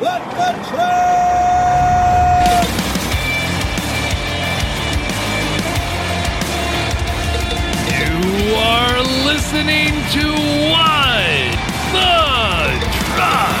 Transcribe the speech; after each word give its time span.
Let 0.00 0.22
the 0.30 0.50
truck! 0.68 1.08
You 7.98 8.54
are 8.54 9.02
listening 9.26 9.92
to 10.14 10.24
What 10.70 11.50
the 11.94 12.14
Truck. 13.08 13.58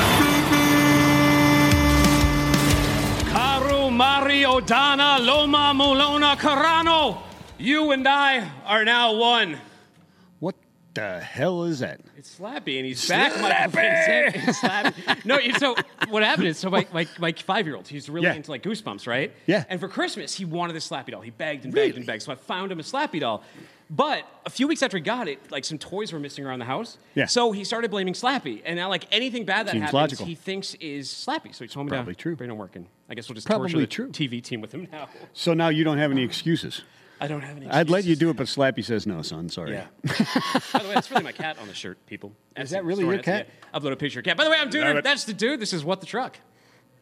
Karu 3.32 3.90
Mario 3.90 4.60
Dana 4.60 5.18
Loma 5.20 5.72
Molona 5.74 6.36
Carano. 6.36 7.18
You 7.58 7.90
and 7.90 8.06
I 8.06 8.48
are 8.64 8.84
now 8.84 9.12
one. 9.16 9.58
What 10.98 11.18
the 11.18 11.24
hell 11.24 11.64
is 11.64 11.78
that? 11.80 12.00
It's 12.16 12.38
Slappy, 12.38 12.76
and 12.78 12.86
he's 12.86 13.08
back. 13.08 13.32
Michael 13.40 13.70
Vincent. 13.70 14.48
It's 14.48 14.58
Slappy. 14.60 15.24
No, 15.24 15.38
you- 15.38 15.54
so 15.54 15.74
what 16.08 16.22
happened 16.22 16.48
is, 16.48 16.58
so 16.58 16.70
my, 16.70 16.86
my, 16.92 17.06
my 17.18 17.32
five-year-old, 17.32 17.88
he's 17.88 18.08
really 18.08 18.26
Yeah. 18.26 18.34
into 18.34 18.50
like 18.50 18.62
Goosebumps, 18.62 19.06
right? 19.06 19.32
Yeah. 19.46 19.64
And 19.68 19.78
for 19.80 19.88
Christmas, 19.88 20.34
he 20.34 20.44
wanted 20.44 20.76
a 20.76 20.80
Slappy 20.80 21.10
doll. 21.12 21.20
He 21.20 21.30
begged 21.30 21.64
and 21.64 21.74
begged 21.74 21.96
and 21.96 22.06
begged, 22.06 22.22
so 22.22 22.32
I 22.32 22.34
found 22.34 22.72
him 22.72 22.80
a 22.80 22.82
Slappy 22.82 23.20
doll. 23.20 23.42
But 23.90 24.26
a 24.44 24.50
few 24.50 24.68
weeks 24.68 24.82
after 24.82 24.98
he 24.98 25.02
got 25.02 25.28
it, 25.28 25.50
like 25.50 25.64
some 25.64 25.78
toys 25.78 26.12
were 26.12 26.18
missing 26.20 26.44
around 26.44 26.58
the 26.58 26.66
house. 26.66 26.98
Yeah. 27.14 27.24
So 27.24 27.52
he 27.52 27.64
started 27.64 27.90
blaming 27.90 28.12
Slappy, 28.12 28.60
and 28.66 28.76
now 28.76 28.90
like 28.90 29.06
anything 29.10 29.46
bad 29.46 29.66
that 29.66 29.70
Seems 29.72 29.80
happens, 29.84 29.94
logical. 29.94 30.26
he 30.26 30.34
thinks 30.34 30.74
is 30.74 31.08
Slappy. 31.08 31.54
So 31.54 31.64
he 31.64 31.68
told 31.68 31.86
me 31.86 31.90
Probably 31.90 32.14
to 32.14 32.20
true. 32.20 32.36
him 32.36 32.56
working. 32.58 32.86
I 33.08 33.14
guess 33.14 33.28
we'll 33.30 33.34
just 33.34 33.46
Probably 33.46 33.70
torture 33.70 33.80
the 33.80 33.86
true. 33.86 34.08
TV 34.10 34.42
team 34.42 34.60
with 34.60 34.72
him 34.72 34.88
now. 34.92 35.08
So 35.32 35.54
now 35.54 35.70
you 35.70 35.84
don't 35.84 35.96
have 35.96 36.10
any 36.10 36.22
excuses. 36.22 36.82
I 37.20 37.26
don't 37.26 37.40
have 37.42 37.56
any. 37.56 37.68
I'd 37.68 37.90
let 37.90 38.04
you 38.04 38.14
do 38.16 38.30
it, 38.30 38.36
but 38.36 38.46
Slappy 38.46 38.84
says 38.84 39.06
no, 39.06 39.22
son. 39.22 39.48
Sorry. 39.48 39.72
Yeah. 39.72 39.86
By 40.72 40.78
the 40.80 40.88
way, 40.88 40.94
that's 40.94 41.10
really 41.10 41.24
my 41.24 41.32
cat 41.32 41.58
on 41.58 41.66
the 41.68 41.74
shirt, 41.74 41.98
people. 42.06 42.32
Is 42.56 42.70
that 42.70 42.84
really 42.84 43.04
your 43.04 43.18
cat? 43.18 43.48
Yeah. 43.72 43.80
Upload 43.80 43.92
a 43.92 43.96
picture 43.96 44.20
of 44.20 44.24
cat. 44.24 44.36
By 44.36 44.44
the 44.44 44.50
way, 44.50 44.56
I'm 44.56 44.70
Love 44.70 44.94
Dude. 44.94 45.04
That's 45.04 45.24
the 45.24 45.32
dude. 45.34 45.60
This 45.60 45.72
is 45.72 45.84
What 45.84 46.00
the 46.00 46.06
Truck. 46.06 46.38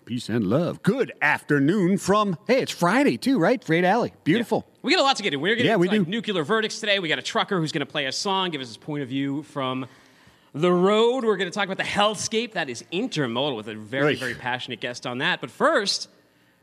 Peace 0.07 0.29
and 0.29 0.47
love. 0.47 0.83
Good 0.85 1.13
afternoon 1.21 1.99
from, 1.99 2.39
hey, 2.47 2.61
it's 2.63 2.71
Friday 2.73 3.17
too, 3.17 3.39
right? 3.41 3.63
Freight 3.63 3.85
Alley. 3.85 4.13
Beautiful. 4.23 4.65
We 4.83 4.93
got 4.95 5.01
a 5.01 5.03
lot 5.03 5.17
to 5.17 5.23
get 5.25 5.35
in. 5.35 5.41
We're 5.41 5.57
getting 5.57 5.69
Yeah, 5.71 5.77
we 5.77 5.89
like, 5.89 6.05
do. 6.05 6.11
nuclear 6.11 6.45
verdicts 6.45 6.79
today. 6.79 7.01
We 7.01 7.09
got 7.09 7.19
a 7.19 7.23
trucker 7.23 7.59
who's 7.59 7.73
going 7.73 7.85
to 7.85 7.91
play 7.91 8.07
a 8.07 8.13
song, 8.13 8.51
give 8.51 8.61
us 8.61 8.69
his 8.69 8.77
point 8.77 9.03
of 9.03 9.09
view 9.09 9.43
from 9.43 9.85
the 10.55 10.73
road. 10.73 11.25
We're 11.25 11.37
going 11.37 11.51
to 11.51 11.55
talk 11.55 11.65
about 11.67 11.77
the 11.79 11.83
hellscape 11.83 12.53
that 12.53 12.71
is 12.71 12.85
intermodal 12.93 13.57
with 13.57 13.67
a 13.69 13.75
very, 13.75 14.05
Right. 14.05 14.19
very 14.19 14.35
passionate 14.35 14.79
guest 14.81 15.07
on 15.09 15.19
that. 15.19 15.41
But 15.41 15.51
first, 15.51 16.09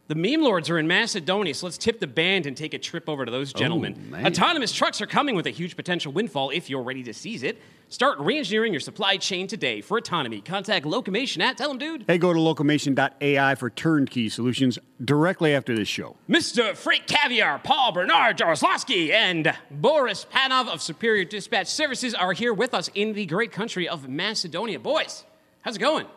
the 0.08 0.16
meme 0.16 0.42
lords 0.42 0.70
are 0.70 0.78
in 0.78 0.86
Macedonia, 0.86 1.54
so 1.54 1.66
let's 1.66 1.78
tip 1.78 2.02
the 2.02 2.08
band 2.08 2.46
and 2.46 2.58
take 2.58 2.73
a 2.73 2.78
trip 2.78 3.08
over 3.08 3.23
to 3.23 3.32
those 3.32 3.54
oh, 3.56 3.58
gentlemen. 3.58 4.14
Oh. 4.14 4.26
Autonomous 4.26 4.73
trucks 4.73 5.02
are 5.02 5.06
coming 5.06 5.34
with 5.34 5.48
a 5.48 5.50
huge 5.50 5.78
potential 5.78 6.12
windfall 6.12 6.50
if 6.50 6.70
you're 6.70 6.84
ready 6.84 7.04
to 7.04 7.14
seize 7.14 7.42
it. 7.42 7.62
Start 7.88 8.18
reengineering 8.18 8.72
your 8.72 8.82
supply 8.82 9.16
chain 9.16 9.48
today 9.48 9.80
for 9.80 9.98
autonomy. 9.98 10.42
Contact 10.42 10.86
Locomation 10.86 11.42
at, 11.42 11.58
tell 11.58 11.70
them, 11.70 11.78
dude, 11.78 12.04
Hey, 12.06 12.18
go 12.18 12.34
to 12.34 12.40
locomation.ai 12.40 13.56
for 13.56 13.70
turnkey 13.70 14.28
solutions 14.28 14.78
directly 15.04 15.56
after 15.56 15.73
this 15.73 15.88
show. 15.88 16.17
Mr. 16.30 16.76
Freight 16.76 17.08
Caviar, 17.08 17.60
Paul 17.60 17.94
Bernard 17.94 18.38
Jaroslawski, 18.38 19.12
and 19.12 19.56
Boris 19.72 20.26
Panov 20.30 20.67
of 20.67 20.82
Superior 20.82 21.23
Dispatch 21.23 21.67
Services 21.67 22.14
are 22.14 22.34
here 22.34 22.54
with 22.54 22.73
us 22.73 22.90
in 22.94 23.14
the 23.14 23.26
great 23.26 23.54
country 23.54 23.88
of 23.88 24.10
Macedonia. 24.10 24.80
Boys, 24.80 25.23
how's 25.62 25.78
it 25.78 25.80
going? 25.80 26.08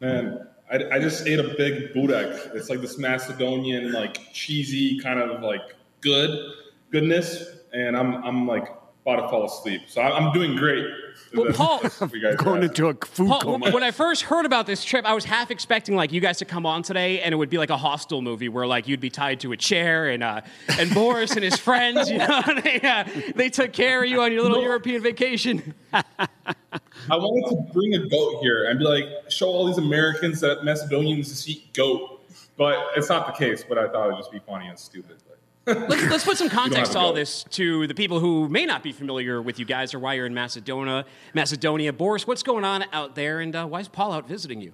Man, 0.00 0.48
I, 0.70 0.96
I 0.96 0.98
just 0.98 1.26
ate 1.26 1.38
a 1.38 1.54
big 1.56 1.92
burek. 1.92 2.54
It's 2.54 2.70
like 2.70 2.80
this 2.80 2.98
Macedonian, 2.98 3.92
like 3.92 4.32
cheesy 4.32 4.98
kind 4.98 5.20
of 5.20 5.42
like 5.42 5.76
good 6.00 6.52
goodness, 6.90 7.58
and 7.72 7.96
I'm 7.96 8.24
I'm 8.24 8.46
like 8.46 8.68
about 9.04 9.20
to 9.22 9.28
fall 9.28 9.44
asleep. 9.44 9.82
So 9.86 10.00
I'm, 10.00 10.26
I'm 10.26 10.32
doing 10.32 10.56
great. 10.56 10.86
Well, 11.34 11.52
Paul- 11.52 11.80
that's 11.82 12.00
what 12.00 12.12
you 12.14 12.22
guys 12.22 12.36
Going 12.36 12.62
into 12.62 12.88
a 12.88 12.94
food 12.94 13.28
Paul, 13.28 13.40
coma. 13.40 13.70
when 13.70 13.82
I 13.82 13.90
first 13.90 14.22
heard 14.22 14.46
about 14.46 14.66
this 14.66 14.82
trip, 14.84 15.04
I 15.04 15.12
was 15.14 15.24
half 15.24 15.50
expecting 15.50 15.94
like 15.94 16.12
you 16.12 16.20
guys 16.20 16.38
to 16.38 16.44
come 16.44 16.64
on 16.64 16.82
today, 16.82 17.20
and 17.20 17.32
it 17.32 17.36
would 17.36 17.50
be 17.50 17.58
like 17.58 17.70
a 17.70 17.76
hostel 17.76 18.22
movie 18.22 18.48
where 18.48 18.66
like 18.66 18.88
you'd 18.88 19.00
be 19.00 19.10
tied 19.10 19.40
to 19.40 19.52
a 19.52 19.56
chair, 19.56 20.08
and 20.08 20.22
uh, 20.22 20.40
and 20.78 20.92
Boris 20.94 21.32
and 21.32 21.44
his 21.44 21.56
friends, 21.56 22.08
you 22.08 22.18
know, 22.18 22.42
they, 22.62 22.80
uh, 22.80 23.04
they 23.34 23.50
took 23.50 23.72
care 23.72 24.02
of 24.04 24.08
you 24.08 24.22
on 24.22 24.32
your 24.32 24.42
little 24.42 24.62
European 24.62 25.02
vacation. 25.02 25.74
I 25.92 27.16
wanted 27.16 27.50
to 27.50 27.72
bring 27.72 27.94
a 27.94 28.06
goat 28.08 28.40
here 28.40 28.68
and 28.70 28.78
be 28.78 28.84
like, 28.84 29.06
show 29.28 29.48
all 29.48 29.66
these 29.66 29.78
Americans 29.78 30.40
that 30.40 30.64
Macedonians 30.64 31.46
eat 31.48 31.72
goat, 31.74 32.22
but 32.56 32.78
it's 32.96 33.08
not 33.08 33.26
the 33.26 33.32
case. 33.32 33.64
But 33.68 33.76
I 33.78 33.88
thought 33.88 34.06
it'd 34.06 34.18
just 34.18 34.32
be 34.32 34.40
funny 34.46 34.68
and 34.68 34.78
stupid. 34.78 35.16
But 35.28 35.33
Let's, 35.66 36.02
let's 36.10 36.24
put 36.24 36.36
some 36.36 36.48
context 36.60 36.92
to 36.92 36.98
all 36.98 37.10
go. 37.10 37.16
this 37.16 37.44
to 37.50 37.86
the 37.86 37.94
people 37.94 38.20
who 38.20 38.48
may 38.48 38.66
not 38.66 38.82
be 38.82 38.92
familiar 38.92 39.40
with 39.40 39.58
you 39.58 39.64
guys 39.64 39.94
or 39.94 39.98
why 39.98 40.14
you're 40.14 40.26
in 40.26 40.34
Macedonia. 40.34 41.06
Macedonia, 41.32 41.92
Boris, 41.92 42.26
what's 42.26 42.42
going 42.42 42.64
on 42.64 42.84
out 42.92 43.14
there, 43.14 43.40
and 43.40 43.54
uh, 43.56 43.66
why 43.66 43.80
is 43.80 43.88
Paul 43.88 44.12
out 44.12 44.28
visiting 44.28 44.60
you? 44.60 44.72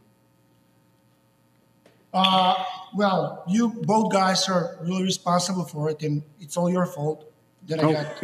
Uh, 2.13 2.65
well, 2.95 3.45
you 3.47 3.69
both 3.69 4.13
guys 4.13 4.49
are 4.49 4.77
really 4.83 5.05
responsible 5.05 5.65
for 5.65 5.91
it, 5.91 6.03
and 6.03 6.23
it's 6.41 6.57
all 6.57 6.69
your 6.69 6.87
fault. 6.87 7.31
Then 7.67 7.81
I 7.81 7.93
got. 7.93 8.17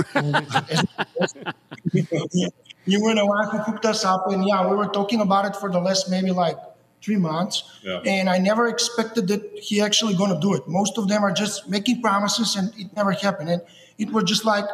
you, 1.92 2.48
you 2.86 3.02
were 3.02 3.14
the 3.14 3.24
one 3.24 3.48
who 3.48 3.62
cooked 3.62 3.86
us 3.86 4.04
up, 4.04 4.24
and 4.28 4.44
yeah, 4.44 4.68
we 4.68 4.74
were 4.76 4.88
talking 4.88 5.20
about 5.20 5.44
it 5.46 5.54
for 5.54 5.70
the 5.70 5.78
last 5.78 6.10
maybe 6.10 6.32
like 6.32 6.56
three 7.06 7.20
months, 7.30 7.62
Yeah. 7.84 8.00
and 8.14 8.28
I 8.28 8.38
never 8.50 8.64
expected 8.74 9.24
that 9.32 9.42
he 9.68 9.74
actually 9.88 10.14
going 10.20 10.32
to 10.36 10.40
do 10.46 10.50
it. 10.58 10.62
Most 10.80 10.94
of 10.98 11.04
them 11.10 11.22
are 11.26 11.34
just 11.44 11.68
making 11.76 11.96
promises, 12.02 12.48
and 12.58 12.66
it 12.82 12.88
never 13.00 13.12
happened. 13.12 13.48
And 13.54 13.62
it 14.04 14.08
was 14.14 14.24
just 14.32 14.44
like, 14.44 14.66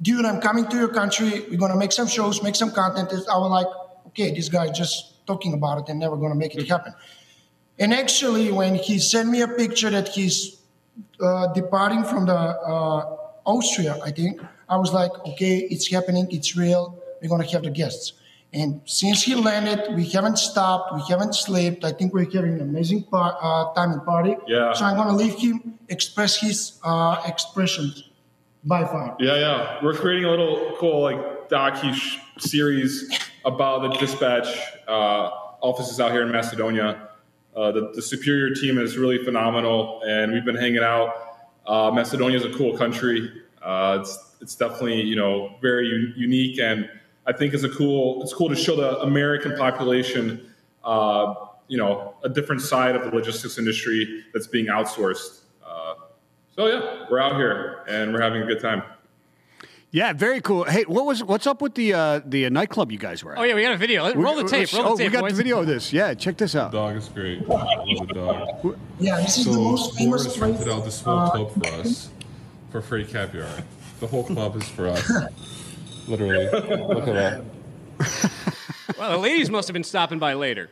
dude, 0.00 0.24
I'm 0.30 0.40
coming 0.48 0.66
to 0.72 0.76
your 0.82 0.92
country. 1.00 1.30
We're 1.50 1.62
gonna 1.64 1.80
make 1.84 1.92
some 2.00 2.08
shows, 2.16 2.34
make 2.48 2.56
some 2.62 2.70
content. 2.80 3.08
I 3.34 3.36
was 3.42 3.50
like, 3.58 3.70
okay, 4.08 4.28
this 4.38 4.48
guy 4.56 4.64
just 4.82 5.26
talking 5.26 5.52
about 5.58 5.74
it 5.80 5.84
and 5.90 5.96
never 5.98 6.16
gonna 6.16 6.40
make 6.44 6.54
it 6.54 6.68
happen. 6.74 6.92
And 7.82 7.92
actually, 8.02 8.46
when 8.60 8.72
he 8.86 8.94
sent 9.12 9.26
me 9.34 9.40
a 9.48 9.48
picture 9.62 9.90
that 9.96 10.08
he's 10.16 10.36
uh, 11.20 11.52
departing 11.60 12.02
from 12.10 12.22
the 12.26 12.40
uh, 12.74 13.16
Austria, 13.54 13.98
I 14.08 14.10
think 14.18 14.40
I 14.68 14.76
was 14.82 14.90
like, 15.00 15.12
okay, 15.30 15.56
it's 15.74 15.86
happening, 15.96 16.26
it's 16.30 16.50
real. 16.64 16.82
We're 17.20 17.28
gonna 17.34 17.50
have 17.54 17.64
the 17.68 17.70
guests. 17.82 18.12
And 18.54 18.80
since 18.84 19.24
he 19.24 19.34
landed, 19.34 19.94
we 19.96 20.04
haven't 20.10 20.38
stopped, 20.38 20.94
we 20.94 21.02
haven't 21.08 21.34
slept. 21.34 21.84
I 21.84 21.90
think 21.90 22.14
we're 22.14 22.30
having 22.30 22.54
an 22.54 22.60
amazing 22.60 23.02
par- 23.04 23.36
uh, 23.42 23.74
time 23.74 23.90
and 23.90 24.04
party. 24.04 24.36
Yeah. 24.46 24.72
So 24.72 24.84
I'm 24.84 24.96
gonna 24.96 25.16
leave 25.16 25.34
him 25.34 25.78
express 25.88 26.40
his 26.40 26.78
uh, 26.84 27.20
expressions 27.26 28.08
by 28.64 28.84
far. 28.84 29.16
Yeah, 29.18 29.36
yeah. 29.36 29.78
We're 29.82 29.94
creating 29.94 30.24
a 30.24 30.30
little 30.30 30.76
cool 30.78 31.02
like 31.02 31.48
docu 31.48 32.18
series 32.38 33.18
about 33.44 33.82
the 33.82 33.98
dispatch 33.98 34.46
uh, 34.86 35.30
offices 35.60 35.98
out 36.00 36.12
here 36.12 36.22
in 36.22 36.30
Macedonia. 36.30 37.08
Uh, 37.56 37.72
the, 37.72 37.92
the 37.94 38.02
superior 38.02 38.54
team 38.54 38.78
is 38.78 38.96
really 38.96 39.22
phenomenal, 39.24 40.00
and 40.06 40.32
we've 40.32 40.44
been 40.44 40.56
hanging 40.56 40.82
out. 40.82 41.12
Uh, 41.66 41.90
Macedonia 41.92 42.36
is 42.36 42.44
a 42.44 42.52
cool 42.52 42.76
country. 42.76 43.30
Uh, 43.62 43.98
it's 44.00 44.36
it's 44.40 44.54
definitely 44.54 45.02
you 45.02 45.16
know 45.16 45.56
very 45.60 45.86
u- 45.86 46.12
unique, 46.16 46.58
and 46.60 46.88
I 47.26 47.32
think 47.32 47.54
it's 47.54 47.64
a 47.64 47.68
cool 47.70 48.22
it's 48.22 48.32
cool 48.34 48.48
to 48.48 48.56
show 48.56 48.76
the 48.76 48.98
American 49.00 49.56
population 49.56 50.52
uh, 50.84 51.34
you 51.68 51.78
know 51.78 52.14
a 52.22 52.28
different 52.28 52.60
side 52.62 52.94
of 52.96 53.02
the 53.04 53.10
logistics 53.10 53.58
industry 53.58 54.24
that's 54.32 54.46
being 54.46 54.66
outsourced. 54.66 55.40
Uh, 55.64 55.94
so 56.54 56.66
yeah, 56.66 57.06
we're 57.10 57.20
out 57.20 57.36
here 57.36 57.84
and 57.88 58.12
we're 58.12 58.20
having 58.20 58.42
a 58.42 58.46
good 58.46 58.60
time. 58.60 58.82
Yeah, 59.90 60.12
very 60.12 60.40
cool. 60.40 60.64
Hey, 60.64 60.82
what 60.88 61.06
was 61.06 61.22
what's 61.22 61.46
up 61.46 61.62
with 61.62 61.74
the 61.76 61.94
uh, 61.94 62.20
the 62.26 62.46
uh, 62.46 62.48
nightclub 62.48 62.90
you 62.90 62.98
guys 62.98 63.22
were 63.22 63.32
at? 63.32 63.38
Oh 63.38 63.44
yeah, 63.44 63.54
we 63.54 63.62
got 63.62 63.72
a 63.72 63.76
video. 63.76 64.02
Let- 64.02 64.16
We- 64.16 64.24
Roll 64.24 64.34
the 64.34 64.42
tape. 64.42 64.72
Roll 64.72 64.82
the 64.82 64.88
oh, 64.88 64.96
tape. 64.96 65.06
we 65.06 65.12
got 65.12 65.20
boys. 65.22 65.32
the 65.32 65.36
video 65.36 65.60
of 65.60 65.66
this. 65.68 65.92
Yeah, 65.92 66.14
check 66.14 66.36
this 66.36 66.56
out. 66.56 66.72
The 66.72 66.78
Dog 66.78 66.96
is 66.96 67.08
great. 67.08 67.42
I 67.42 67.52
love 67.52 68.08
the 68.08 68.14
dog. 68.14 68.78
Yeah, 68.98 69.18
this 69.20 69.38
is 69.38 69.44
So 69.44 69.52
the 69.52 69.58
most 69.60 69.96
famous 69.96 70.24
Boris 70.24 70.36
place. 70.36 70.38
rented 70.38 70.68
out 70.68 70.84
this 70.84 71.00
whole 71.00 71.18
uh, 71.20 71.30
club 71.30 71.52
for 71.54 71.66
us 71.74 72.10
for 72.72 72.82
free 72.82 73.04
caviar. 73.04 73.48
The 74.00 74.08
whole 74.08 74.24
club 74.24 74.56
is 74.56 74.68
for 74.68 74.88
us. 74.88 75.08
Literally. 76.08 76.46
Look 76.46 77.08
at 77.08 77.14
that. 77.14 77.44
Well, 78.98 79.10
the 79.10 79.18
ladies 79.18 79.50
must 79.50 79.66
have 79.66 79.72
been 79.72 79.82
stopping 79.82 80.18
by 80.18 80.34
later. 80.34 80.70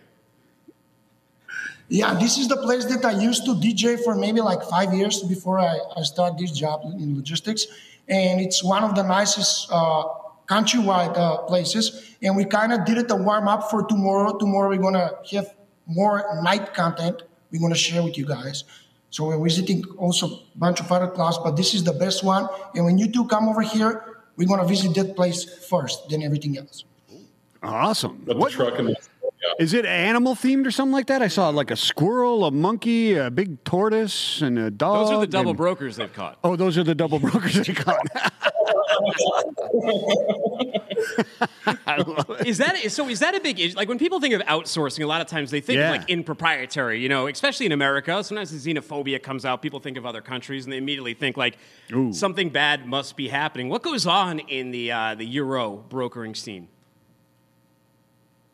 Yeah, 1.89 2.15
this 2.15 2.39
is 2.39 2.47
the 2.47 2.57
place 2.59 2.85
that 2.85 3.05
I 3.05 3.13
used 3.13 3.45
to 3.47 3.55
DJ 3.55 3.99
for 4.03 4.15
maybe 4.15 4.41
like 4.41 4.63
five 4.63 4.95
years 4.95 5.23
before 5.23 5.59
I, 5.59 5.79
I 5.97 6.03
started 6.03 6.39
this 6.39 6.53
job 6.53 6.83
in 6.85 7.17
logistics. 7.17 7.67
And 8.09 8.41
it's 8.41 8.63
one 8.63 8.85
of 8.85 8.95
the 8.95 9.03
nicest 9.03 9.69
uh, 9.73 10.05
countrywide 10.49 11.17
uh, 11.17 11.39
places. 11.39 12.17
And 12.23 12.37
we 12.37 12.45
kind 12.45 12.73
of 12.73 12.85
did 12.85 12.99
it 12.99 13.11
a 13.11 13.17
warm 13.17 13.49
up 13.49 13.71
for 13.71 13.83
tomorrow. 13.83 14.39
Tomorrow 14.39 14.69
we're 14.69 14.77
going 14.77 14.95
to 14.95 15.17
have 15.33 15.55
more 15.87 16.41
night 16.43 16.75
content 16.75 17.23
we're 17.53 17.61
going 17.61 17.73
to 17.73 17.79
share 17.79 18.03
with 18.03 18.17
you 18.17 18.27
guys. 18.27 18.65
So 19.11 19.27
we're 19.27 19.43
visiting 19.43 19.85
also 19.99 20.27
a 20.27 20.41
bunch 20.57 20.81
of 20.81 20.91
other 20.91 21.09
clubs, 21.09 21.39
but 21.45 21.55
this 21.55 21.75
is 21.75 21.85
the 21.85 21.93
best 21.93 22.25
one. 22.25 22.49
And 22.75 22.85
when 22.85 22.97
you 22.97 23.13
two 23.13 23.27
come 23.27 23.47
over 23.49 23.61
here, 23.61 24.12
we're 24.37 24.49
going 24.49 24.61
to 24.61 24.67
visit 24.67 24.95
that 24.95 25.15
place 25.17 25.45
first, 25.69 26.09
then 26.09 26.23
everything 26.23 26.57
else. 26.59 26.85
Awesome. 27.63 28.23
But 28.27 28.37
What- 28.37 28.51
the 28.53 28.57
truck 28.57 28.79
and 28.79 28.89
the 28.89 28.97
Yeah. 29.23 29.65
Is 29.65 29.73
it 29.75 29.85
animal 29.85 30.35
themed 30.35 30.67
or 30.67 30.71
something 30.71 30.93
like 30.93 31.07
that? 31.09 31.21
I 31.23 31.29
saw 31.29 31.49
like 31.49 31.71
a 31.71 31.77
squirrel, 31.77 32.45
a 32.45 32.51
monkey, 32.51 33.15
a 33.15 33.31
big 33.31 33.63
tortoise, 33.65 34.41
and 34.41 34.59
a 34.59 34.71
dog. 34.71 35.07
Those 35.07 35.11
are 35.17 35.21
the 35.21 35.27
double 35.27 35.51
and- 35.51 35.57
brokers 35.57 35.97
they've 35.97 36.13
caught. 36.13 36.39
Oh, 36.45 36.55
those 36.57 36.79
are 36.79 36.85
the 36.85 36.95
double 36.95 37.19
brokers 37.19 37.55
they 37.55 37.75
caught. 37.75 37.99
I 41.87 41.97
love 41.99 42.31
it. 42.41 42.47
Is 42.47 42.59
that 42.59 42.77
so? 42.91 43.09
Is 43.09 43.21
that 43.21 43.35
a 43.35 43.41
big 43.41 43.59
issue? 43.61 43.77
Like 43.77 43.89
when 43.89 43.99
people 43.99 44.21
think 44.21 44.35
of 44.35 44.43
outsourcing, 44.43 45.03
a 45.03 45.07
lot 45.07 45.21
of 45.21 45.27
times 45.27 45.51
they 45.51 45.61
think 45.61 45.79
Yeah. 45.79 45.93
of 45.93 46.01
like 46.01 46.11
in 46.11 46.25
proprietary. 46.25 47.01
You 47.01 47.09
know, 47.09 47.27
especially 47.27 47.67
in 47.67 47.73
America. 47.73 48.23
Sometimes 48.25 48.51
the 48.51 48.75
xenophobia 48.75 49.23
comes 49.23 49.45
out. 49.45 49.63
People 49.63 49.81
think 49.81 49.97
of 49.97 50.07
other 50.07 50.21
countries 50.21 50.65
and 50.65 50.73
they 50.73 50.77
immediately 50.79 51.15
think 51.15 51.37
like 51.37 51.57
Ooh. 51.93 52.13
something 52.13 52.51
bad 52.51 52.87
must 52.87 53.17
be 53.17 53.29
happening. 53.29 53.69
What 53.69 53.83
goes 53.83 54.07
on 54.07 54.39
in 54.41 54.71
the 54.71 54.93
uh, 54.93 55.15
the 55.15 55.25
euro 55.27 55.85
brokering 55.89 56.35
scene? 56.35 56.69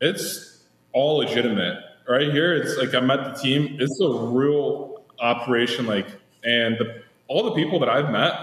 It's 0.01 0.58
all 0.93 1.17
legitimate. 1.17 1.83
Right 2.07 2.31
here, 2.31 2.55
it's 2.55 2.77
like 2.77 2.95
I 2.95 2.99
met 3.01 3.23
the 3.23 3.39
team. 3.39 3.77
It's 3.79 3.99
a 4.01 4.09
real 4.09 5.03
operation. 5.19 5.85
Like, 5.85 6.07
and 6.43 6.77
the, 6.77 7.03
all 7.27 7.43
the 7.43 7.51
people 7.51 7.79
that 7.79 7.89
I've 7.89 8.09
met, 8.09 8.33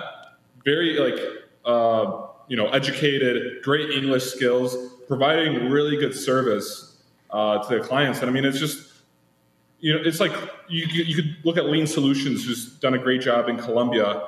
very 0.64 0.98
like, 0.98 1.20
uh, 1.64 2.26
you 2.48 2.56
know, 2.56 2.68
educated, 2.68 3.62
great 3.62 3.90
English 3.90 4.24
skills, 4.24 4.76
providing 5.08 5.68
really 5.68 5.96
good 5.96 6.14
service 6.14 6.96
uh, 7.30 7.62
to 7.62 7.68
their 7.68 7.80
clients. 7.80 8.20
And 8.20 8.30
I 8.30 8.32
mean, 8.32 8.44
it's 8.44 8.58
just, 8.58 8.92
you 9.80 9.92
know, 9.92 10.00
it's 10.04 10.20
like 10.20 10.32
you, 10.68 10.86
you 10.86 11.16
could 11.16 11.36
look 11.44 11.56
at 11.56 11.66
Lean 11.66 11.86
Solutions, 11.86 12.44
who's 12.44 12.74
done 12.78 12.94
a 12.94 12.98
great 12.98 13.20
job 13.20 13.48
in 13.48 13.56
Colombia. 13.56 14.22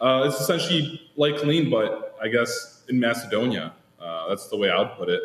Uh, 0.00 0.24
it's 0.26 0.40
essentially 0.40 1.00
like 1.16 1.42
Lean, 1.44 1.70
but 1.70 2.16
I 2.22 2.28
guess 2.28 2.84
in 2.88 3.00
Macedonia. 3.00 3.72
Uh, 4.00 4.28
that's 4.28 4.48
the 4.48 4.56
way 4.56 4.70
I 4.70 4.78
would 4.78 4.92
put 4.92 5.08
it. 5.08 5.20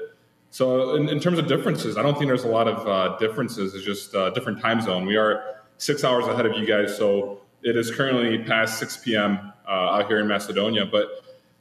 So, 0.51 0.95
in, 0.95 1.07
in 1.07 1.19
terms 1.21 1.39
of 1.39 1.47
differences, 1.47 1.97
I 1.97 2.01
don't 2.01 2.13
think 2.15 2.27
there's 2.27 2.43
a 2.43 2.49
lot 2.49 2.67
of 2.67 2.85
uh, 2.85 3.17
differences. 3.17 3.73
It's 3.73 3.85
just 3.85 4.13
uh, 4.13 4.31
different 4.31 4.59
time 4.61 4.81
zone. 4.81 5.05
We 5.05 5.15
are 5.15 5.43
six 5.77 6.03
hours 6.03 6.27
ahead 6.27 6.45
of 6.45 6.57
you 6.57 6.65
guys, 6.65 6.95
so 6.95 7.41
it 7.63 7.77
is 7.77 7.89
currently 7.89 8.43
past 8.43 8.77
6 8.79 8.97
p.m. 8.97 9.53
Uh, 9.65 9.71
out 9.71 10.07
here 10.07 10.19
in 10.19 10.27
Macedonia. 10.27 10.85
But 10.85 11.07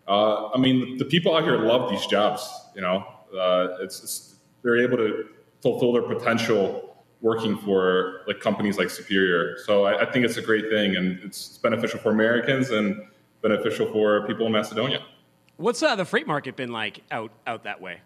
uh, 0.08 0.48
I 0.48 0.58
mean, 0.58 0.98
the 0.98 1.04
people 1.04 1.37
out 1.37 1.44
here 1.44 1.56
love 1.56 1.88
these 1.88 2.04
jobs. 2.06 2.50
You 2.75 2.82
know, 2.82 3.06
uh, 3.32 3.76
it's, 3.81 4.02
it's 4.02 4.34
they're 4.62 4.82
able 4.82 4.96
to 4.96 5.26
fulfill 5.62 5.93
their 5.93 6.02
potential 6.02 6.96
working 7.20 7.58
for 7.58 8.22
like 8.26 8.40
companies 8.40 8.76
like 8.76 8.90
Superior. 8.90 9.56
So 9.66 9.84
I, 9.84 10.02
I 10.02 10.10
think 10.10 10.25
it's 10.25 10.36
a 10.36 10.43
great 10.43 10.69
thing, 10.69 10.96
and 10.96 11.20
it's 11.22 11.58
beneficial 11.58 12.00
for 12.00 12.10
Americans 12.10 12.70
and 12.70 13.00
beneficial 13.40 13.86
for 13.93 14.26
people 14.26 14.46
in 14.46 14.52
Macedonia. 14.52 15.00
What's 15.58 15.82
uh, 15.82 15.94
the 15.94 16.04
freight 16.04 16.26
market 16.26 16.56
been 16.56 16.72
like 16.72 17.02
out 17.10 17.31
out 17.46 17.64
that 17.64 17.81
way? 17.81 18.00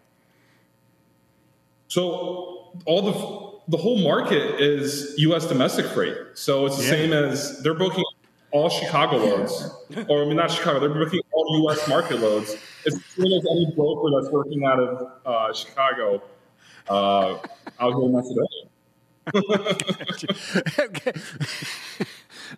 So 1.88 2.72
all 2.86 3.02
the 3.02 3.54
the 3.68 3.76
whole 3.78 3.98
market 3.98 4.60
is 4.60 5.14
U.S. 5.18 5.46
domestic 5.46 5.86
freight. 5.86 6.16
So 6.34 6.66
it's 6.66 6.76
the 6.76 6.82
Yeah. 6.84 6.90
same 6.90 7.12
as 7.12 7.62
they're 7.62 7.74
booking 7.74 8.04
all 8.50 8.68
Chicago 8.68 9.16
loads, 9.16 9.70
or 10.08 10.22
I 10.22 10.26
mean 10.26 10.36
not 10.36 10.50
Chicago. 10.50 10.80
They're 10.80 10.90
booking 10.90 11.20
all 11.32 11.62
U.S. 11.64 11.88
market 11.88 12.20
loads. 12.20 12.56
It's 12.84 12.96
the 12.96 13.22
same 13.22 13.32
as 13.32 13.46
any 13.50 13.72
broker 13.74 14.20
that's 14.20 14.32
working 14.32 14.64
out 14.64 14.78
of 14.78 15.10
uh, 15.24 15.52
Chicago 15.54 16.22
uh, 16.88 17.38
out 17.80 17.94
here 17.94 18.02
in 18.02 18.12
Macedonia. 18.12 18.64
okay. 20.78 21.12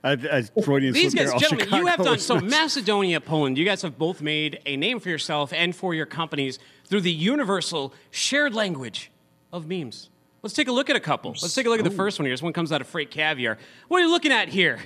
I, 0.03 0.13
I, 0.13 0.43
Freudian 0.63 0.93
These 0.93 1.15
guys, 1.15 1.31
All 1.31 1.39
gentlemen, 1.39 1.69
you 1.73 1.87
have 1.87 2.03
done 2.03 2.19
so. 2.19 2.41
Macedonia, 2.41 3.21
Poland, 3.21 3.57
you 3.57 3.65
guys 3.65 3.83
have 3.83 3.97
both 3.97 4.21
made 4.21 4.61
a 4.67 4.77
name 4.77 4.99
for 5.01 5.09
yourself 5.09 5.53
and 5.53 5.75
for 5.75 5.95
your 5.95 6.07
companies 6.07 6.59
through 6.85 7.03
the 7.03 7.13
universal 7.13 7.95
shared 8.11 8.53
language 8.55 9.11
of 9.53 9.67
memes. 9.69 10.11
Let's 10.43 10.55
take 10.55 10.69
a 10.69 10.73
look 10.73 10.91
at 10.91 10.97
a 10.97 11.01
couple. 11.01 11.31
Let's 11.31 11.55
take 11.55 11.67
a 11.67 11.71
look 11.71 11.79
at 11.79 11.85
the 11.85 11.91
first 11.91 12.19
one 12.19 12.27
here. 12.27 12.33
This 12.33 12.43
one 12.43 12.53
comes 12.53 12.71
out 12.71 12.81
of 12.81 12.87
Freight 12.87 13.11
Caviar. 13.11 13.59
What 13.89 13.99
are 13.99 14.05
you 14.05 14.11
looking 14.11 14.33
at 14.33 14.49
here? 14.49 14.79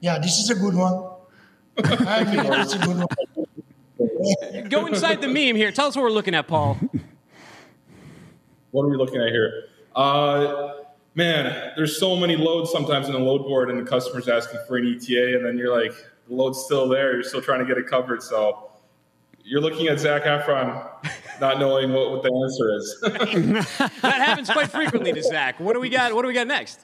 Yeah, 0.00 0.18
this 0.18 0.38
is 0.38 0.50
a 0.50 0.54
good 0.54 0.74
one. 0.74 1.10
I 2.06 2.20
admit 2.20 2.46
it, 2.46 2.60
it's 2.60 2.74
a 2.74 2.78
good 2.78 2.96
one. 2.98 4.68
Go 4.68 4.86
inside 4.86 5.20
the 5.20 5.28
meme 5.28 5.56
here. 5.56 5.72
Tell 5.72 5.86
us 5.86 5.96
what 5.96 6.02
we're 6.02 6.10
looking 6.10 6.34
at, 6.34 6.46
Paul. 6.46 6.78
What 8.72 8.84
are 8.84 8.88
we 8.88 8.96
looking 8.96 9.20
at 9.20 9.28
here? 9.28 9.64
Uh, 9.94 10.72
man, 11.14 11.72
there's 11.76 11.98
so 11.98 12.16
many 12.16 12.36
loads 12.36 12.70
sometimes 12.70 13.06
in 13.06 13.12
the 13.12 13.20
load 13.20 13.42
board, 13.42 13.70
and 13.70 13.78
the 13.78 13.88
customer's 13.88 14.28
asking 14.28 14.60
for 14.66 14.76
an 14.76 14.86
ETA, 14.86 15.36
and 15.36 15.44
then 15.44 15.58
you're 15.58 15.74
like, 15.74 15.92
the 16.28 16.34
load's 16.34 16.58
still 16.58 16.88
there. 16.88 17.14
You're 17.14 17.22
still 17.22 17.42
trying 17.42 17.60
to 17.60 17.66
get 17.66 17.78
it 17.78 17.86
covered. 17.86 18.22
So 18.22 18.70
you're 19.44 19.60
looking 19.60 19.88
at 19.88 19.98
Zac 19.98 20.22
Efron, 20.22 20.88
not 21.42 21.58
knowing 21.58 21.92
what, 21.92 22.12
what 22.12 22.22
the 22.22 22.32
answer 22.32 22.76
is. 22.76 23.00
That 24.00 24.20
happens 24.26 24.48
quite 24.48 24.70
frequently 24.70 25.12
to 25.12 25.22
Zach. 25.22 25.58
What 25.58 25.74
do 25.74 25.80
we 25.80 25.88
got? 25.88 26.14
What 26.14 26.22
do 26.22 26.28
we 26.28 26.34
got 26.34 26.46
next? 26.46 26.80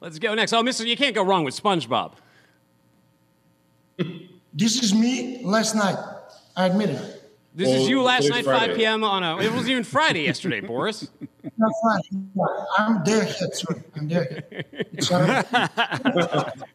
Let's 0.00 0.18
go 0.18 0.34
next. 0.34 0.52
Oh, 0.52 0.62
Mister, 0.62 0.86
you 0.86 0.96
can't 0.96 1.14
go 1.14 1.24
wrong 1.24 1.42
with 1.42 1.60
SpongeBob. 1.60 2.12
This 4.52 4.82
is 4.82 4.94
me 4.94 5.40
last 5.42 5.74
night. 5.74 5.96
I 6.54 6.66
admit 6.66 6.90
it. 6.90 7.13
This 7.56 7.68
Well, 7.68 7.82
is 7.82 7.88
you 7.88 8.02
last 8.02 8.24
today's 8.24 8.46
night, 8.46 8.66
5 8.68 8.76
p.m. 8.76 9.04
on 9.04 9.22
a. 9.22 9.38
It 9.38 9.52
wasn't 9.52 9.70
even 9.70 9.84
Friday 9.84 10.24
yesterday, 10.24 10.60
Boris. 10.60 11.08
That's 11.56 11.80
right. 11.84 12.04
Yeah, 12.10 12.44
I'm 12.78 13.04
there 13.04 13.22
yet, 13.24 13.54
sir. 13.54 13.84
I'm 13.94 14.08
there 14.08 14.44
yet. 14.50 14.66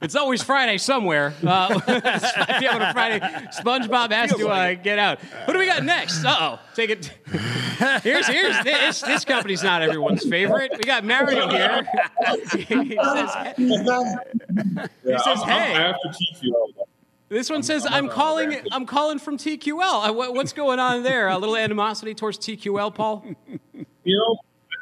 It's, 0.01 0.15
always 0.15 0.41
Friday 0.41 0.77
somewhere. 0.77 1.33
Uh, 1.45 1.81
it's 1.85 2.31
5 2.31 2.47
p.m. 2.59 2.75
on 2.75 2.81
a 2.81 2.93
Friday. 2.93 3.19
SpongeBob 3.59 4.11
has 4.11 4.33
to 4.35 4.47
uh, 4.47 4.75
get 4.75 4.99
out. 4.99 5.19
What 5.19 5.53
do 5.53 5.59
we 5.59 5.65
got 5.65 5.83
next? 5.83 6.23
Uh 6.23 6.37
oh. 6.39 6.59
Take 6.75 6.91
it. 6.91 7.07
Here's 8.03 8.27
here's 8.27 8.63
this. 8.63 9.01
This 9.01 9.25
company's 9.25 9.63
not 9.63 9.81
everyone's 9.81 10.23
favorite. 10.23 10.71
We 10.77 10.83
got 10.83 11.03
Mario 11.03 11.49
here. 11.49 11.85
he 12.55 12.97
says, 13.03 13.53
he's 13.57 13.81
done. 13.81 14.15
Yeah, 15.03 15.17
says, 15.17 15.39
I'm, 15.43 15.49
"Hey." 15.49 15.75
I'm 15.75 15.93
after 15.93 16.09
TQL. 16.09 16.88
This 17.29 17.49
one 17.49 17.63
says, 17.63 17.85
I'm 17.85 17.93
"I'm 18.05 18.09
calling. 18.09 18.57
I'm 18.71 18.85
calling 18.85 19.19
from 19.19 19.37
TQL. 19.37 20.09
Uh, 20.09 20.13
what- 20.13 20.33
what's 20.33 20.53
going 20.53 20.79
on 20.79 21.03
there? 21.03 21.27
A 21.27 21.37
little 21.37 21.55
animosity 21.55 22.13
towards 22.13 22.37
TQL, 22.37 22.93
Paul? 22.93 23.25
You 24.05 24.17
know, 24.17 24.37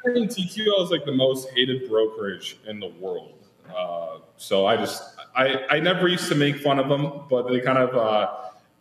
I 0.09 0.13
think 0.13 0.31
TQL 0.31 0.83
is 0.85 0.89
like 0.91 1.03
the 1.03 1.11
most 1.11 1.49
hated 1.49 1.89
brokerage 1.89 2.59
in 2.65 2.79
the 2.79 2.87
world. 2.87 3.33
Uh, 3.75 4.19
so 4.37 4.65
I 4.65 4.77
just, 4.77 5.03
I, 5.35 5.65
I 5.69 5.79
never 5.81 6.07
used 6.07 6.29
to 6.29 6.35
make 6.35 6.57
fun 6.59 6.79
of 6.79 6.87
them, 6.87 7.23
but 7.29 7.49
they 7.49 7.59
kind 7.59 7.77
of, 7.79 7.93
uh, 7.97 8.31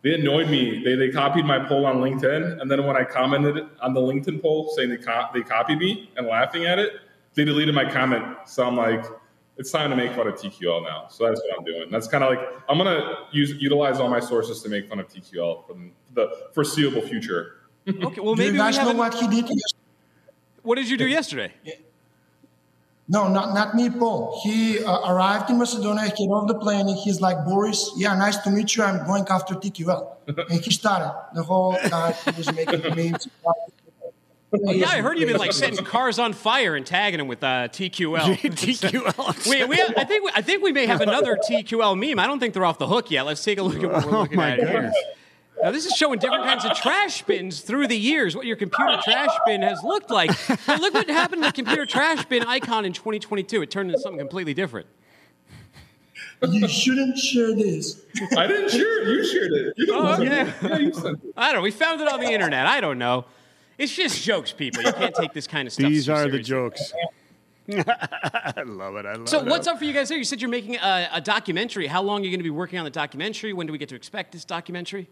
they 0.03 0.13
annoyed 0.13 0.47
me. 0.49 0.83
They, 0.85 0.95
they 0.95 1.09
copied 1.09 1.43
my 1.43 1.59
poll 1.59 1.85
on 1.85 1.97
LinkedIn, 1.97 2.61
and 2.61 2.71
then 2.71 2.85
when 2.85 2.95
I 2.95 3.03
commented 3.03 3.65
on 3.81 3.93
the 3.93 3.99
LinkedIn 3.99 4.41
poll 4.41 4.71
saying 4.77 4.89
they 4.89 4.97
co- 4.97 5.25
they 5.33 5.41
copied 5.41 5.79
me 5.79 6.11
and 6.15 6.27
laughing 6.27 6.65
at 6.65 6.79
it, 6.79 6.93
they 7.33 7.43
deleted 7.43 7.75
my 7.75 7.91
comment. 7.91 8.23
So 8.45 8.65
I'm 8.65 8.77
like, 8.77 9.03
it's 9.57 9.71
time 9.71 9.89
to 9.89 9.95
make 9.95 10.13
fun 10.13 10.27
of 10.27 10.35
TQL 10.35 10.83
now. 10.83 11.07
So 11.09 11.27
that's 11.27 11.41
what 11.41 11.57
I'm 11.57 11.65
doing. 11.65 11.89
That's 11.89 12.07
kind 12.07 12.23
of 12.23 12.29
like 12.31 12.39
I'm 12.69 12.77
gonna 12.77 13.27
use 13.31 13.53
utilize 13.59 13.99
all 13.99 14.09
my 14.09 14.19
sources 14.19 14.61
to 14.63 14.69
make 14.69 14.87
fun 14.87 14.99
of 14.99 15.07
TQL 15.07 15.65
for 15.67 15.75
the 16.13 16.49
foreseeable 16.53 17.01
future. 17.01 17.53
Okay. 17.87 18.19
Well, 18.19 18.35
Do 18.35 18.39
maybe 18.39 18.47
you 18.47 18.51
we 18.51 18.57
guys 18.57 18.77
know 18.77 18.91
what 18.93 19.13
he 19.13 19.27
did? 19.29 19.49
What 20.61 20.75
did 20.75 20.89
you 20.89 20.97
do 20.97 21.07
yesterday? 21.07 21.53
No, 23.07 23.29
not, 23.29 23.53
not 23.53 23.73
me, 23.75 23.89
Paul. 23.89 24.41
He 24.43 24.83
uh, 24.83 25.09
arrived 25.09 25.49
in 25.49 25.57
Macedonia, 25.57 26.11
he 26.13 26.27
got 26.27 26.33
off 26.33 26.47
the 26.49 26.55
plane, 26.55 26.89
and 26.89 26.97
he's 26.97 27.21
like, 27.21 27.45
Boris, 27.45 27.93
yeah, 27.95 28.13
nice 28.17 28.35
to 28.39 28.49
meet 28.51 28.75
you. 28.75 28.83
I'm 28.83 29.05
going 29.07 29.25
after 29.29 29.53
TQL. 29.55 30.15
and 30.27 30.59
he 30.61 30.71
started 30.71 31.15
the 31.33 31.43
whole 31.43 31.77
time 31.77 32.13
he 32.25 32.31
was 32.31 32.51
making 32.53 32.81
memes. 32.97 33.29
Yeah, 34.53 34.89
I 34.89 35.01
heard 35.01 35.19
you've 35.19 35.27
been 35.27 35.37
like 35.37 35.51
setting 35.53 35.83
cars 35.83 36.19
on 36.19 36.31
fire 36.33 36.75
and 36.75 36.85
tagging 36.85 37.17
them 37.17 37.27
with 37.27 37.43
uh, 37.43 37.67
TQL. 37.67 38.37
TQL. 38.37 39.49
we, 39.49 39.65
we, 39.65 39.81
I 39.81 40.05
think 40.05 40.23
we, 40.23 40.31
I 40.33 40.41
think 40.41 40.63
we 40.63 40.71
may 40.71 40.85
have 40.85 41.01
another 41.01 41.37
TQL 41.49 41.99
meme. 41.99 42.17
I 42.19 42.27
don't 42.27 42.39
think 42.39 42.53
they're 42.53 42.65
off 42.65 42.77
the 42.79 42.87
hook 42.87 43.11
yet. 43.11 43.25
Let's 43.25 43.43
take 43.43 43.57
a 43.57 43.63
look 43.63 43.83
at 43.83 43.91
what 43.91 44.05
we're 44.05 44.19
looking 44.19 44.37
Oh 44.37 44.41
my 44.41 44.51
at 44.51 44.59
here. 44.59 44.93
Now, 45.61 45.71
this 45.71 45.85
is 45.87 45.93
showing 45.93 46.19
different 46.19 46.43
kinds 46.45 46.63
of 46.65 46.73
trash 46.77 47.23
bins 47.23 47.61
through 47.61 47.87
the 47.87 47.97
years, 47.97 48.35
what 48.35 48.45
your 48.45 48.55
computer 48.55 48.99
trash 49.03 49.31
bin 49.47 49.63
has 49.63 49.83
looked 49.83 50.11
like. 50.11 50.29
But 50.67 50.79
look 50.79 50.93
what 50.93 51.09
happened 51.09 51.41
to 51.43 51.49
the 51.49 51.53
computer 51.53 51.85
trash 51.85 52.23
bin 52.25 52.43
icon 52.43 52.85
in 52.85 52.93
2022. 52.93 53.63
It 53.63 53.71
turned 53.71 53.89
into 53.89 53.99
something 53.99 54.19
completely 54.19 54.53
different. 54.53 54.85
You 56.47 56.67
shouldn't 56.67 57.17
share 57.17 57.55
this. 57.55 57.99
I 58.37 58.45
didn't 58.45 58.69
share 58.69 59.01
it. 59.01 59.07
You 59.07 59.25
shared 59.25 59.51
it. 59.51 59.73
You 59.77 59.85
didn't 59.87 60.01
Oh, 60.05 60.13
okay. 60.13 60.41
it. 60.41 60.53
Yeah, 60.61 60.77
you 60.77 60.93
sent 60.93 61.23
it. 61.23 61.33
I 61.35 61.47
don't 61.47 61.55
know. 61.55 61.61
We 61.63 61.71
found 61.71 61.99
it 62.01 62.07
on 62.07 62.19
the 62.19 62.27
internet. 62.31 62.67
I 62.67 62.79
don't 62.79 62.99
know. 62.99 63.25
It's 63.77 63.95
just 63.95 64.23
jokes, 64.23 64.51
people. 64.51 64.83
You 64.83 64.93
can't 64.93 65.13
take 65.13 65.33
this 65.33 65.47
kind 65.47 65.67
of 65.67 65.73
stuff 65.73 65.89
These 65.89 66.07
too 66.07 66.13
are 66.13 66.27
the 66.29 66.39
jokes. 66.39 66.93
I 67.69 68.63
love 68.65 68.95
it. 68.95 69.05
I 69.05 69.13
love 69.13 69.29
So 69.29 69.39
it. 69.39 69.43
So, 69.43 69.43
what's 69.43 69.67
up 69.67 69.77
for 69.77 69.85
you 69.85 69.93
guys 69.93 70.09
there? 70.09 70.17
You 70.17 70.23
said 70.23 70.41
you're 70.41 70.49
making 70.49 70.77
a, 70.77 71.09
a 71.13 71.21
documentary. 71.21 71.85
How 71.87 72.01
long 72.01 72.21
are 72.21 72.23
you 72.23 72.31
going 72.31 72.39
to 72.39 72.43
be 72.43 72.49
working 72.49 72.79
on 72.79 72.85
the 72.85 72.91
documentary? 72.91 73.53
When 73.53 73.67
do 73.67 73.73
we 73.73 73.77
get 73.77 73.89
to 73.89 73.95
expect 73.95 74.31
this 74.31 74.45
documentary? 74.45 75.09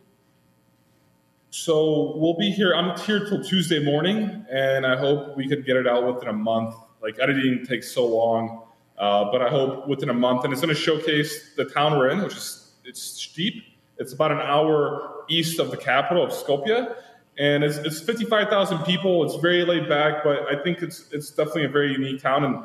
So 1.51 2.13
we'll 2.15 2.37
be 2.37 2.51
here. 2.51 2.73
I'm 2.73 2.97
here 2.99 3.27
till 3.27 3.43
Tuesday 3.43 3.83
morning, 3.83 4.45
and 4.49 4.85
I 4.85 4.97
hope 4.97 5.37
we 5.37 5.47
could 5.47 5.65
get 5.65 5.75
it 5.75 5.87
out 5.87 6.05
within 6.11 6.29
a 6.29 6.33
month. 6.33 6.75
Like 7.01 7.17
editing 7.19 7.65
takes 7.65 7.91
so 7.91 8.07
long, 8.07 8.63
uh, 8.97 9.25
but 9.31 9.41
I 9.41 9.49
hope 9.49 9.87
within 9.87 10.09
a 10.09 10.13
month. 10.13 10.43
And 10.43 10.51
it's 10.51 10.61
going 10.61 10.73
to 10.73 10.79
showcase 10.79 11.55
the 11.55 11.65
town 11.65 11.97
we're 11.97 12.09
in, 12.09 12.23
which 12.23 12.35
is 12.35 12.71
it's 12.83 13.01
Stip. 13.01 13.53
It's 13.97 14.13
about 14.13 14.31
an 14.31 14.39
hour 14.39 15.23
east 15.29 15.59
of 15.59 15.71
the 15.71 15.77
capital 15.77 16.23
of 16.23 16.31
Skopje, 16.31 16.95
and 17.37 17.63
it's 17.63 17.77
it's 17.77 17.99
55,000 17.99 18.79
people. 18.79 19.23
It's 19.23 19.35
very 19.35 19.65
laid 19.65 19.89
back, 19.89 20.23
but 20.23 20.47
I 20.47 20.61
think 20.61 20.81
it's 20.81 21.11
it's 21.11 21.29
definitely 21.31 21.65
a 21.65 21.69
very 21.69 21.91
unique 21.91 22.21
town, 22.21 22.45
and 22.45 22.63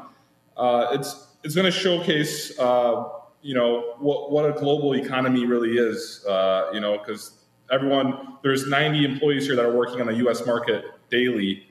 uh, 0.57 0.89
it's 0.93 1.29
it's 1.43 1.55
going 1.55 1.65
to 1.65 1.71
showcase 1.71 2.59
uh, 2.59 3.09
you 3.43 3.55
know 3.55 3.95
what 3.99 4.31
what 4.31 4.49
a 4.49 4.53
global 4.53 4.95
economy 4.95 5.47
really 5.47 5.77
is. 5.77 6.25
Uh, 6.25 6.71
you 6.73 6.81
know, 6.81 6.99
because 6.99 7.33
everyone 7.71 8.39
there's 8.43 8.67
90 8.67 9.05
employees 9.05 9.47
here 9.47 9.57
that 9.57 9.65
are 9.65 9.77
working 9.77 10.01
on 10.01 10.07
the 10.07 10.15
U.S. 10.15 10.47
market 10.47 10.85
daily, 11.11 11.67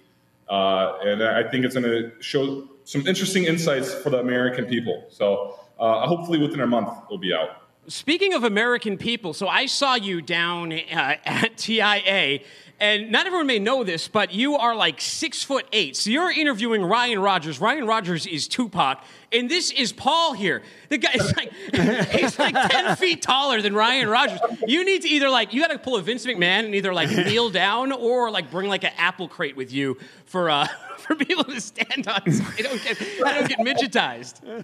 uh, 0.49 0.97
and 1.03 1.23
I 1.23 1.49
think 1.49 1.65
it's 1.65 1.75
going 1.75 1.85
to 1.85 2.11
show 2.21 2.67
some 2.83 3.05
interesting 3.07 3.45
insights 3.45 3.93
for 3.93 4.09
the 4.09 4.19
American 4.19 4.65
people. 4.65 5.05
So 5.09 5.59
uh, 5.79 6.07
hopefully 6.07 6.39
within 6.39 6.59
a 6.59 6.67
month 6.67 6.89
it'll 7.05 7.17
be 7.17 7.33
out. 7.33 7.49
Speaking 7.87 8.33
of 8.33 8.43
American 8.43 8.97
people, 8.97 9.33
so 9.33 9.47
I 9.47 9.65
saw 9.65 9.95
you 9.95 10.21
down 10.21 10.73
uh, 10.73 10.77
at 11.25 11.57
TIA, 11.57 12.39
and 12.79 13.11
not 13.11 13.25
everyone 13.25 13.47
may 13.47 13.59
know 13.59 13.83
this, 13.83 14.07
but 14.07 14.33
you 14.33 14.55
are 14.55 14.75
like 14.75 15.01
six 15.01 15.43
foot 15.43 15.67
eight. 15.71 15.95
So 15.95 16.09
you're 16.09 16.31
interviewing 16.31 16.83
Ryan 16.83 17.19
Rogers. 17.19 17.59
Ryan 17.59 17.85
Rogers 17.85 18.25
is 18.25 18.47
Tupac, 18.47 19.03
and 19.31 19.49
this 19.49 19.71
is 19.71 19.91
Paul 19.91 20.33
here. 20.33 20.61
The 20.89 20.97
guy 20.97 21.11
is 21.13 21.35
like 21.35 21.53
he's 22.11 22.39
like 22.39 22.55
ten 22.71 22.95
feet 22.95 23.21
taller 23.21 23.61
than 23.61 23.73
Ryan 23.73 24.09
Rogers. 24.09 24.39
You 24.65 24.85
need 24.85 25.01
to 25.03 25.09
either 25.09 25.29
like 25.29 25.53
you 25.53 25.61
got 25.61 25.71
to 25.71 25.79
pull 25.79 25.97
a 25.97 26.01
Vince 26.01 26.25
McMahon 26.25 26.65
and 26.65 26.75
either 26.75 26.93
like 26.93 27.09
kneel 27.09 27.49
down 27.51 27.91
or 27.91 28.31
like 28.31 28.49
bring 28.51 28.69
like 28.69 28.83
an 28.83 28.93
apple 28.97 29.27
crate 29.27 29.55
with 29.55 29.73
you 29.73 29.97
for 30.25 30.49
uh 30.49 30.67
for 30.99 31.15
people 31.15 31.43
to 31.43 31.59
stand 31.59 32.07
on. 32.07 32.31
So 32.31 32.43
I 32.57 32.61
don't 32.61 32.83
get 32.83 33.01
I 33.25 33.39
don't 33.39 33.49
get 33.49 33.59
midgetized. 33.59 34.63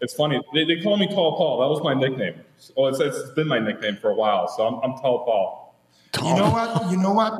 It's 0.00 0.14
funny. 0.14 0.40
They, 0.54 0.64
they 0.64 0.80
call 0.80 0.96
me 0.96 1.08
Tall 1.08 1.36
Paul. 1.36 1.60
That 1.60 1.68
was 1.68 1.82
my 1.82 1.94
nickname. 1.94 2.40
Oh, 2.76 2.86
it's, 2.86 3.00
it's 3.00 3.30
been 3.30 3.48
my 3.48 3.58
nickname 3.58 3.96
for 3.96 4.10
a 4.10 4.14
while. 4.14 4.46
So 4.48 4.64
I'm, 4.64 4.74
I'm 4.82 4.96
Tall 4.98 5.24
Paul. 5.24 5.67
You 6.16 6.34
know 6.34 6.50
what? 6.50 6.90
You 6.90 6.96
know 6.96 7.12
what? 7.12 7.38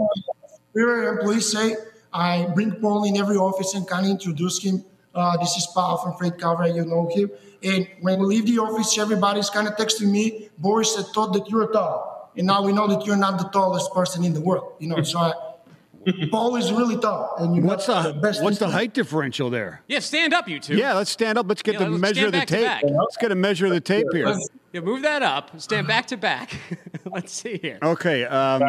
Superior 0.73 1.19
employees 1.19 1.51
say 1.51 1.77
I 2.13 2.47
bring 2.55 2.73
Paul 2.73 3.05
in 3.05 3.17
every 3.17 3.37
office 3.37 3.75
and 3.75 3.87
kind 3.89 4.07
of 4.07 4.11
introduce 4.13 4.63
him. 4.63 4.85
Uh, 5.15 5.37
this 5.39 5.57
is 5.57 5.67
Paul 5.75 5.97
from 5.99 6.15
Freight 6.17 6.39
Caviar. 6.39 6.69
You 6.69 6.85
know 6.85 7.09
him. 7.13 7.31
And 7.63 7.89
when 8.03 8.21
we 8.21 8.27
leave 8.27 8.47
the 8.47 8.59
office, 8.61 8.97
everybody's 8.99 9.51
kind 9.51 9.67
of 9.67 9.75
texting 9.75 10.11
me. 10.11 10.49
Boris 10.59 10.95
had 10.97 11.07
thought 11.07 11.33
that 11.33 11.49
you're 11.51 11.67
tall, 11.73 12.31
and 12.37 12.47
now 12.47 12.63
we 12.63 12.73
know 12.73 12.87
that 12.87 13.05
you're 13.05 13.17
not 13.17 13.39
the 13.39 13.49
tallest 13.49 13.93
person 13.93 14.23
in 14.25 14.33
the 14.33 14.41
world. 14.41 14.75
You 14.79 14.89
know, 14.89 15.03
so 15.03 15.19
I, 15.19 15.33
Paul 16.31 16.55
is 16.57 16.71
really 16.71 16.97
tall. 16.99 17.35
And 17.39 17.57
you 17.57 17.63
What's 17.63 17.87
the 17.87 18.17
best 18.23 18.23
what's 18.23 18.39
the 18.41 18.47
instinct. 18.67 18.73
height 18.75 18.95
differential 18.95 19.51
there? 19.51 19.83
Yeah, 19.89 19.99
stand 19.99 20.33
up, 20.35 20.49
you 20.49 20.61
two. 20.61 20.77
Yeah, 20.77 20.95
let's 20.95 21.11
stand 21.11 21.37
up. 21.37 21.47
Let's 21.49 21.63
get 21.63 21.75
Yeah, 21.75 21.85
the 21.85 21.91
let's 21.91 22.01
measure 22.01 22.27
of 22.27 22.33
the 22.33 22.47
tape. 22.47 22.65
back. 22.67 22.85
Let's 22.85 23.17
get 23.17 23.33
a 23.33 23.35
measure 23.35 23.67
of 23.67 23.73
the 23.73 23.81
tape 23.81 24.07
here. 24.13 24.33
Yeah, 24.73 24.81
move 24.81 25.03
that 25.03 25.23
up. 25.23 25.59
Stand 25.61 25.87
back 25.87 26.07
to 26.09 26.17
back. 26.19 26.55
Let's 27.07 27.33
see 27.33 27.57
here. 27.57 27.79
Okay. 27.83 28.25
Um, 28.27 28.63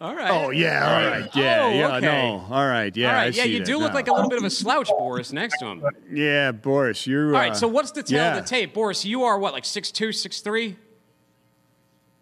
All 0.00 0.14
right. 0.14 0.30
oh 0.30 0.50
yeah. 0.50 0.86
All 0.86 1.10
right. 1.10 1.30
Yeah. 1.34 1.62
Oh, 1.62 1.70
yeah. 1.70 1.96
okay. 1.96 2.06
No. 2.06 2.46
All 2.50 2.66
right. 2.66 2.94
Yeah. 2.94 3.08
All 3.08 3.20
I. 3.20 3.24
Yeah, 3.26 3.44
see 3.44 3.52
you 3.52 3.58
that 3.60 3.64
do 3.64 3.78
look 3.78 3.88
now. 3.92 3.94
like 3.94 4.08
a 4.08 4.12
little 4.12 4.28
bit 4.28 4.38
of 4.38 4.44
a 4.44 4.50
slouch, 4.50 4.88
Boris, 4.88 5.32
next 5.32 5.58
to 5.60 5.66
him. 5.66 5.82
Yeah, 6.12 6.52
Boris. 6.52 7.06
You're. 7.06 7.28
right. 7.28 7.52
uh, 7.52 7.54
So 7.54 7.68
what's 7.68 7.90
the 7.92 8.02
tell 8.02 8.18
yeah. 8.18 8.36
of 8.36 8.44
the 8.44 8.48
tape, 8.48 8.74
Boris? 8.74 9.04
You 9.04 9.22
are 9.24 9.38
what, 9.38 9.54
like 9.54 9.64
six 9.64 9.90
two, 9.90 10.12
six 10.12 10.40
three? 10.40 10.76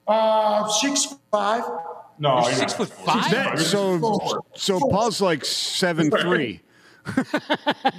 Uh, 0.06 0.68
six 0.68 1.14
five. 1.32 1.64
No, 2.20 2.42
You're 2.42 2.52
six 2.52 2.72
foot 2.72 2.88
five. 2.88 3.30
That, 3.30 3.58
so 3.58 3.98
Four. 3.98 4.44
so 4.54 4.78
Paul's 4.80 5.20
like 5.20 5.44
seven 5.44 6.10
three. 6.10 6.60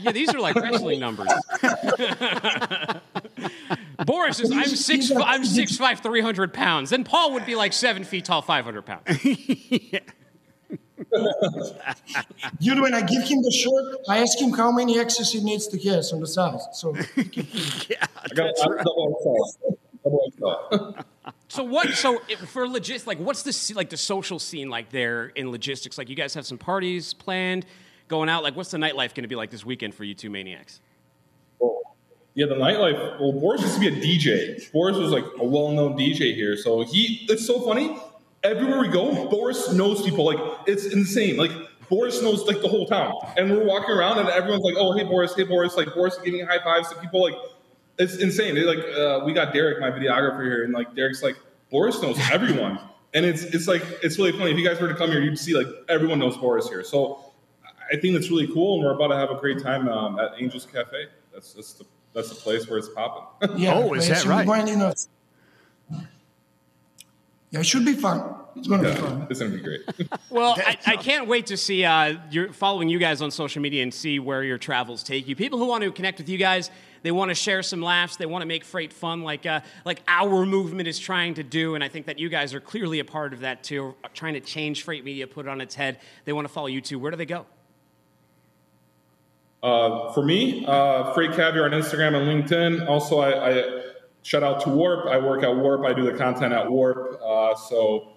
Yeah, 0.04 0.12
these 0.12 0.32
are 0.36 0.40
like 0.40 0.56
wrestling 0.56 1.00
numbers. 1.00 1.30
Boris 4.06 4.40
is 4.40 4.52
I'm 4.52 4.66
six 4.66 5.10
fi- 5.10 5.22
I'm 5.22 5.44
six 5.44 5.78
five, 5.78 6.00
three 6.02 6.22
hundred 6.22 6.54
pounds. 6.54 6.90
Then 6.90 7.04
Paul 7.04 7.34
would 7.34 7.46
be 7.46 7.56
like 7.56 7.74
seven 7.74 8.04
feet 8.04 8.26
tall, 8.26 8.42
five 8.42 8.66
hundred 8.66 8.86
pounds. 8.86 9.06
Dude, 12.60 12.82
when 12.82 12.94
I 12.94 13.02
give 13.02 13.24
him 13.24 13.42
the 13.42 13.52
shirt, 13.52 14.02
I 14.08 14.20
ask 14.20 14.40
him 14.40 14.52
how 14.52 14.72
many 14.72 15.00
X's 15.00 15.32
he 15.32 15.44
needs 15.44 15.68
to 15.68 15.78
get 15.78 16.06
on 16.14 16.20
the 16.20 16.28
size. 16.28 16.62
So 16.74 16.96
yeah, 17.16 18.06
I 18.18 18.28
got 18.34 18.54
I'm 18.64 18.78
double 18.78 19.48
XL. 19.62 19.76
Double 20.04 20.32
XL. 20.38 21.00
So 21.48 21.64
what? 21.64 21.90
So 21.94 22.20
for 22.48 22.68
logistics, 22.68 23.08
like 23.08 23.18
what's 23.18 23.42
the 23.42 23.74
like 23.76 23.90
the 23.90 23.98
social 23.98 24.38
scene 24.38 24.70
like 24.70 24.92
there 24.92 25.28
in 25.28 25.52
logistics? 25.52 25.98
Like 25.98 26.08
you 26.08 26.16
guys 26.16 26.36
have 26.36 26.46
some 26.46 26.60
parties 26.60 27.14
planned, 27.16 27.66
going 28.08 28.30
out. 28.30 28.44
Like 28.44 28.56
what's 28.56 28.70
the 28.70 28.78
nightlife 28.78 29.16
going 29.16 29.24
to 29.24 29.28
be 29.28 29.36
like 29.36 29.50
this 29.50 29.66
weekend 29.66 29.96
for 29.96 30.04
you 30.04 30.14
two 30.14 30.30
maniacs? 30.30 30.80
Yeah, 32.40 32.46
the 32.46 32.56
nightlife. 32.56 33.20
Well, 33.20 33.34
Boris 33.34 33.62
used 33.64 33.74
to 33.74 33.80
be 33.82 33.88
a 33.90 33.92
DJ. 33.92 34.72
Boris 34.72 34.96
was 34.96 35.12
like 35.12 35.26
a 35.40 35.44
well-known 35.44 35.98
DJ 35.98 36.34
here, 36.34 36.56
so 36.56 36.84
he. 36.84 37.28
It's 37.28 37.46
so 37.46 37.60
funny. 37.60 38.00
Everywhere 38.46 38.80
we 38.80 38.88
go, 38.88 39.28
Boris 39.28 39.74
knows 39.74 40.02
people. 40.04 40.24
Like 40.24 40.40
it's 40.66 40.86
insane. 40.86 41.36
Like 41.36 41.52
Boris 41.90 42.22
knows 42.22 42.46
like 42.46 42.62
the 42.62 42.70
whole 42.70 42.88
town, 42.88 43.14
and 43.36 43.52
we're 43.52 43.66
walking 43.66 43.90
around, 43.90 44.20
and 44.20 44.30
everyone's 44.30 44.64
like, 44.64 44.76
"Oh, 44.78 44.98
hey 44.98 45.04
Boris, 45.04 45.36
hey 45.36 45.44
Boris!" 45.44 45.76
Like 45.76 45.94
Boris 45.94 46.14
is 46.14 46.22
giving 46.22 46.46
high 46.46 46.64
fives 46.64 46.88
to 46.88 46.96
people. 47.02 47.22
Like 47.22 47.36
it's 47.98 48.16
insane. 48.16 48.56
They 48.56 48.64
like 48.64 48.86
uh, 48.98 49.20
we 49.26 49.34
got 49.34 49.52
Derek, 49.52 49.82
my 49.82 49.92
videographer 49.92 50.42
here, 50.42 50.64
and 50.64 50.72
like 50.72 50.96
Derek's 50.96 51.22
like 51.22 51.36
Boris 51.70 52.02
knows 52.02 52.18
everyone, 52.32 52.80
and 53.14 53.26
it's 53.26 53.44
it's 53.44 53.68
like 53.68 53.84
it's 54.02 54.18
really 54.18 54.32
funny. 54.32 54.52
If 54.52 54.58
you 54.58 54.66
guys 54.66 54.80
were 54.80 54.88
to 54.88 54.96
come 54.96 55.12
here, 55.12 55.20
you'd 55.20 55.38
see 55.38 55.56
like 55.56 55.68
everyone 55.90 56.20
knows 56.20 56.38
Boris 56.38 56.70
here. 56.70 56.86
So 56.86 57.34
I 57.92 57.98
think 57.98 58.14
that's 58.14 58.30
really 58.30 58.48
cool, 58.48 58.76
and 58.76 58.86
we're 58.86 58.94
about 58.96 59.10
to 59.10 59.18
have 59.18 59.30
a 59.30 59.36
great 59.36 59.62
time 59.62 59.90
um, 59.90 60.18
at 60.20 60.36
Angels 60.40 60.66
Cafe. 60.66 61.08
That's 61.34 61.52
that's 61.52 61.74
the 61.74 61.84
that's 62.20 62.30
the 62.30 62.36
place 62.36 62.68
where 62.68 62.78
it's 62.78 62.90
popping. 62.90 63.58
yeah. 63.58 63.76
Oh, 63.76 63.94
is 63.94 64.10
that 64.10 64.26
right? 64.26 64.46
Going, 64.46 64.68
you 64.68 64.76
know, 64.76 64.94
yeah, 67.52 67.62
it 67.62 67.66
should 67.66 67.86
be 67.86 67.94
fun. 67.94 68.36
It's 68.56 68.68
gonna 68.68 68.90
be 68.94 68.96
fun. 68.96 69.28
it's 69.30 69.40
gonna 69.40 69.52
be 69.52 69.62
great. 69.62 69.82
Well, 70.30 70.56
I, 70.58 70.78
I 70.86 70.98
can't 70.98 71.28
wait 71.28 71.48
to 71.48 71.58
see 71.58 71.84
uh, 71.86 72.18
you're 72.30 72.54
following 72.54 72.88
you 72.90 73.00
guys 73.00 73.22
on 73.22 73.32
social 73.32 73.62
media 73.62 73.82
and 73.82 73.92
see 73.92 74.20
where 74.20 74.44
your 74.44 74.58
travels 74.60 75.02
take 75.02 75.28
you. 75.28 75.36
People 75.36 75.58
who 75.58 75.66
want 75.66 75.84
to 75.84 75.92
connect 75.92 76.20
with 76.20 76.30
you 76.30 76.38
guys, 76.38 76.70
they 77.02 77.12
want 77.12 77.30
to 77.30 77.36
share 77.36 77.64
some 77.64 77.82
laughs, 77.82 78.18
they 78.18 78.28
want 78.28 78.44
to 78.44 78.46
make 78.46 78.64
freight 78.64 78.94
fun, 78.94 79.24
like 79.24 79.46
uh, 79.46 79.62
like 79.86 80.04
our 80.08 80.46
movement 80.46 80.88
is 80.88 81.00
trying 81.00 81.36
to 81.36 81.44
do. 81.44 81.74
And 81.76 81.84
I 81.84 81.88
think 81.88 82.06
that 82.08 82.20
you 82.20 82.30
guys 82.30 82.54
are 82.54 82.60
clearly 82.60 83.00
a 83.00 83.06
part 83.06 83.34
of 83.34 83.40
that 83.40 83.64
too, 83.64 83.96
trying 84.14 84.34
to 84.34 84.42
change 84.42 84.84
freight 84.84 85.04
media, 85.04 85.26
put 85.26 85.46
it 85.46 85.50
on 85.50 85.62
its 85.62 85.74
head. 85.74 86.00
They 86.26 86.34
want 86.34 86.46
to 86.46 86.54
follow 86.54 86.68
you 86.68 86.82
too. 86.82 87.00
Where 87.00 87.12
do 87.12 87.18
they 87.18 87.26
go? 87.26 87.46
Uh, 89.62 90.12
for 90.14 90.24
me, 90.24 90.66
uh, 90.68 91.14
Freight 91.14 91.32
Caviar 91.32 91.66
on 91.66 91.72
Instagram 91.72 92.16
and 92.16 92.48
LinkedIn. 92.48 92.88
Also, 92.88 93.20
I, 93.20 93.50
I 93.50 93.82
shout 94.24 94.44
out 94.44 94.62
to 94.62 94.70
Warp. 94.70 95.08
I 95.08 95.18
work 95.18 95.44
at 95.44 95.54
Warp. 95.54 95.86
I 95.86 95.94
do 95.94 96.10
the 96.10 96.18
content 96.18 96.54
at 96.54 96.70
Warp. 96.70 97.20
Uh, 97.22 97.56
so 97.56 98.14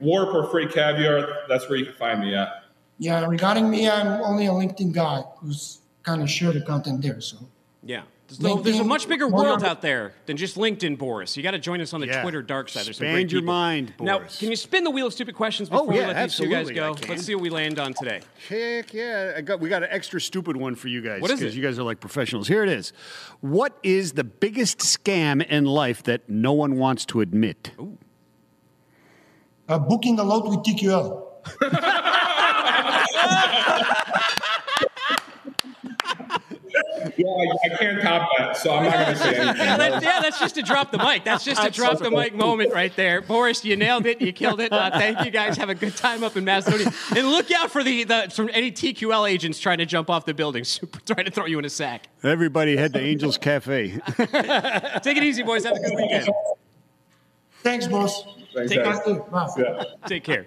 Warp 0.00 0.34
or 0.34 0.50
Freight 0.50 0.72
Caviar, 0.72 1.46
that's 1.48 1.68
where 1.68 1.78
you 1.78 1.86
can 1.86 1.94
find 1.94 2.20
me 2.20 2.34
at. 2.34 2.64
Yeah, 2.98 3.26
regarding 3.26 3.70
me, 3.70 3.88
I'm 3.88 4.22
only 4.22 4.46
a 4.46 4.50
LinkedIn 4.50 4.92
guy 4.92 5.22
who's 5.38 5.80
kind 6.02 6.22
of 6.22 6.30
share 6.30 6.52
the 6.52 6.62
content 6.62 7.02
there. 7.02 7.20
So 7.20 7.38
Yeah. 7.82 8.02
There's, 8.28 8.40
no- 8.40 8.56
there's 8.60 8.80
a 8.80 8.84
much 8.84 9.08
bigger 9.08 9.28
world 9.28 9.62
out 9.62 9.82
there 9.82 10.12
than 10.26 10.36
just 10.36 10.56
LinkedIn, 10.56 10.98
Boris. 10.98 11.36
You 11.36 11.44
got 11.44 11.52
to 11.52 11.60
join 11.60 11.80
us 11.80 11.92
on 11.92 12.00
the 12.00 12.08
Yeah. 12.08 12.22
Twitter 12.22 12.42
dark 12.42 12.68
side. 12.68 12.84
There's 12.84 12.96
some 12.96 13.04
Expand 13.06 13.14
great 13.14 13.32
your 13.32 13.40
people. 13.42 13.54
mind, 13.54 13.94
Now, 14.00 14.18
Boris. 14.18 14.38
can 14.40 14.50
you 14.50 14.56
spin 14.56 14.82
the 14.82 14.90
wheel 14.90 15.06
of 15.06 15.12
stupid 15.12 15.36
questions 15.36 15.68
Oh, 15.70 15.74
before 15.78 15.86
we 15.88 16.00
yeah, 16.00 16.08
let 16.08 16.22
these 16.24 16.36
two 16.36 16.46
guys 16.48 16.68
absolutely, 16.68 16.74
go? 16.74 16.94
Can. 16.94 17.08
Let's 17.10 17.22
see 17.24 17.34
what 17.36 17.42
we 17.42 17.50
land 17.50 17.78
on 17.78 17.94
today. 17.94 18.20
Heck 18.48 18.92
yeah! 18.92 19.34
I 19.36 19.42
got 19.42 19.60
we 19.60 19.68
got 19.68 19.84
an 19.84 19.90
extra 19.92 20.20
stupid 20.20 20.56
one 20.56 20.74
for 20.74 20.88
you 20.88 21.02
guys. 21.02 21.22
What 21.22 21.30
is 21.30 21.38
Because 21.38 21.54
it? 21.54 21.56
you 21.56 21.62
guys 21.62 21.78
are 21.78 21.84
like 21.84 22.00
professionals. 22.00 22.48
Here 22.48 22.64
it 22.64 22.68
is. 22.68 22.92
What 23.42 23.78
is 23.84 24.14
the 24.14 24.24
biggest 24.24 24.78
scam 24.80 25.46
in 25.46 25.64
life 25.64 26.02
that 26.02 26.28
no 26.28 26.52
one 26.52 26.76
wants 26.78 27.06
to 27.06 27.20
admit? 27.20 27.70
uh, 29.68 29.78
booking 29.78 30.18
a 30.18 30.24
load 30.24 30.48
with 30.48 30.64
TQL. 30.66 31.22
Yeah, 37.16 37.26
I, 37.28 37.72
I 37.72 37.76
can't 37.76 38.02
top 38.02 38.28
that, 38.38 38.56
so 38.56 38.74
I'm 38.74 38.84
not 38.84 38.92
going 38.92 39.06
to 39.06 39.16
say 39.16 39.34
anything. 39.36 39.56
Yeah, 39.56 39.76
that's, 39.78 40.04
yeah, 40.04 40.20
that's 40.20 40.38
just 40.38 40.54
to 40.56 40.62
drop 40.62 40.90
the 40.92 40.98
mic. 40.98 41.24
That's 41.24 41.44
just 41.44 41.62
a 41.62 41.70
drop 41.70 41.98
the 41.98 42.10
mic 42.10 42.34
moment 42.34 42.74
right 42.74 42.94
there. 42.94 43.22
Boris, 43.22 43.64
you 43.64 43.76
nailed 43.76 44.06
it. 44.06 44.20
You 44.20 44.32
killed 44.32 44.60
it. 44.60 44.72
Uh, 44.72 44.90
thank 44.90 45.24
you 45.24 45.30
guys. 45.30 45.56
Have 45.56 45.70
a 45.70 45.74
good 45.74 45.96
time 45.96 46.22
up 46.22 46.36
in 46.36 46.44
Macedonia. 46.44 46.92
And 47.16 47.30
look 47.30 47.50
out 47.50 47.70
for 47.70 47.82
the, 47.82 48.04
the 48.04 48.32
from 48.34 48.50
any 48.52 48.70
TQL 48.70 49.30
agents 49.30 49.58
trying 49.58 49.78
to 49.78 49.86
jump 49.86 50.10
off 50.10 50.26
the 50.26 50.34
building, 50.34 50.64
trying 51.06 51.24
to 51.24 51.30
throw 51.30 51.46
you 51.46 51.58
in 51.58 51.64
a 51.64 51.70
sack. 51.70 52.08
Everybody 52.22 52.76
head 52.76 52.92
to 52.92 53.00
Angels 53.00 53.38
Cafe. 53.38 53.90
Take 54.16 55.16
it 55.16 55.24
easy, 55.24 55.42
boys. 55.42 55.64
Have 55.64 55.76
a 55.76 55.80
good 55.80 55.96
weekend. 55.96 56.28
Thanks, 57.62 57.86
boss. 57.86 58.24
Thanks, 58.54 58.72
Take 58.72 58.84
guys. 58.84 59.00
Bye. 59.00 59.18
Bye. 59.30 59.48
Yeah. 59.58 59.84
Take 60.06 60.24
care. 60.24 60.46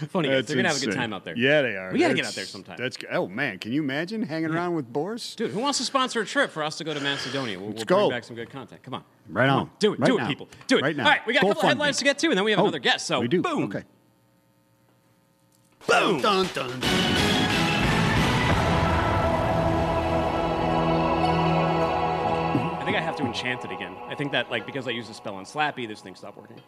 Funny 0.10 0.28
guys. 0.28 0.46
They're 0.46 0.56
gonna 0.56 0.68
have 0.68 0.82
a 0.82 0.84
good 0.84 0.94
time 0.94 1.12
out 1.12 1.24
there. 1.24 1.36
Yeah, 1.36 1.62
they 1.62 1.76
are. 1.76 1.92
We 1.92 1.98
gotta 2.00 2.14
get 2.14 2.26
out 2.26 2.34
there 2.34 2.44
sometime. 2.46 2.76
That's 2.78 2.96
oh 3.12 3.28
man, 3.28 3.58
can 3.58 3.72
you 3.72 3.82
imagine 3.82 4.22
hanging 4.22 4.50
around 4.50 4.74
with 4.74 4.92
Boris? 4.92 5.34
Dude, 5.34 5.50
who 5.50 5.60
wants 5.60 5.78
to 5.78 5.84
sponsor 5.84 6.20
a 6.20 6.26
trip 6.26 6.50
for 6.50 6.62
us 6.62 6.76
to 6.78 6.84
go 6.84 6.94
to 6.94 7.00
Macedonia? 7.00 7.58
We'll, 7.58 7.70
we'll 7.70 7.84
go. 7.84 7.96
bring 8.08 8.10
back 8.10 8.24
some 8.24 8.36
good 8.36 8.50
content. 8.50 8.82
Come 8.82 8.94
on. 8.94 9.04
Right 9.28 9.46
Come 9.48 9.60
on. 9.60 9.70
Do 9.78 9.94
it. 9.94 10.00
Right 10.00 10.06
do 10.06 10.16
now. 10.18 10.24
it, 10.24 10.28
people. 10.28 10.48
Do 10.66 10.78
it. 10.78 10.82
Right 10.82 10.96
now. 10.96 11.04
All 11.04 11.10
right, 11.10 11.26
we 11.26 11.32
got 11.32 11.42
a 11.44 11.46
couple 11.48 11.62
headlines 11.68 11.96
me. 11.96 11.98
to 12.00 12.04
get 12.04 12.18
to, 12.18 12.28
and 12.28 12.36
then 12.36 12.44
we 12.44 12.50
have 12.50 12.60
Oh, 12.60 12.64
another 12.64 12.78
guest. 12.78 13.06
So 13.06 13.20
we 13.20 13.28
do. 13.28 13.42
boom. 13.42 13.64
Okay. 13.64 13.84
Boom. 15.86 16.20
Dun, 16.20 16.48
dun. 16.54 16.80
I 21.56 22.82
think 22.84 22.96
I 22.96 23.00
have 23.00 23.16
to 23.16 23.24
enchant 23.24 23.64
it 23.64 23.70
again. 23.72 23.94
I 24.08 24.14
think 24.14 24.32
that 24.32 24.50
like 24.50 24.66
because 24.66 24.86
I 24.86 24.90
used 24.90 25.08
the 25.08 25.14
spell 25.14 25.34
on 25.36 25.44
Slappy, 25.44 25.86
this 25.88 26.00
thing 26.00 26.14
stopped 26.14 26.36
working. 26.36 26.60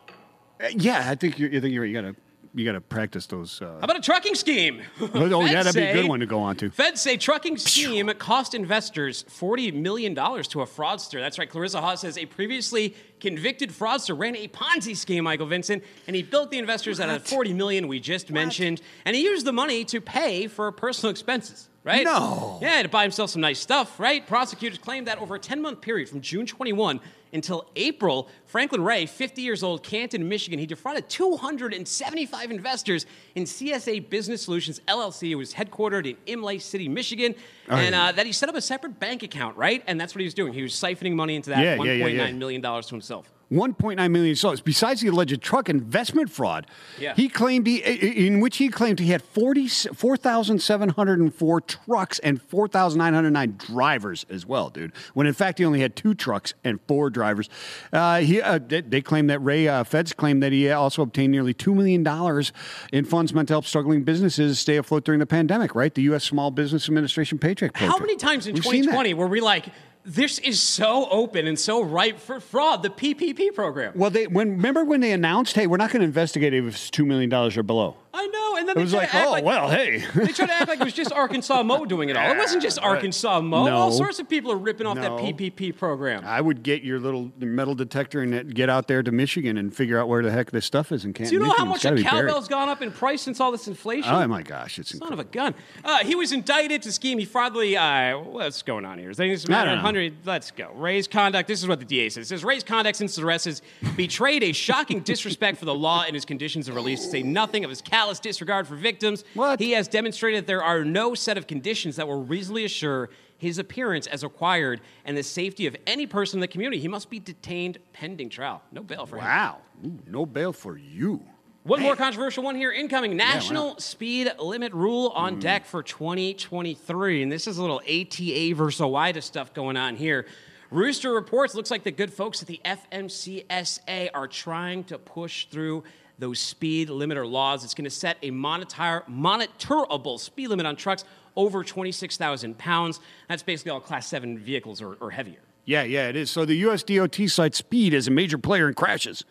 Uh, 0.62 0.68
Yeah, 0.74 1.04
I 1.10 1.14
think 1.14 1.38
you 1.38 1.48
I 1.48 1.60
think 1.60 1.72
you're 1.72 1.82
right. 1.82 1.88
You 1.90 1.94
gotta 2.00 2.16
you 2.56 2.64
got 2.64 2.72
to 2.72 2.80
practice 2.80 3.26
those. 3.26 3.60
Uh, 3.60 3.66
How 3.66 3.78
about 3.80 3.98
a 3.98 4.00
trucking 4.00 4.34
scheme? 4.34 4.80
oh, 5.00 5.44
yeah, 5.44 5.62
that'd 5.62 5.74
be 5.74 5.86
a 5.86 5.92
good 5.92 6.08
one 6.08 6.20
to 6.20 6.26
go 6.26 6.40
on 6.40 6.56
to. 6.56 6.70
Feds 6.70 7.02
say 7.02 7.18
trucking 7.18 7.58
scheme 7.58 8.08
cost 8.18 8.54
investors 8.54 9.24
$40 9.24 9.74
million 9.74 10.14
to 10.14 10.20
a 10.22 10.66
fraudster. 10.66 11.20
That's 11.20 11.38
right. 11.38 11.50
Clarissa 11.50 11.82
Hawes 11.82 12.00
says 12.00 12.16
a 12.16 12.24
previously 12.24 12.96
convicted 13.20 13.70
fraudster 13.70 14.18
ran 14.18 14.36
a 14.36 14.48
Ponzi 14.48 14.96
scheme, 14.96 15.24
Michael 15.24 15.46
Vincent, 15.46 15.84
and 16.06 16.16
he 16.16 16.22
built 16.22 16.50
the 16.50 16.56
investors 16.56 16.98
out 16.98 17.10
of 17.10 17.22
the 17.22 17.28
40 17.28 17.52
million 17.52 17.88
we 17.88 18.00
just 18.00 18.30
mentioned, 18.30 18.80
and 19.04 19.14
he 19.14 19.22
used 19.22 19.44
the 19.44 19.52
money 19.52 19.84
to 19.84 20.00
pay 20.00 20.46
for 20.46 20.72
personal 20.72 21.10
expenses. 21.10 21.68
Right? 21.84 22.04
No. 22.04 22.58
Yeah, 22.60 22.82
to 22.82 22.88
buy 22.88 23.02
himself 23.02 23.30
some 23.30 23.42
nice 23.42 23.60
stuff, 23.60 24.00
right? 24.00 24.26
Prosecutors 24.26 24.78
claim 24.78 25.04
that 25.04 25.18
over 25.18 25.36
a 25.36 25.38
10 25.38 25.62
month 25.62 25.82
period 25.82 26.08
from 26.08 26.20
June 26.20 26.44
21 26.44 27.00
until 27.32 27.68
April, 27.76 28.28
Franklin 28.46 28.82
Ray, 28.82 29.06
50 29.06 29.42
years 29.42 29.62
old, 29.62 29.82
Canton, 29.82 30.28
Michigan, 30.28 30.58
he 30.58 30.66
defrauded 30.66 31.08
275 31.08 32.50
investors 32.50 33.06
in 33.34 33.44
CSA 33.44 34.08
Business 34.08 34.42
Solutions 34.42 34.80
LLC. 34.88 35.30
It 35.30 35.34
was 35.34 35.52
headquartered 35.54 36.06
in 36.06 36.16
Imlay 36.26 36.58
City, 36.58 36.88
Michigan, 36.88 37.34
and 37.68 37.94
uh, 37.94 38.12
that 38.12 38.26
he 38.26 38.32
set 38.32 38.48
up 38.48 38.54
a 38.54 38.60
separate 38.60 38.98
bank 38.98 39.22
account, 39.22 39.56
right? 39.56 39.82
And 39.86 40.00
that's 40.00 40.14
what 40.14 40.20
he 40.20 40.26
was 40.26 40.34
doing. 40.34 40.52
He 40.52 40.62
was 40.62 40.72
siphoning 40.72 41.14
money 41.14 41.36
into 41.36 41.50
that 41.50 41.62
yeah, 41.62 41.76
$1.9 41.76 41.86
yeah, 41.86 42.06
yeah, 42.06 42.26
yeah. 42.26 42.32
million 42.32 42.60
dollars 42.60 42.86
to 42.86 42.94
himself. 42.94 43.32
1.9 43.52 44.10
million 44.10 44.36
dollars. 44.40 44.60
Besides 44.60 45.00
the 45.02 45.08
alleged 45.08 45.40
truck 45.40 45.68
investment 45.68 46.30
fraud, 46.30 46.66
Yeah. 46.98 47.14
he 47.14 47.28
claimed 47.28 47.66
he, 47.66 47.76
in 47.76 48.40
which 48.40 48.56
he 48.56 48.68
claimed 48.68 48.98
he 48.98 49.08
had 49.08 49.22
40, 49.22 49.68
4,704 49.68 51.60
trucks 51.60 52.18
and 52.20 52.42
4,909 52.42 53.54
drivers 53.58 54.26
as 54.28 54.44
well, 54.46 54.68
dude. 54.70 54.92
When 55.14 55.26
in 55.26 55.32
fact 55.34 55.58
he 55.58 55.64
only 55.64 55.80
had 55.80 55.94
two 55.94 56.14
trucks 56.14 56.54
and 56.64 56.80
four 56.88 57.10
drivers. 57.10 57.48
Uh, 57.92 58.18
he, 58.20 58.40
uh, 58.40 58.58
they, 58.58 58.80
they 58.80 59.00
claim 59.00 59.28
that 59.28 59.38
Ray 59.40 59.68
uh, 59.68 59.84
Feds 59.84 60.12
claimed 60.12 60.42
that 60.42 60.52
he 60.52 60.68
also 60.70 61.02
obtained 61.02 61.30
nearly 61.32 61.54
two 61.54 61.74
million 61.74 62.02
dollars 62.02 62.52
in 62.92 63.04
funds 63.04 63.32
meant 63.32 63.48
to 63.48 63.54
help 63.54 63.64
struggling 63.64 64.02
businesses 64.02 64.58
stay 64.58 64.76
afloat 64.76 65.04
during 65.04 65.20
the 65.20 65.26
pandemic. 65.26 65.74
Right, 65.74 65.94
the 65.94 66.02
U.S. 66.02 66.24
Small 66.24 66.50
Business 66.50 66.88
Administration 66.88 67.38
Paycheck 67.38 67.74
Program. 67.74 67.90
How 67.92 67.98
many 67.98 68.16
times 68.16 68.46
in 68.46 68.54
We've 68.54 68.64
2020 68.64 69.14
were 69.14 69.26
we 69.28 69.40
like, 69.40 69.66
this 70.06 70.38
is 70.38 70.62
so 70.62 71.08
open 71.10 71.46
and 71.46 71.58
so 71.58 71.82
ripe 71.82 72.18
for 72.20 72.38
fraud, 72.40 72.82
the 72.82 72.90
PPP 72.90 73.54
program? 73.54 73.92
Well, 73.96 74.10
they 74.10 74.26
when 74.26 74.52
remember 74.52 74.84
when 74.84 75.00
they 75.00 75.12
announced, 75.12 75.56
"Hey, 75.56 75.66
we're 75.66 75.76
not 75.76 75.90
going 75.90 76.00
to 76.00 76.06
investigate 76.06 76.54
if 76.54 76.64
it's 76.64 76.90
two 76.90 77.04
million 77.04 77.28
dollars 77.28 77.56
or 77.56 77.62
below." 77.62 77.96
I 78.18 78.26
know, 78.28 78.56
and 78.56 78.66
then 78.68 78.72
It 78.72 78.74
they 78.76 78.82
was 78.82 78.92
try 78.92 79.00
like, 79.00 79.14
"Oh, 79.14 79.30
like, 79.30 79.44
well, 79.44 79.68
hey." 79.68 79.98
They 80.14 80.32
tried 80.32 80.46
to 80.46 80.52
act 80.54 80.68
like 80.68 80.80
it 80.80 80.84
was 80.84 80.94
just 80.94 81.12
Arkansas 81.12 81.62
Mo 81.62 81.84
doing 81.84 82.08
it 82.08 82.16
all. 82.16 82.30
It 82.32 82.38
wasn't 82.38 82.62
just 82.62 82.78
Arkansas 82.82 83.40
Mo. 83.42 83.66
No. 83.66 83.76
All 83.76 83.92
sorts 83.92 84.18
of 84.18 84.28
people 84.28 84.50
are 84.52 84.56
ripping 84.56 84.86
off 84.86 84.96
No. 84.96 85.02
that 85.02 85.10
PPP 85.12 85.76
program. 85.76 86.24
I 86.24 86.40
would 86.40 86.62
get 86.62 86.82
your 86.82 86.98
little 86.98 87.30
metal 87.38 87.74
detector 87.74 88.22
and 88.22 88.54
get 88.54 88.70
out 88.70 88.88
there 88.88 89.02
to 89.02 89.12
Michigan 89.12 89.58
and 89.58 89.74
figure 89.74 89.98
out 90.00 90.08
where 90.08 90.22
the 90.22 90.30
heck 90.30 90.50
this 90.50 90.64
stuff 90.64 90.92
is 90.92 91.04
in 91.04 91.12
Canton. 91.12 91.30
Do 91.30 91.42
you 91.42 91.46
know 91.46 91.54
how 91.56 91.64
much 91.66 91.84
a 91.84 92.02
cowbell's 92.02 92.48
gone 92.48 92.68
up 92.70 92.80
in 92.82 92.90
price 92.90 93.20
since 93.22 93.38
all 93.40 93.52
this 93.52 93.68
inflation? 93.68 94.10
Oh 94.12 94.26
my 94.26 94.42
gosh, 94.42 94.78
it's 94.78 94.90
Son 94.90 94.96
incredible. 95.02 95.20
of 95.20 95.26
a 95.26 95.30
gun. 95.30 95.54
Uh, 95.84 95.98
he 96.04 96.14
was 96.14 96.32
indicted 96.32 96.82
to 96.82 96.92
scheme. 96.92 97.18
He 97.18 97.24
fraudulently. 97.26 97.76
Uh, 97.76 98.18
what's 98.18 98.62
going 98.62 98.84
on 98.84 98.98
here? 98.98 99.10
Is 99.10 99.20
anything 99.20 99.50
I 99.52 99.58
matter? 99.58 99.70
don't 99.70 99.76
100. 99.78 100.14
Let's 100.24 100.50
go. 100.50 100.70
Ray's 100.74 101.06
conduct. 101.06 101.48
This 101.48 101.60
is 101.62 101.68
what 101.68 101.78
the 101.80 101.84
DA 101.84 102.08
says. 102.08 102.26
It 102.26 102.28
says 102.28 102.44
Ray's 102.44 102.64
conduct 102.64 102.96
since 102.96 103.14
his 103.16 103.22
arrest 103.24 103.44
has 103.44 103.62
betrayed 103.96 104.42
a 104.42 104.52
shocking 104.52 105.00
disrespect 105.00 105.58
for 105.58 105.64
the 105.66 105.74
law 105.74 106.04
and 106.06 106.14
his 106.14 106.24
conditions 106.24 106.68
of 106.68 106.74
release. 106.74 107.04
To 107.04 107.10
say 107.10 107.22
nothing 107.22 107.64
of 107.64 107.70
his 107.70 107.82
callous 108.06 108.20
disregard 108.20 108.68
for 108.68 108.76
victims. 108.76 109.24
What? 109.34 109.58
He 109.58 109.72
has 109.72 109.88
demonstrated 109.88 110.42
that 110.42 110.46
there 110.46 110.62
are 110.62 110.84
no 110.84 111.14
set 111.14 111.36
of 111.36 111.48
conditions 111.48 111.96
that 111.96 112.06
will 112.06 112.24
reasonably 112.24 112.64
assure 112.64 113.10
his 113.36 113.58
appearance 113.58 114.06
as 114.06 114.22
required 114.22 114.80
and 115.04 115.16
the 115.16 115.24
safety 115.24 115.66
of 115.66 115.76
any 115.88 116.06
person 116.06 116.36
in 116.36 116.40
the 116.40 116.48
community. 116.48 116.80
He 116.80 116.86
must 116.86 117.10
be 117.10 117.18
detained 117.18 117.78
pending 117.92 118.28
trial. 118.28 118.62
No 118.70 118.82
bail 118.82 119.06
for 119.06 119.16
him. 119.16 119.24
Wow, 119.24 119.58
Ooh, 119.84 119.98
no 120.06 120.24
bail 120.24 120.52
for 120.52 120.78
you. 120.78 121.20
One 121.64 121.82
more 121.82 121.96
controversial 121.96 122.44
one 122.44 122.54
here 122.54 122.70
incoming. 122.70 123.16
National 123.16 123.70
wow. 123.70 123.76
speed 123.78 124.32
limit 124.38 124.72
rule 124.72 125.08
on 125.16 125.36
mm. 125.36 125.40
deck 125.40 125.66
for 125.66 125.82
2023. 125.82 127.24
And 127.24 127.32
this 127.32 127.48
is 127.48 127.58
a 127.58 127.60
little 127.60 127.80
ATA 127.80 128.54
versus 128.54 128.80
OOIDA 128.80 129.20
stuff 129.20 129.52
going 129.52 129.76
on 129.76 129.96
here. 129.96 130.26
Rooster 130.70 131.12
reports 131.12 131.56
looks 131.56 131.72
like 131.72 131.82
the 131.82 131.90
good 131.90 132.12
folks 132.12 132.40
at 132.40 132.46
the 132.46 132.60
FMCSA 132.64 134.10
are 134.14 134.28
trying 134.28 134.84
to 134.84 134.98
push 134.98 135.46
through 135.46 135.82
those 136.18 136.38
speed 136.38 136.88
limiter 136.88 137.28
laws. 137.28 137.64
It's 137.64 137.74
going 137.74 137.84
to 137.84 137.90
set 137.90 138.16
a 138.22 138.30
monitor, 138.30 139.04
monitorable 139.10 140.18
speed 140.18 140.48
limit 140.48 140.66
on 140.66 140.76
trucks 140.76 141.04
over 141.36 141.62
26,000 141.62 142.56
pounds. 142.56 143.00
That's 143.28 143.42
basically 143.42 143.72
all 143.72 143.80
class 143.80 144.06
7 144.06 144.38
vehicles 144.38 144.80
or, 144.80 144.94
or 144.94 145.10
heavier. 145.10 145.40
Yeah, 145.64 145.82
yeah, 145.82 146.08
it 146.08 146.16
is. 146.16 146.30
So 146.30 146.44
the 146.44 146.54
U.S. 146.56 146.82
DOT 146.82 147.16
cites 147.28 147.58
speed 147.58 147.92
as 147.92 148.06
a 148.06 148.10
major 148.10 148.38
player 148.38 148.68
in 148.68 148.74
crashes. 148.74 149.24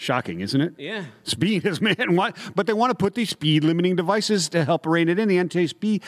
Shocking, 0.00 0.40
isn't 0.40 0.62
it? 0.62 0.74
Yeah. 0.78 1.04
Speed 1.24 1.66
is 1.66 1.78
man, 1.82 2.16
what? 2.16 2.34
But 2.54 2.66
they 2.66 2.72
want 2.72 2.90
to 2.90 2.94
put 2.94 3.14
these 3.14 3.28
speed 3.28 3.64
limiting 3.64 3.96
devices 3.96 4.48
to 4.48 4.64
help 4.64 4.86
rein 4.86 5.10
it 5.10 5.18
in. 5.18 5.28
The 5.28 5.36
NTSB 5.36 6.02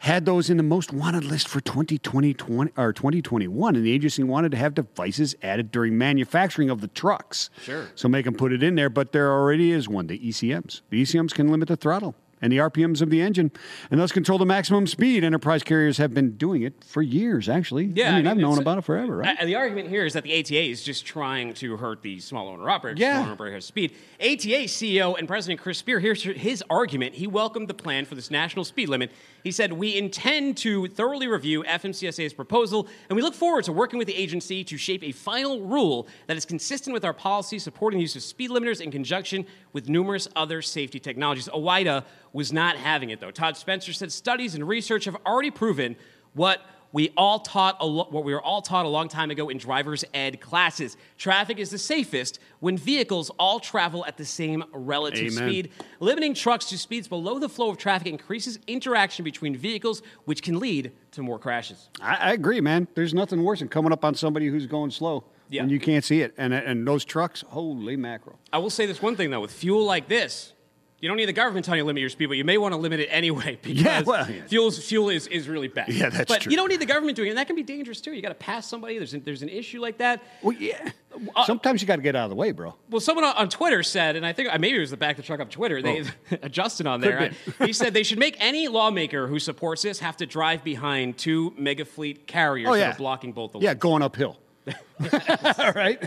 had 0.00 0.24
those 0.24 0.50
in 0.50 0.56
the 0.56 0.64
most 0.64 0.92
wanted 0.92 1.22
list 1.22 1.46
for 1.46 1.60
2020 1.60 2.34
20, 2.34 2.72
or 2.76 2.92
2021, 2.92 3.76
and 3.76 3.86
the 3.86 3.92
agency 3.92 4.24
wanted 4.24 4.50
to 4.50 4.56
have 4.56 4.74
devices 4.74 5.36
added 5.42 5.70
during 5.70 5.96
manufacturing 5.96 6.70
of 6.70 6.80
the 6.80 6.88
trucks. 6.88 7.48
Sure. 7.62 7.86
So 7.94 8.08
make 8.08 8.24
them 8.24 8.34
put 8.34 8.52
it 8.52 8.64
in 8.64 8.74
there, 8.74 8.90
but 8.90 9.12
there 9.12 9.30
already 9.30 9.70
is 9.70 9.88
one, 9.88 10.08
the 10.08 10.18
ECMs. 10.18 10.80
The 10.90 11.00
ECMs 11.00 11.32
can 11.32 11.46
limit 11.46 11.68
the 11.68 11.76
throttle 11.76 12.16
and 12.42 12.52
the 12.52 12.58
RPMs 12.58 13.00
of 13.00 13.10
the 13.10 13.20
engine, 13.22 13.50
and 13.90 14.00
thus 14.00 14.12
control 14.12 14.38
the 14.38 14.46
maximum 14.46 14.86
speed. 14.86 15.24
Enterprise 15.24 15.62
carriers 15.62 15.98
have 15.98 16.12
been 16.12 16.36
doing 16.36 16.62
it 16.62 16.74
for 16.84 17.02
years, 17.02 17.48
actually. 17.48 17.86
Yeah, 17.94 18.12
I 18.12 18.16
mean, 18.16 18.26
I've 18.26 18.36
known 18.36 18.58
about 18.58 18.78
it 18.78 18.84
forever, 18.84 19.16
right? 19.16 19.36
The 19.44 19.54
argument 19.54 19.88
here 19.88 20.04
is 20.04 20.12
that 20.12 20.24
the 20.24 20.38
ATA 20.38 20.62
is 20.70 20.82
just 20.82 21.06
trying 21.06 21.54
to 21.54 21.76
hurt 21.76 22.02
the 22.02 22.20
small 22.20 22.48
owner 22.48 22.68
operators, 22.68 23.00
Yeah. 23.00 23.14
Small 23.14 23.24
owner 23.24 23.32
operator 23.32 23.54
has 23.54 23.64
speed. 23.64 23.92
ATA 24.20 24.66
CEO 24.68 25.18
and 25.18 25.26
President 25.26 25.60
Chris 25.60 25.78
Spear, 25.78 26.00
here's 26.00 26.22
his 26.22 26.62
argument. 26.68 27.14
He 27.14 27.26
welcomed 27.26 27.68
the 27.68 27.74
plan 27.74 28.04
for 28.04 28.14
this 28.14 28.30
national 28.30 28.64
speed 28.64 28.88
limit. 28.88 29.10
He 29.46 29.52
said, 29.52 29.72
We 29.72 29.96
intend 29.96 30.56
to 30.56 30.88
thoroughly 30.88 31.28
review 31.28 31.62
FMCSA's 31.62 32.32
proposal, 32.32 32.88
and 33.08 33.14
we 33.14 33.22
look 33.22 33.32
forward 33.32 33.62
to 33.66 33.72
working 33.72 33.96
with 33.96 34.08
the 34.08 34.16
agency 34.16 34.64
to 34.64 34.76
shape 34.76 35.04
a 35.04 35.12
final 35.12 35.60
rule 35.60 36.08
that 36.26 36.36
is 36.36 36.44
consistent 36.44 36.92
with 36.92 37.04
our 37.04 37.12
policy 37.12 37.60
supporting 37.60 37.98
the 37.98 38.02
use 38.02 38.16
of 38.16 38.24
speed 38.24 38.50
limiters 38.50 38.80
in 38.80 38.90
conjunction 38.90 39.46
with 39.72 39.88
numerous 39.88 40.26
other 40.34 40.62
safety 40.62 40.98
technologies. 40.98 41.48
OOIDA 41.54 42.04
was 42.32 42.52
not 42.52 42.76
having 42.76 43.10
it, 43.10 43.20
though. 43.20 43.30
Todd 43.30 43.56
Spencer 43.56 43.92
said 43.92 44.10
studies 44.10 44.56
and 44.56 44.66
research 44.66 45.04
have 45.04 45.16
already 45.24 45.52
proven 45.52 45.94
what 46.34 46.60
we 46.92 47.12
all 47.16 47.40
taught 47.40 47.76
a 47.80 47.86
lo- 47.86 48.06
what 48.10 48.24
we 48.24 48.32
were 48.32 48.40
all 48.42 48.62
taught 48.62 48.86
a 48.86 48.88
long 48.88 49.08
time 49.08 49.30
ago 49.30 49.48
in 49.48 49.58
driver's 49.58 50.04
ed 50.14 50.40
classes. 50.40 50.96
Traffic 51.18 51.58
is 51.58 51.70
the 51.70 51.78
safest 51.78 52.38
when 52.60 52.78
vehicles 52.78 53.30
all 53.38 53.60
travel 53.60 54.04
at 54.06 54.16
the 54.16 54.24
same 54.24 54.64
relative 54.72 55.32
Amen. 55.36 55.48
speed. 55.48 55.70
Limiting 56.00 56.34
trucks 56.34 56.66
to 56.70 56.78
speeds 56.78 57.08
below 57.08 57.38
the 57.38 57.48
flow 57.48 57.70
of 57.70 57.76
traffic 57.78 58.06
increases 58.08 58.58
interaction 58.66 59.24
between 59.24 59.56
vehicles, 59.56 60.02
which 60.24 60.42
can 60.42 60.58
lead 60.58 60.92
to 61.12 61.22
more 61.22 61.38
crashes. 61.38 61.88
I, 62.00 62.14
I 62.16 62.32
agree, 62.32 62.60
man. 62.60 62.88
There's 62.94 63.14
nothing 63.14 63.42
worse 63.42 63.58
than 63.58 63.68
coming 63.68 63.92
up 63.92 64.04
on 64.04 64.14
somebody 64.14 64.46
who's 64.48 64.66
going 64.66 64.90
slow 64.90 65.24
Yeah. 65.50 65.62
and 65.62 65.70
you 65.70 65.78
can't 65.80 66.04
see 66.04 66.22
it. 66.22 66.34
And 66.38 66.54
and 66.54 66.86
those 66.86 67.04
trucks, 67.04 67.42
holy 67.48 67.96
mackerel. 67.96 68.38
I 68.52 68.58
will 68.58 68.70
say 68.70 68.86
this 68.86 69.02
one 69.02 69.16
thing 69.16 69.30
though: 69.30 69.40
with 69.40 69.52
fuel 69.52 69.84
like 69.84 70.08
this, 70.08 70.52
you 71.00 71.08
don't 71.08 71.16
need 71.18 71.26
the 71.26 71.32
government 71.32 71.64
telling 71.66 71.78
you 71.78 71.82
to 71.82 71.86
limit 71.86 72.00
your 72.00 72.10
speed, 72.10 72.26
but 72.26 72.36
you 72.36 72.44
may 72.44 72.56
want 72.58 72.72
to 72.72 72.76
limit 72.78 73.00
it 73.00 73.06
anyway 73.10 73.58
because 73.62 73.80
Yeah, 73.82 74.00
well, 74.06 74.30
yeah. 74.30 74.42
fuel's, 74.46 74.78
fuel 74.86 75.10
is, 75.10 75.26
is 75.26 75.48
really 75.48 75.68
bad. 75.68 75.88
Yeah, 75.88 76.08
that's 76.08 76.28
but 76.28 76.40
true. 76.42 76.50
you 76.50 76.56
don't 76.56 76.68
need 76.68 76.80
the 76.80 76.86
government 76.86 77.16
doing 77.16 77.28
it, 77.28 77.30
and 77.32 77.38
that 77.38 77.46
can 77.46 77.56
be 77.56 77.62
dangerous 77.62 78.00
too. 78.00 78.12
You 78.12 78.22
got 78.22 78.28
to 78.30 78.34
pass 78.34 78.66
somebody. 78.66 78.96
There's 78.98 79.12
an, 79.14 79.22
there's 79.24 79.42
an 79.42 79.48
issue 79.50 79.80
like 79.80 79.98
that. 79.98 80.22
Well, 80.42 80.52
yeah. 80.58 80.90
Uh, 81.34 81.44
Sometimes 81.46 81.80
you 81.80 81.88
got 81.88 81.96
to 81.96 82.02
get 82.02 82.14
out 82.14 82.24
of 82.24 82.30
the 82.30 82.36
way, 82.36 82.52
bro. 82.52 82.74
Well, 82.90 83.00
someone 83.00 83.24
on- 83.24 83.36
on 83.36 83.48
Twitter 83.48 83.82
said, 83.82 84.16
and 84.16 84.26
I 84.26 84.32
think 84.34 84.52
uh, 84.54 84.58
maybe 84.58 84.76
it 84.76 84.80
was 84.80 84.90
the 84.90 84.98
back 84.98 85.12
of 85.12 85.16
the 85.18 85.22
truck 85.22 85.40
up 85.40 85.50
Twitter. 85.50 85.80
They 85.80 86.04
Justin 86.50 86.86
on 86.86 87.02
Oh. 87.02 87.08
Could 87.10 87.34
there. 87.58 87.66
he 87.66 87.72
said 87.72 87.94
they 87.94 88.02
should 88.02 88.18
make 88.18 88.36
any 88.38 88.68
lawmaker 88.68 89.26
who 89.26 89.38
supports 89.38 89.82
this 89.82 89.98
have 90.00 90.16
to 90.18 90.26
drive 90.26 90.62
behind 90.64 91.16
two 91.16 91.54
mega 91.56 91.84
fleet 91.86 92.26
carriers 92.26 92.68
Oh 92.68 92.72
that 92.74 92.78
yeah, 92.78 92.90
are 92.92 92.96
blocking 92.96 93.32
both 93.32 93.52
the 93.52 93.60
Yeah, 93.60 93.70
lanes. 93.70 93.80
going 93.80 94.02
uphill. 94.02 94.36
All 94.68 95.72
right. 95.74 96.00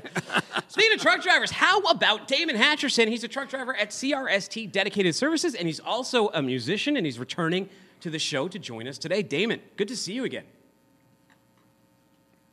Speaking 0.68 0.96
of 0.96 1.02
truck 1.02 1.22
drivers, 1.22 1.52
how 1.52 1.80
about 1.80 2.28
Damon 2.28 2.56
Hatcherson? 2.56 3.08
He's 3.08 3.24
a 3.24 3.28
truck 3.28 3.50
driver 3.50 3.76
at 3.76 3.90
CRST 3.90 4.72
Dedicated 4.72 5.16
Services, 5.16 5.56
and 5.56 5.68
he's 5.68 5.80
also 5.80 6.30
a 6.30 6.42
musician, 6.42 6.98
and 6.98 7.06
he's 7.06 7.20
returning 7.20 7.70
to 8.02 8.10
the 8.10 8.20
show 8.20 8.48
to 8.48 8.60
join 8.60 8.88
us 8.88 8.98
today. 8.98 9.22
Damon, 9.24 9.62
good 9.78 9.88
to 9.88 9.96
see 9.96 10.14
you 10.14 10.24
again. 10.26 10.46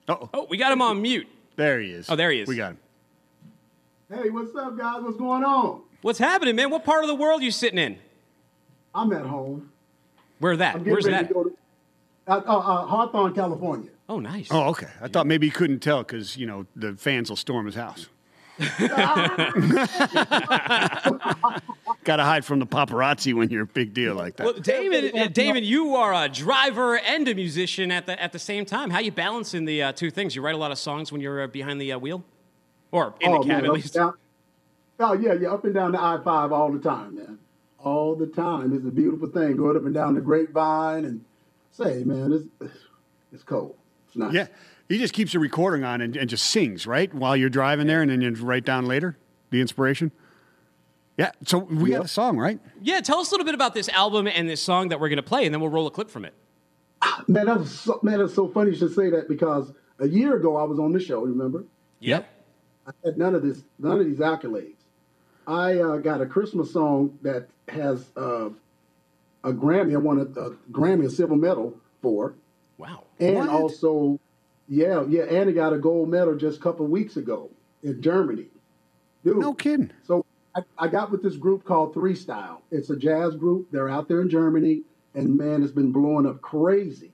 Oh, 0.08 0.28
Oh, 0.32 0.46
we 0.48 0.56
got 0.56 0.72
him 0.72 0.82
on 0.82 1.02
mute. 1.02 1.26
there 1.56 1.80
he 1.80 1.90
is. 1.90 2.08
Oh, 2.08 2.16
there 2.16 2.30
he 2.30 2.40
is. 2.40 2.48
We 2.48 2.56
got 2.56 2.72
him. 2.72 2.78
Hey, 4.12 4.30
what's 4.30 4.54
up, 4.54 4.76
guys? 4.78 5.02
What's 5.02 5.16
going 5.16 5.42
on? 5.42 5.82
What's 6.02 6.18
happening, 6.20 6.54
man? 6.54 6.70
What 6.70 6.84
part 6.84 7.02
of 7.02 7.08
the 7.08 7.14
world 7.14 7.42
you 7.42 7.50
sitting 7.50 7.78
in? 7.78 7.98
I'm 8.94 9.12
at 9.12 9.26
home. 9.26 9.72
Where 10.38 10.56
that? 10.56 10.74
I'm 10.76 10.80
getting 10.80 10.92
Where's 10.92 11.04
ready 11.06 11.16
that? 11.16 11.28
to 11.28 11.34
go 11.34 11.44
to 11.44 11.50
uh, 12.28 12.34
uh, 12.34 12.58
uh, 12.58 12.86
Hawthorne, 12.86 13.34
California. 13.34 13.90
Oh, 14.08 14.20
nice. 14.20 14.48
Oh, 14.50 14.68
okay. 14.70 14.88
I 15.00 15.08
thought 15.08 15.26
maybe 15.26 15.46
he 15.46 15.50
couldn't 15.50 15.80
tell 15.80 16.02
because 16.02 16.36
you 16.36 16.46
know 16.46 16.66
the 16.76 16.94
fans 16.94 17.28
will 17.28 17.36
storm 17.36 17.66
his 17.66 17.74
house. 17.74 18.06
Got 22.04 22.16
to 22.16 22.22
hide 22.24 22.44
from 22.44 22.60
the 22.60 22.66
paparazzi 22.66 23.34
when 23.34 23.50
you're 23.50 23.64
a 23.64 23.66
big 23.66 23.92
deal 23.92 24.14
like 24.14 24.36
that. 24.36 24.44
Well, 24.44 24.54
David, 24.54 25.14
uh, 25.14 25.26
David, 25.28 25.64
you 25.64 25.96
are 25.96 26.14
a 26.14 26.28
driver 26.28 26.96
and 26.98 27.26
a 27.28 27.34
musician 27.34 27.90
at 27.90 28.06
the 28.06 28.20
at 28.22 28.32
the 28.32 28.38
same 28.38 28.64
time. 28.64 28.90
How 28.90 29.00
you 29.00 29.10
balancing 29.12 29.64
the 29.64 29.82
uh, 29.82 29.92
two 29.92 30.10
things? 30.10 30.34
You 30.36 30.42
write 30.42 30.54
a 30.54 30.58
lot 30.58 30.70
of 30.70 30.78
songs 30.78 31.10
when 31.12 31.20
you're 31.20 31.42
uh, 31.42 31.46
behind 31.48 31.80
the 31.80 31.92
uh, 31.92 31.98
wheel, 31.98 32.24
or 32.92 33.14
in 33.20 33.32
oh, 33.32 33.42
the 33.42 33.48
man, 33.48 33.56
cab 33.56 33.64
at 33.64 33.70
up 33.70 33.74
least. 33.74 33.96
and 33.96 34.04
down- 34.04 34.14
Oh 34.98 35.12
yeah, 35.12 35.34
yeah, 35.34 35.50
up 35.50 35.64
and 35.64 35.74
down 35.74 35.92
the 35.92 36.00
I-5 36.00 36.52
all 36.52 36.72
the 36.72 36.78
time, 36.78 37.16
man. 37.16 37.38
all 37.80 38.14
the 38.14 38.26
time. 38.26 38.72
It's 38.74 38.86
a 38.86 38.90
beautiful 38.90 39.28
thing 39.28 39.56
going 39.56 39.76
up 39.76 39.84
and 39.84 39.92
down 39.92 40.14
the 40.14 40.22
grapevine 40.22 41.04
and 41.04 41.22
say, 41.70 42.02
man, 42.04 42.32
it's 42.32 42.72
it's 43.32 43.42
cold. 43.42 43.74
It's 44.16 44.32
nice. 44.32 44.32
Yeah. 44.34 44.46
He 44.88 44.98
just 44.98 45.14
keeps 45.14 45.34
a 45.34 45.38
recording 45.38 45.84
on 45.84 46.00
and, 46.00 46.16
and 46.16 46.30
just 46.30 46.46
sings, 46.46 46.86
right? 46.86 47.12
While 47.12 47.36
you're 47.36 47.50
driving 47.50 47.86
there 47.86 48.02
and 48.02 48.10
then 48.10 48.20
you 48.20 48.30
write 48.34 48.64
down 48.64 48.86
later 48.86 49.16
the 49.50 49.60
inspiration. 49.60 50.12
Yeah. 51.16 51.32
So 51.44 51.58
we 51.58 51.90
got 51.90 51.96
Yep. 51.96 52.04
a 52.04 52.08
song, 52.08 52.36
right? 52.38 52.60
Yeah, 52.82 53.00
tell 53.00 53.18
us 53.18 53.30
a 53.30 53.34
little 53.34 53.44
bit 53.46 53.54
about 53.54 53.74
this 53.74 53.88
album 53.88 54.26
and 54.26 54.48
this 54.48 54.62
song 54.62 54.88
that 54.90 55.00
we're 55.00 55.08
going 55.08 55.16
to 55.16 55.22
play, 55.22 55.44
and 55.44 55.52
then 55.54 55.60
we'll 55.60 55.70
roll 55.70 55.86
a 55.86 55.90
clip 55.90 56.10
from 56.10 56.24
it. 56.24 56.34
Man, 57.28 57.46
that's 57.46 57.70
so, 57.70 57.98
man, 58.02 58.18
that's 58.18 58.34
so 58.34 58.48
funny 58.48 58.70
you 58.72 58.76
should 58.76 58.94
say 58.94 59.10
that 59.10 59.28
because 59.28 59.72
a 59.98 60.06
year 60.06 60.36
ago 60.36 60.56
I 60.56 60.64
was 60.64 60.78
on 60.78 60.92
this 60.92 61.04
show. 61.04 61.22
Remember? 61.22 61.64
Yep. 62.00 62.28
I 62.86 62.90
had 63.04 63.18
none 63.18 63.34
of 63.34 63.42
this, 63.42 63.64
none 63.78 63.98
of 63.98 64.06
these 64.06 64.18
accolades. 64.18 64.74
I 65.46 65.78
uh, 65.78 65.96
got 65.98 66.20
a 66.20 66.26
Christmas 66.26 66.72
song 66.72 67.18
that 67.22 67.48
has 67.68 68.04
uh, 68.16 68.50
a 69.42 69.52
Grammy. 69.52 69.94
I 69.94 69.96
won 69.96 70.18
a, 70.18 70.40
a 70.40 70.50
Grammy, 70.70 71.06
a 71.06 71.10
silver 71.10 71.34
medal 71.36 71.74
for, 72.02 72.34
Wow. 72.78 73.04
and 73.20 73.36
What? 73.36 73.48
also, 73.48 74.18
yeah, 74.68 75.04
yeah, 75.08 75.22
and 75.24 75.48
I 75.48 75.52
got 75.52 75.72
a 75.72 75.78
gold 75.78 76.08
medal 76.08 76.34
just 76.36 76.58
a 76.58 76.62
couple 76.62 76.86
weeks 76.86 77.16
ago 77.16 77.50
in 77.82 78.02
Germany. 78.02 78.46
Dude, 79.24 79.38
No 79.38 79.54
kidding. 79.54 79.90
so 80.04 80.24
I, 80.54 80.62
I 80.78 80.88
got 80.88 81.10
with 81.10 81.22
this 81.22 81.36
group 81.36 81.64
called 81.64 81.94
Three 81.94 82.14
Style. 82.14 82.62
It's 82.70 82.90
a 82.90 82.96
jazz 82.96 83.34
group. 83.34 83.68
They're 83.70 83.88
out 83.88 84.08
there 84.08 84.20
in 84.20 84.30
Germany, 84.30 84.82
and 85.14 85.36
man, 85.36 85.62
it's 85.62 85.72
been 85.72 85.92
blowing 85.92 86.26
up 86.26 86.40
crazy. 86.40 87.12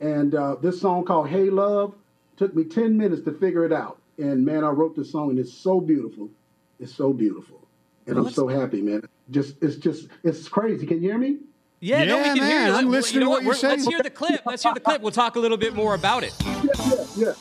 And 0.00 0.34
uh, 0.34 0.56
this 0.56 0.80
song 0.80 1.04
called 1.04 1.28
"Hey 1.28 1.48
Love" 1.50 1.94
took 2.36 2.54
me 2.54 2.64
ten 2.64 2.96
minutes 2.96 3.22
to 3.22 3.32
figure 3.32 3.64
it 3.64 3.72
out. 3.72 3.98
And 4.18 4.44
man, 4.44 4.62
I 4.64 4.68
wrote 4.68 4.94
this 4.96 5.10
song, 5.12 5.30
and 5.30 5.38
it's 5.38 5.52
so 5.52 5.80
beautiful. 5.80 6.30
It's 6.78 6.94
so 6.94 7.12
beautiful, 7.12 7.66
and 8.06 8.18
I'm 8.18 8.30
so 8.30 8.46
happy, 8.48 8.82
man. 8.82 9.02
Just 9.30 9.56
it's 9.62 9.76
just 9.76 10.08
it's 10.22 10.48
crazy. 10.48 10.86
Can 10.86 11.02
you 11.02 11.08
hear 11.10 11.18
me? 11.18 11.38
Yeah, 11.80 12.04
no, 12.04 12.16
we 12.18 12.22
Yeah, 12.22 12.26
can 12.28 12.36
hear 12.36 12.44
man, 12.46 12.66
you. 12.68 12.72
I'm 12.74 12.84
Let- 12.86 12.90
listening 12.90 13.14
you 13.14 13.20
know 13.20 13.26
to 13.26 13.30
what 13.30 13.42
you're 13.42 13.52
We're- 13.52 13.68
Let's 13.76 13.86
hear 13.86 14.02
the 14.02 14.10
clip. 14.10 14.40
Let's 14.46 14.62
hear 14.62 14.72
the 14.74 14.80
clip. 14.80 15.02
We'll 15.02 15.12
talk 15.12 15.36
a 15.36 15.40
little 15.40 15.58
bit 15.58 15.74
more 15.74 15.94
about 15.94 16.24
it. 16.24 16.32
Yeah, 16.40 16.62
yeah, 16.64 17.04
yeah. 17.16 17.32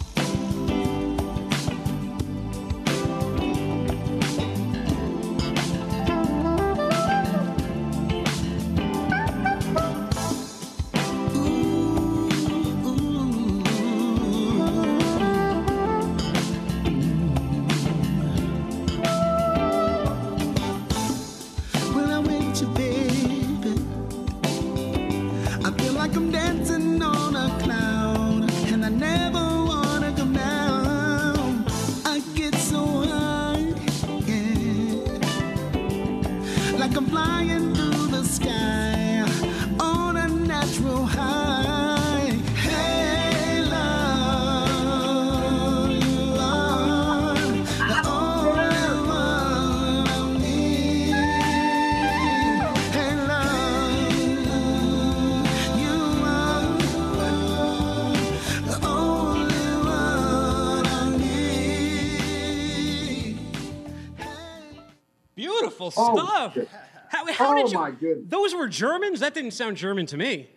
Oh, 65.97 66.15
stuff. 66.17 66.53
shit. 66.53 66.69
How, 67.09 67.25
how 67.33 67.51
Oh, 67.57 67.63
did 67.63 67.71
you? 67.71 67.79
my 67.79 67.91
goodness. 67.91 68.25
Those 68.29 68.53
were 68.55 68.67
Germans. 68.67 69.19
That 69.19 69.33
didn't 69.33 69.51
sound 69.51 69.77
German 69.77 70.05
to 70.07 70.17
me. 70.17 70.49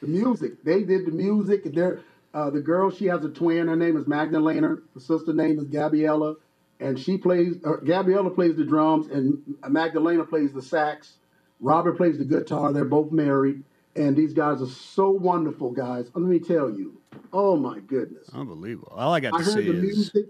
the 0.00 0.06
music. 0.08 0.62
They 0.64 0.82
did 0.84 1.06
the 1.06 1.10
music. 1.12 1.64
They're, 1.74 2.00
uh, 2.34 2.50
the 2.50 2.60
girl, 2.60 2.90
she 2.90 3.06
has 3.06 3.24
a 3.24 3.28
twin. 3.28 3.68
Her 3.68 3.76
name 3.76 3.96
is 3.96 4.06
Magdalena. 4.06 4.76
The 4.94 5.00
sister 5.00 5.32
name 5.32 5.58
is 5.58 5.64
Gabriella. 5.66 6.36
And 6.80 6.98
she 6.98 7.16
plays, 7.16 7.56
uh, 7.64 7.76
Gabriella 7.84 8.28
plays 8.30 8.54
the 8.56 8.64
drums, 8.64 9.06
and 9.08 9.56
Magdalena 9.68 10.24
plays 10.24 10.52
the 10.52 10.60
sax. 10.60 11.14
Robert 11.60 11.96
plays 11.96 12.18
the 12.18 12.24
guitar. 12.24 12.72
They're 12.72 12.84
both 12.84 13.10
married. 13.12 13.64
And 13.96 14.14
these 14.14 14.34
guys 14.34 14.60
are 14.60 14.66
so 14.66 15.10
wonderful, 15.10 15.70
guys. 15.70 16.10
Let 16.14 16.24
me 16.26 16.38
tell 16.38 16.68
you. 16.70 17.00
Oh, 17.32 17.56
my 17.56 17.78
goodness. 17.80 18.28
Unbelievable. 18.34 18.92
All 18.94 19.14
I 19.14 19.20
got 19.20 19.32
I 19.34 19.38
to 19.38 19.44
heard 19.44 19.54
say 19.54 19.62
the 19.64 19.72
is 19.72 19.82
music. 19.82 20.26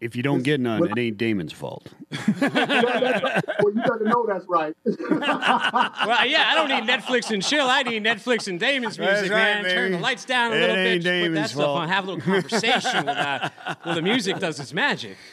If 0.00 0.14
you 0.14 0.22
don't 0.22 0.42
get 0.42 0.60
none, 0.60 0.80
What- 0.80 0.90
it 0.90 0.98
ain't 0.98 1.16
Damon's 1.18 1.52
fault. 1.52 1.88
well, 2.10 2.24
you 2.40 3.82
got 3.82 3.98
to 3.98 4.04
know 4.04 4.26
that's 4.26 4.44
right. 4.48 4.74
Well, 6.06 6.26
yeah, 6.26 6.44
I 6.48 6.54
don't 6.54 6.68
need 6.68 6.90
Netflix 6.90 7.30
and 7.30 7.42
chill. 7.42 7.66
I 7.68 7.82
need 7.82 8.02
Netflix 8.04 8.46
and 8.48 8.60
Damon's 8.60 8.98
music, 8.98 9.30
right, 9.30 9.62
man. 9.62 9.64
Turn 9.64 9.92
the 9.92 9.98
lights 9.98 10.24
down 10.24 10.52
a 10.52 10.56
It 10.56 10.60
little 10.60 10.76
bit. 10.76 10.86
ain't 10.86 11.02
just 11.02 11.06
Put 11.06 11.10
that 11.10 11.22
Damon's 11.22 11.50
stuff 11.50 11.64
fault. 11.64 11.78
on. 11.80 11.88
Have 11.88 12.04
a 12.04 12.06
little 12.12 12.20
conversation 12.22 13.06
with, 13.06 13.16
uh, 13.16 13.48
while 13.82 13.94
the 13.94 14.02
music 14.02 14.38
does 14.38 14.60
its 14.60 14.72
magic. 14.72 15.16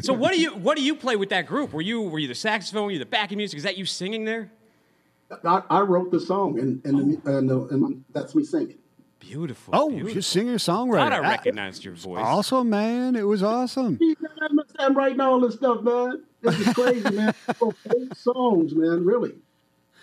So, 0.00 0.12
what 0.12 0.32
do 0.32 0.40
you 0.40 0.50
what 0.56 0.76
do 0.76 0.82
you 0.82 0.94
play 0.96 1.14
with 1.16 1.28
that 1.28 1.46
group? 1.46 1.72
Were 1.72 1.80
you 1.82 2.00
were 2.02 2.18
you 2.18 2.26
the 2.28 2.34
saxophone? 2.34 2.84
Were 2.86 2.90
you 2.90 2.98
the 2.98 3.06
backing 3.06 3.36
music? 3.38 3.56
Is 3.58 3.62
that 3.62 3.76
you 3.78 3.84
singing 3.84 4.24
there? 4.24 4.50
I, 5.44 5.62
I 5.70 5.80
wrote 5.82 6.10
the 6.10 6.18
song, 6.18 6.58
and, 6.58 6.84
and, 6.84 7.22
and, 7.26 7.50
uh, 7.50 7.66
and 7.68 8.04
that's 8.12 8.34
me 8.34 8.42
singing. 8.44 8.78
Beautiful. 9.28 9.74
Oh, 9.76 9.88
beautiful. 9.90 10.12
you're 10.14 10.22
singer 10.22 10.54
songwriter. 10.54 11.12
I 11.12 11.18
recognized 11.18 11.84
your 11.84 11.92
voice. 11.92 12.22
Awesome, 12.24 12.70
man. 12.70 13.14
It 13.14 13.26
was 13.26 13.42
awesome. 13.42 13.98
I'm, 14.40 14.58
I'm 14.78 14.96
writing 14.96 15.20
all 15.20 15.38
this 15.40 15.56
stuff, 15.56 15.82
man. 15.82 16.22
This 16.40 16.58
is 16.58 16.72
crazy, 16.72 17.10
man. 17.10 17.34
Eight 17.96 18.16
songs, 18.16 18.74
man. 18.74 19.04
Really. 19.04 19.34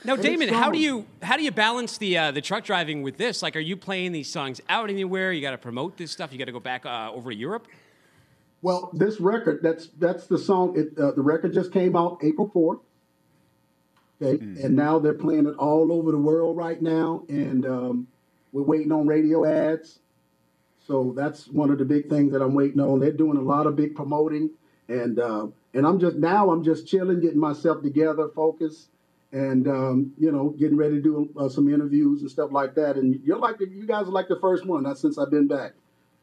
Now, 0.04 0.14
it's 0.14 0.22
Damon, 0.22 0.50
how 0.50 0.70
do 0.70 0.78
you 0.78 1.06
how 1.24 1.38
do 1.38 1.44
you 1.44 1.50
balance 1.50 1.98
the 1.98 2.18
uh, 2.18 2.32
the 2.32 2.42
truck 2.42 2.64
driving 2.64 3.02
with 3.02 3.18
this? 3.18 3.42
Like, 3.42 3.56
are 3.56 3.62
you 3.62 3.76
playing 3.76 4.12
these 4.12 4.32
songs 4.32 4.62
out 4.70 4.92
anywhere? 4.92 5.32
You 5.32 5.42
got 5.42 5.52
to 5.52 5.58
promote 5.58 5.98
this 5.98 6.12
stuff. 6.12 6.32
You 6.32 6.38
got 6.38 6.46
to 6.46 6.52
go 6.52 6.60
back 6.60 6.86
uh, 6.86 7.12
over 7.12 7.32
to 7.32 7.36
Europe. 7.36 7.68
Well, 8.62 8.92
this 8.94 9.20
record, 9.20 9.62
that's 9.64 9.88
that's 9.98 10.28
the 10.28 10.38
song. 10.38 10.78
It, 10.78 11.00
uh, 11.00 11.12
the 11.14 11.24
record 11.24 11.54
just 11.54 11.72
came 11.72 11.96
out 11.96 12.20
April 12.22 12.50
4th. 12.54 12.80
Okay. 14.22 14.44
And 14.44 14.76
now 14.76 15.00
they're 15.00 15.14
playing 15.14 15.48
it 15.48 15.56
all 15.58 15.92
over 15.92 16.12
the 16.12 16.18
world 16.18 16.56
right 16.56 16.82
now. 16.82 17.24
And 17.28 17.66
um, 17.66 18.08
we're 18.56 18.64
waiting 18.64 18.94
on 18.94 19.06
radio 19.06 19.44
ads. 19.46 20.00
So 20.88 21.14
that's 21.14 21.46
one 21.48 21.72
of 21.72 21.78
the 21.78 21.84
big 21.84 22.10
things 22.10 22.32
that 22.32 22.42
I'm 22.42 22.54
waiting 22.54 22.80
on. 22.80 23.02
They're 23.02 23.12
doing 23.12 23.38
a 23.38 23.42
lot 23.42 23.68
of 23.68 23.76
big 23.76 23.96
promoting. 23.96 24.52
And 24.88 25.20
uh, 25.20 25.48
and 25.74 25.86
I'm 25.86 26.00
just 26.00 26.16
now 26.16 26.52
I'm 26.52 26.64
just 26.64 26.88
chilling, 26.88 27.20
getting 27.20 27.40
myself 27.40 27.82
together, 27.84 28.30
focused, 28.34 28.88
and 29.34 29.68
um, 29.68 30.14
you 30.18 30.32
know, 30.32 30.50
getting 30.58 30.78
ready 30.78 30.96
to 30.96 31.02
do 31.02 31.30
uh, 31.38 31.50
some 31.50 31.68
interviews 31.74 32.22
and 32.22 32.32
stuff 32.32 32.52
like 32.54 32.76
that. 32.76 32.96
And 32.96 33.20
you're 33.26 33.40
like 33.40 33.58
the, 33.58 33.68
you 33.68 33.86
guys 33.86 34.08
are 34.08 34.12
like 34.12 34.30
the 34.30 34.40
first 34.40 34.66
one. 34.66 34.84
not 34.84 34.98
since 35.00 35.18
I've 35.18 35.32
been 35.32 35.48
back. 35.48 35.74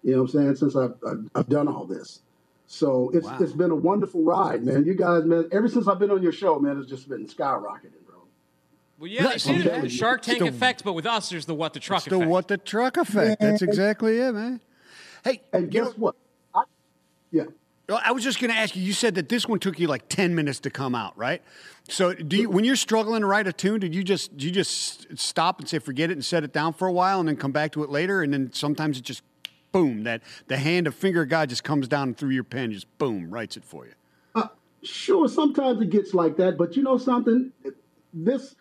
You 0.03 0.13
know 0.13 0.23
what 0.23 0.35
I'm 0.35 0.41
saying? 0.41 0.57
Since 0.57 0.75
I've, 0.75 0.95
I've, 1.07 1.29
I've 1.35 1.49
done 1.49 1.69
all 1.69 1.85
this. 1.85 2.23
So 2.67 3.11
it's 3.13 3.27
Wow. 3.27 3.39
it's 3.41 3.53
been 3.53 3.73
a 3.73 3.77
wonderful 3.77 4.23
ride, 4.25 4.65
man. 4.65 4.87
You 4.87 4.95
guys, 4.95 5.25
man, 5.25 5.49
ever 5.53 5.69
since 5.69 5.87
I've 5.87 5.99
been 5.99 6.11
on 6.11 6.23
your 6.23 6.33
show, 6.33 6.59
man, 6.59 6.79
it's 6.79 6.89
just 6.89 7.09
been 7.09 7.27
skyrocketing. 7.27 8.02
Well, 9.03 9.11
yeah, 9.11 9.27
I 9.27 9.37
see 9.37 9.61
the. 9.63 9.89
Shark 9.89 10.23
Tank 10.23 10.39
the- 10.39 10.47
effect, 10.47 10.85
but 10.85 10.93
with 10.93 11.07
us, 11.07 11.29
there's 11.29 11.45
the 11.45 11.57
what 11.57 11.73
the 11.73 11.81
truck 11.81 12.07
effect. 12.07 12.11
The 12.11 12.29
what 12.29 12.47
the 12.47 12.57
truck 12.57 12.97
effect. 12.97 13.41
That's 13.41 13.61
exactly 13.61 14.21
it, 14.21 14.31
man. 14.31 14.61
Hey, 15.25 15.43
And 15.53 15.73
guess 15.73 15.87
know- 15.87 15.93
what? 15.97 16.15
I, 16.55 16.63
yeah. 17.33 17.43
I 17.89 18.13
was 18.13 18.23
just 18.23 18.41
going 18.41 18.53
to 18.53 18.57
ask 18.57 18.77
you. 18.77 18.83
You 18.83 18.93
said 18.93 19.17
that 19.17 19.29
this 19.29 19.49
one 19.49 19.59
took 19.59 19.81
you 19.81 19.89
like 19.89 20.09
ten 20.09 20.37
minutes 20.37 20.61
to 20.61 20.71
come 20.71 20.95
out, 20.95 21.19
right? 21.19 21.43
So, 21.89 22.15
do 22.15 22.37
you, 22.37 22.49
when 22.49 22.65
you're 22.65 22.77
struggling 22.77 23.23
to 23.23 23.27
write 23.27 23.49
a 23.49 23.53
tune, 23.53 23.81
did 23.81 23.93
you 23.93 24.05
just 24.05 24.37
do 24.37 24.47
you 24.47 24.53
just 24.53 25.19
stop 25.19 25.59
and 25.59 25.69
say 25.69 25.81
forget 25.81 26.09
it 26.09 26.13
and 26.13 26.25
set 26.25 26.45
it 26.45 26.53
down 26.53 26.73
for 26.73 26.87
a 26.87 26.93
while 26.93 27.19
and 27.19 27.29
then 27.29 27.37
come 27.37 27.51
back 27.51 27.73
to 27.73 27.83
it 27.83 27.91
later? 27.91 28.23
And 28.23 28.33
then 28.33 28.53
sometimes 28.53 28.99
it 28.99 29.03
just 29.03 29.25
boom 29.73 30.05
that 30.05 30.23
the 30.47 30.59
hand 30.59 30.87
of 30.87 30.95
finger 30.95 31.23
of 31.23 31.29
God 31.29 31.49
just 31.49 31.65
comes 31.65 31.89
down 31.89 32.15
through 32.15 32.31
your 32.31 32.45
pen, 32.45 32.71
just 32.71 32.87
boom 32.99 33.33
writes 33.33 33.57
it 33.57 33.65
for 33.65 33.85
you. 33.85 33.95
Uh, 34.37 34.47
sure, 34.85 35.27
sometimes 35.27 35.83
it 35.83 35.91
gets 35.91 36.15
like 36.15 36.37
that, 36.37 36.57
but 36.57 36.77
you 36.77 36.85
know 36.85 36.99
something? 36.99 37.51
This, 38.15 38.55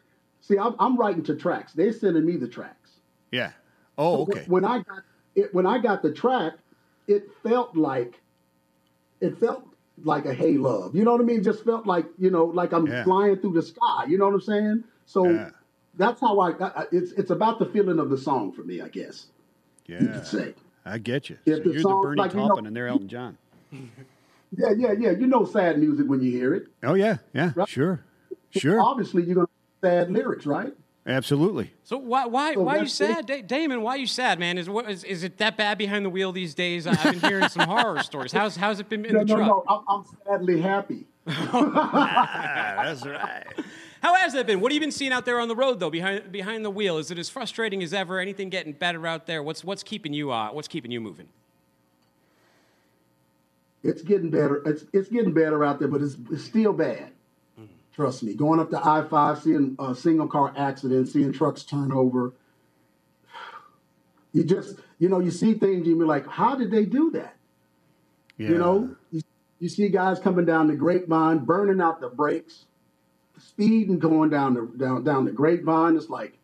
see, 0.51 0.57
I'm, 0.59 0.75
I'm 0.79 0.97
writing 0.97 1.23
to 1.23 1.35
tracks. 1.35 1.73
They're 1.73 1.93
sending 1.93 2.25
me 2.25 2.37
the 2.37 2.47
tracks. 2.47 2.91
Yeah. 3.31 3.51
Oh, 3.97 4.23
okay. 4.23 4.43
When 4.47 4.65
I 4.65 4.79
got 4.79 4.99
it, 5.35 5.53
when 5.53 5.65
I 5.65 5.77
got 5.79 6.01
the 6.01 6.11
track, 6.11 6.53
it 7.07 7.29
felt 7.43 7.75
like, 7.75 8.19
it 9.21 9.37
felt 9.39 9.63
like 10.03 10.25
a 10.25 10.33
hey 10.33 10.53
love. 10.57 10.95
You 10.95 11.03
know 11.03 11.11
what 11.11 11.21
I 11.21 11.23
mean? 11.23 11.43
Just 11.43 11.63
felt 11.63 11.85
like 11.85 12.05
you 12.17 12.29
know, 12.31 12.45
like 12.45 12.71
I'm 12.73 12.87
Yeah. 12.87 13.03
flying 13.03 13.37
through 13.37 13.53
the 13.53 13.61
sky. 13.61 14.05
You 14.07 14.17
know 14.17 14.25
what 14.25 14.33
I'm 14.35 14.41
saying? 14.41 14.83
So 15.05 15.29
Yeah. 15.29 15.49
that's 15.97 16.19
how 16.19 16.39
I, 16.39 16.51
I. 16.59 16.85
It's 16.91 17.11
it's 17.13 17.31
about 17.31 17.59
the 17.59 17.65
feeling 17.67 17.99
of 17.99 18.09
the 18.09 18.17
song 18.17 18.51
for 18.51 18.63
me, 18.63 18.81
I 18.81 18.87
guess 18.89 19.27
Yeah. 19.87 20.01
you 20.01 20.07
could 20.07 20.25
say. 20.25 20.53
I 20.85 20.97
get 20.97 21.29
you. 21.29 21.37
If 21.45 21.57
so 21.57 21.63
the 21.63 21.69
you're 21.71 21.81
song- 21.81 22.01
the 22.01 22.07
Bernie 22.07 22.21
like, 22.21 22.33
you 22.33 22.39
know- 22.39 22.47
Taupin 22.49 22.65
and 22.65 22.75
they're 22.75 22.87
Elton 22.87 23.07
John. 23.07 23.37
Yeah, 24.57 24.71
yeah, 24.77 24.91
yeah. 24.99 25.11
You 25.11 25.27
know 25.27 25.45
sad 25.45 25.79
music 25.79 26.07
when 26.09 26.21
you 26.21 26.29
hear 26.29 26.53
it. 26.53 26.67
Oh 26.83 26.93
yeah, 26.95 27.19
yeah, 27.33 27.53
Right. 27.55 27.69
sure, 27.69 28.01
sure, 28.49 28.81
Obviously, 28.81 29.23
you're 29.23 29.35
gonna 29.35 29.47
sad 29.81 30.11
lyrics, 30.11 30.45
right? 30.45 30.73
absolutely. 31.07 31.71
So 31.83 31.97
why 31.97 32.25
why 32.27 32.53
So 32.53 32.61
why 32.61 32.77
are 32.77 32.81
you 32.83 32.87
sad, 32.87 33.25
da- 33.25 33.41
Damon? 33.41 33.81
Why 33.81 33.95
are 33.95 33.97
you 33.97 34.07
sad, 34.07 34.39
man? 34.39 34.57
Is, 34.57 34.69
what, 34.69 34.89
is 34.89 35.03
is 35.03 35.23
it 35.23 35.37
that 35.39 35.57
bad 35.57 35.77
behind 35.77 36.05
the 36.05 36.09
wheel 36.09 36.31
these 36.31 36.53
days? 36.53 36.85
I've 36.87 37.01
been 37.03 37.19
hearing 37.19 37.47
some 37.49 37.67
horror 37.67 38.01
stories. 38.03 38.31
How's 38.31 38.55
how's 38.55 38.79
it 38.79 38.87
been 38.89 39.05
in 39.05 39.13
No, 39.13 39.19
the 39.19 39.25
no, 39.25 39.35
truck? 39.35 39.47
no. 39.47 39.63
I'm, 39.67 39.81
I'm 39.87 40.05
sadly 40.25 40.61
happy. 40.61 41.05
That's 41.25 43.05
right. 43.05 43.45
How 44.01 44.15
has 44.15 44.33
that 44.33 44.47
been? 44.47 44.59
What 44.61 44.71
have 44.71 44.75
you 44.75 44.79
been 44.79 44.91
seeing 44.91 45.11
out 45.11 45.25
there 45.25 45.39
on 45.39 45.47
the 45.47 45.55
road 45.55 45.79
though, 45.79 45.89
behind 45.91 46.31
behind 46.31 46.63
the 46.65 46.71
wheel? 46.71 46.97
Is 46.97 47.11
it 47.11 47.17
as 47.19 47.29
frustrating 47.29 47.83
as 47.83 47.93
ever? 47.93 48.19
Anything 48.19 48.49
getting 48.49 48.73
better 48.73 49.05
out 49.07 49.25
there? 49.27 49.41
What's 49.43 49.63
what's 49.63 49.83
keeping 49.83 50.13
you 50.13 50.31
uh, 50.31 50.49
what's 50.51 50.67
keeping 50.67 50.91
you 50.91 51.01
moving? 51.01 51.27
It's 53.83 54.01
getting 54.03 54.29
better. 54.29 54.61
It's 54.67 54.85
it's 54.93 55.09
getting 55.09 55.33
better 55.33 55.63
out 55.63 55.79
there, 55.79 55.87
but 55.87 56.01
it's, 56.01 56.15
it's 56.31 56.43
still 56.43 56.73
bad. 56.73 57.11
Trust 57.93 58.23
me. 58.23 58.33
Going 58.33 58.59
up 58.59 58.69
to 58.69 58.79
I 58.79 59.03
five, 59.03 59.41
seeing 59.41 59.75
uh, 59.77 59.93
single 59.93 60.27
car 60.27 60.53
accidents, 60.55 61.13
seeing 61.13 61.33
trucks 61.33 61.63
turn 61.63 61.91
over. 61.91 62.33
You 64.33 64.45
just 64.45 64.79
you 64.97 65.09
know 65.09 65.19
you 65.19 65.31
see 65.31 65.55
things 65.55 65.85
and 65.87 65.97
you're 65.97 66.07
like, 66.07 66.27
how 66.27 66.55
did 66.55 66.71
they 66.71 66.85
do 66.85 67.11
that? 67.11 67.35
Yeah. 68.37 68.49
You 68.49 68.57
know, 68.57 68.95
you, 69.11 69.21
you 69.59 69.67
see 69.67 69.89
guys 69.89 70.19
coming 70.19 70.45
down 70.45 70.67
the 70.67 70.75
grapevine, 70.75 71.39
burning 71.39 71.81
out 71.81 71.99
the 71.99 72.07
brakes, 72.07 72.65
speeding 73.37 73.99
going 73.99 74.29
down 74.29 74.53
the 74.53 74.71
down 74.77 75.03
down 75.03 75.25
the 75.25 75.31
grapevine. 75.31 75.97
It's 75.97 76.09
like, 76.09 76.37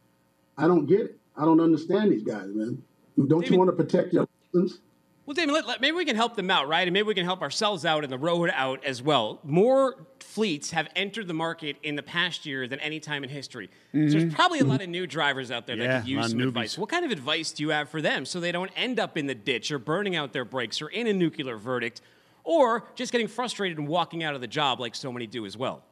I 0.57 0.67
don't 0.67 0.85
get 0.85 0.99
it. 0.99 1.19
I 1.37 1.45
don't 1.45 1.61
understand 1.61 2.11
these 2.11 2.23
guys, 2.23 2.47
man. 2.47 2.83
Don't 3.15 3.29
David- 3.29 3.51
you 3.51 3.57
want 3.57 3.69
to 3.69 3.75
protect 3.75 4.11
your 4.13 4.27
license? 4.53 4.79
Well, 5.27 5.33
Damon, 5.33 5.53
let, 5.53 5.67
let- 5.67 5.81
maybe 5.81 5.95
we 5.97 6.05
can 6.05 6.15
help 6.15 6.35
them 6.37 6.49
out, 6.49 6.69
right? 6.69 6.87
And 6.87 6.93
maybe 6.93 7.05
we 7.05 7.13
can 7.13 7.25
help 7.25 7.41
ourselves 7.41 7.83
out 7.85 8.03
and 8.05 8.11
the 8.11 8.17
road 8.17 8.49
out 8.53 8.83
as 8.85 9.01
well. 9.01 9.39
More 9.43 10.07
fleets 10.21 10.71
have 10.71 10.87
entered 10.95 11.27
the 11.27 11.33
market 11.33 11.75
in 11.83 11.95
the 11.97 12.01
past 12.03 12.45
year 12.45 12.65
than 12.65 12.79
any 12.79 13.01
time 13.01 13.25
in 13.25 13.29
history. 13.29 13.69
So 13.91 13.99
there's 14.07 14.33
probably 14.33 14.59
a 14.59 14.63
lot 14.63 14.81
of 14.81 14.87
new 14.87 15.05
drivers 15.05 15.51
out 15.51 15.67
there 15.67 15.75
Mm-hmm. 15.75 15.81
Yeah, 15.83 15.91
that 15.97 16.01
could 16.03 16.09
use 16.09 16.29
some 16.29 16.39
newbies. 16.39 16.47
advice. 16.47 16.77
What 16.77 16.89
kind 16.89 17.03
of 17.03 17.11
advice 17.11 17.51
do 17.51 17.61
you 17.63 17.69
have 17.69 17.89
for 17.89 18.01
them 18.01 18.25
so 18.25 18.39
they 18.39 18.53
don't 18.53 18.71
end 18.77 18.99
up 19.01 19.17
in 19.17 19.27
the 19.27 19.35
ditch 19.35 19.69
or 19.69 19.79
burning 19.79 20.15
out 20.15 20.31
their 20.31 20.45
brakes 20.45 20.81
or 20.81 20.87
in 20.87 21.07
a 21.07 21.13
nuclear 21.13 21.57
verdict 21.57 21.99
or 22.45 22.85
just 22.95 23.11
getting 23.11 23.27
frustrated 23.27 23.77
and 23.77 23.87
walking 23.89 24.23
out 24.23 24.33
of 24.33 24.39
the 24.39 24.47
job 24.47 24.79
like 24.79 24.95
so 24.95 25.11
many 25.11 25.27
do 25.27 25.45
as 25.45 25.57
well? 25.57 25.83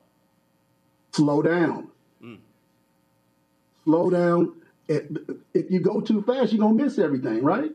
slow 1.11 1.41
down. 1.41 1.89
Slow 3.83 4.09
down. 4.09 4.53
If, 4.87 5.05
if 5.53 5.69
you 5.71 5.79
go 5.79 6.01
too 6.01 6.21
fast, 6.23 6.51
you're 6.53 6.59
gonna 6.61 6.73
miss 6.73 6.97
everything, 6.99 7.43
right? 7.43 7.71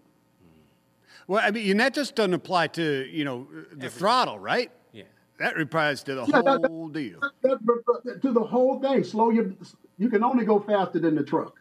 Well, 1.26 1.42
I 1.44 1.50
mean, 1.50 1.70
and 1.70 1.80
that 1.80 1.94
just 1.94 2.14
doesn't 2.14 2.34
apply 2.34 2.68
to 2.68 3.06
you 3.10 3.24
know 3.24 3.46
the 3.72 3.88
throttle, 3.90 4.38
right? 4.38 4.70
Yeah. 4.92 5.04
That 5.38 5.58
applies 5.60 6.02
to 6.04 6.14
the 6.14 6.24
Yeah, 6.26 6.42
that- 6.42 6.66
whole 6.66 6.88
deal. 6.88 7.20
That- 7.42 7.58
that- 7.64 8.18
to 8.22 8.32
the 8.32 8.42
whole 8.44 8.80
thing, 8.80 9.04
slow 9.04 9.30
your. 9.30 9.52
You 9.98 10.08
can 10.08 10.24
only 10.24 10.44
go 10.44 10.58
faster 10.60 10.98
than 10.98 11.14
the 11.14 11.22
truck. 11.24 11.56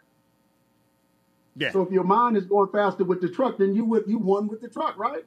Yeah, 1.55 1.71
So 1.71 1.81
if 1.81 1.91
your 1.91 2.05
mind 2.05 2.37
is 2.37 2.45
going 2.45 2.69
faster 2.71 3.03
with 3.03 3.19
the 3.21 3.27
truck, 3.29 3.57
then 3.57 3.75
you 3.75 3.83
would 3.85 4.05
you 4.07 4.17
won 4.17 4.47
with 4.47 4.61
the 4.61 4.69
truck, 4.69 4.97
right? 4.97 5.25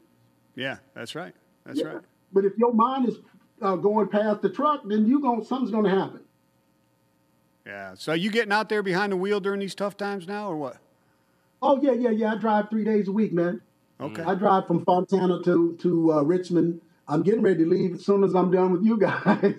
yeah, 0.54 0.78
that's 0.94 1.14
right. 1.14 1.34
That's 1.64 1.78
Yeah. 1.80 1.86
right. 1.88 2.02
But 2.32 2.44
if 2.46 2.56
your 2.56 2.72
mind 2.72 3.08
is 3.08 3.18
uh, 3.60 3.76
going 3.76 4.08
past 4.08 4.40
the 4.42 4.48
truck, 4.48 4.80
then 4.86 5.06
you 5.06 5.20
going 5.20 5.44
something's 5.44 5.70
gonna 5.70 5.90
happen. 5.90 6.20
Yeah. 7.66 7.94
So 7.94 8.12
you 8.12 8.30
getting 8.30 8.50
out 8.52 8.68
there 8.68 8.82
behind 8.82 9.12
the 9.12 9.16
wheel 9.16 9.38
during 9.40 9.60
these 9.60 9.74
tough 9.74 9.96
times 9.96 10.26
now, 10.26 10.48
or 10.50 10.56
what? 10.56 10.78
Oh 11.60 11.80
yeah, 11.80 11.92
yeah, 11.92 12.10
yeah. 12.10 12.32
I 12.32 12.36
drive 12.38 12.70
three 12.70 12.82
days 12.84 13.06
a 13.08 13.12
week, 13.12 13.32
man. 13.32 13.60
Okay. 14.00 14.22
I 14.22 14.34
drive 14.34 14.66
from 14.66 14.84
Fontana 14.84 15.42
to 15.44 15.76
to 15.80 16.12
uh, 16.12 16.22
Richmond. 16.22 16.80
I'm 17.08 17.22
getting 17.22 17.42
ready 17.42 17.64
to 17.64 17.70
leave 17.70 17.94
as 17.94 18.04
soon 18.04 18.24
as 18.24 18.34
I'm 18.34 18.50
done 18.50 18.72
with 18.72 18.84
you 18.84 18.98
guys. 18.98 19.54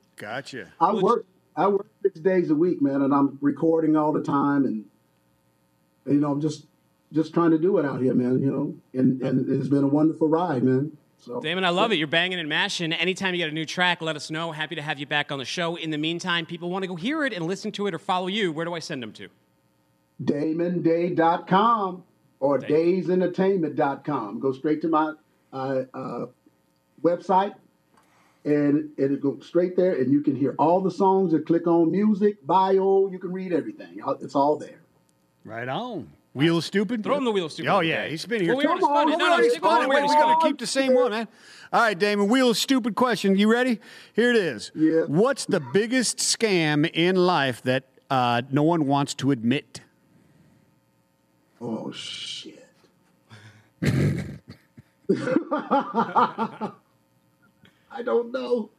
Gotcha. 0.16 0.72
I 0.80 0.94
work 0.94 1.26
I 1.56 1.68
work 1.68 1.86
six 2.02 2.20
days 2.20 2.50
a 2.50 2.54
week, 2.54 2.80
man, 2.82 3.02
and 3.02 3.12
I'm 3.12 3.38
recording 3.40 3.96
all 3.96 4.12
the 4.12 4.22
time, 4.22 4.64
and 4.64 4.84
you 6.06 6.20
know, 6.20 6.32
I'm 6.32 6.40
just 6.40 6.66
just 7.12 7.34
trying 7.34 7.50
to 7.50 7.58
do 7.58 7.78
it 7.78 7.84
out 7.84 8.00
here, 8.00 8.14
man. 8.14 8.40
You 8.40 8.50
know, 8.50 8.74
and 8.98 9.20
and 9.22 9.48
it's 9.48 9.68
been 9.68 9.84
a 9.84 9.88
wonderful 9.88 10.28
ride, 10.28 10.62
man. 10.62 10.96
So 11.18 11.40
Damon, 11.40 11.64
I 11.64 11.68
love 11.68 11.92
it. 11.92 11.96
You're 11.96 12.06
banging 12.06 12.40
and 12.40 12.48
mashing. 12.48 12.92
Anytime 12.94 13.34
you 13.34 13.38
get 13.38 13.50
a 13.50 13.54
new 13.54 13.66
track, 13.66 14.00
let 14.00 14.16
us 14.16 14.30
know. 14.30 14.52
Happy 14.52 14.74
to 14.74 14.82
have 14.82 14.98
you 14.98 15.06
back 15.06 15.30
on 15.30 15.38
the 15.38 15.44
show. 15.44 15.76
In 15.76 15.90
the 15.90 15.98
meantime, 15.98 16.46
people 16.46 16.70
want 16.70 16.82
to 16.82 16.88
go 16.88 16.96
hear 16.96 17.24
it 17.24 17.34
and 17.34 17.46
listen 17.46 17.72
to 17.72 17.86
it 17.86 17.94
or 17.94 17.98
follow 17.98 18.26
you. 18.26 18.52
Where 18.52 18.64
do 18.64 18.72
I 18.72 18.78
send 18.78 19.02
them 19.02 19.12
to? 19.12 19.28
DamonDay.com 20.24 22.04
or 22.40 22.58
DaysEntertainment.com. 22.58 24.40
Go 24.40 24.52
straight 24.52 24.82
to 24.82 24.88
my 24.88 25.12
uh, 25.52 25.82
uh, 25.94 26.26
website, 27.02 27.54
and 28.44 28.90
it'll 28.98 29.16
go 29.18 29.38
straight 29.40 29.76
there, 29.76 29.92
and 30.00 30.10
you 30.12 30.22
can 30.22 30.34
hear 30.34 30.54
all 30.58 30.80
the 30.80 30.90
songs. 30.90 31.32
And 31.32 31.44
click 31.46 31.66
on 31.66 31.90
music, 31.90 32.44
bio. 32.46 33.08
You 33.10 33.18
can 33.18 33.32
read 33.32 33.52
everything. 33.52 34.00
It's 34.20 34.34
all 34.34 34.56
there. 34.56 34.80
Right 35.44 35.68
on. 35.68 36.10
Wheel 36.32 36.58
of 36.58 36.64
stupid. 36.64 37.02
Throw 37.02 37.16
him 37.16 37.24
the 37.24 37.32
wheel 37.32 37.46
of 37.46 37.52
stupid 37.52 37.68
Oh 37.72 37.80
yeah, 37.80 38.04
day. 38.04 38.10
he's 38.10 38.24
been 38.24 38.40
here. 38.40 38.54
Well, 38.54 38.58
we 38.58 38.64
already 38.66 38.80
Come 38.82 38.92
on, 38.92 39.08
spun 39.08 39.18
No, 39.18 39.26
no, 39.26 39.32
already 39.32 39.48
stick 39.50 39.62
with 39.62 39.68
spun 39.70 39.80
the 39.80 39.84
it. 39.84 39.88
wheel 39.88 39.96
Wait, 39.96 40.02
we 40.02 40.08
stupid. 40.10 40.22
got 40.22 40.40
to 40.40 40.46
keep 40.46 40.58
the 40.58 40.66
same 40.68 40.94
one, 40.94 41.10
man. 41.10 41.28
All 41.72 41.80
right, 41.80 41.98
Damon. 41.98 42.28
Wheel 42.28 42.50
of 42.50 42.56
stupid 42.56 42.94
question. 42.94 43.36
You 43.36 43.50
ready? 43.50 43.80
Here 44.14 44.30
it 44.30 44.36
is. 44.36 44.70
Yeah. 44.76 45.00
What's 45.08 45.44
the 45.46 45.58
biggest 45.58 46.18
scam 46.18 46.88
in 46.94 47.16
life 47.16 47.62
that 47.62 47.82
uh, 48.10 48.42
no 48.52 48.62
one 48.62 48.86
wants 48.86 49.12
to 49.14 49.32
admit? 49.32 49.80
Oh 51.60 51.90
shit. 51.92 52.66
I 53.82 53.88
don't 58.04 58.32
know. 58.32 58.70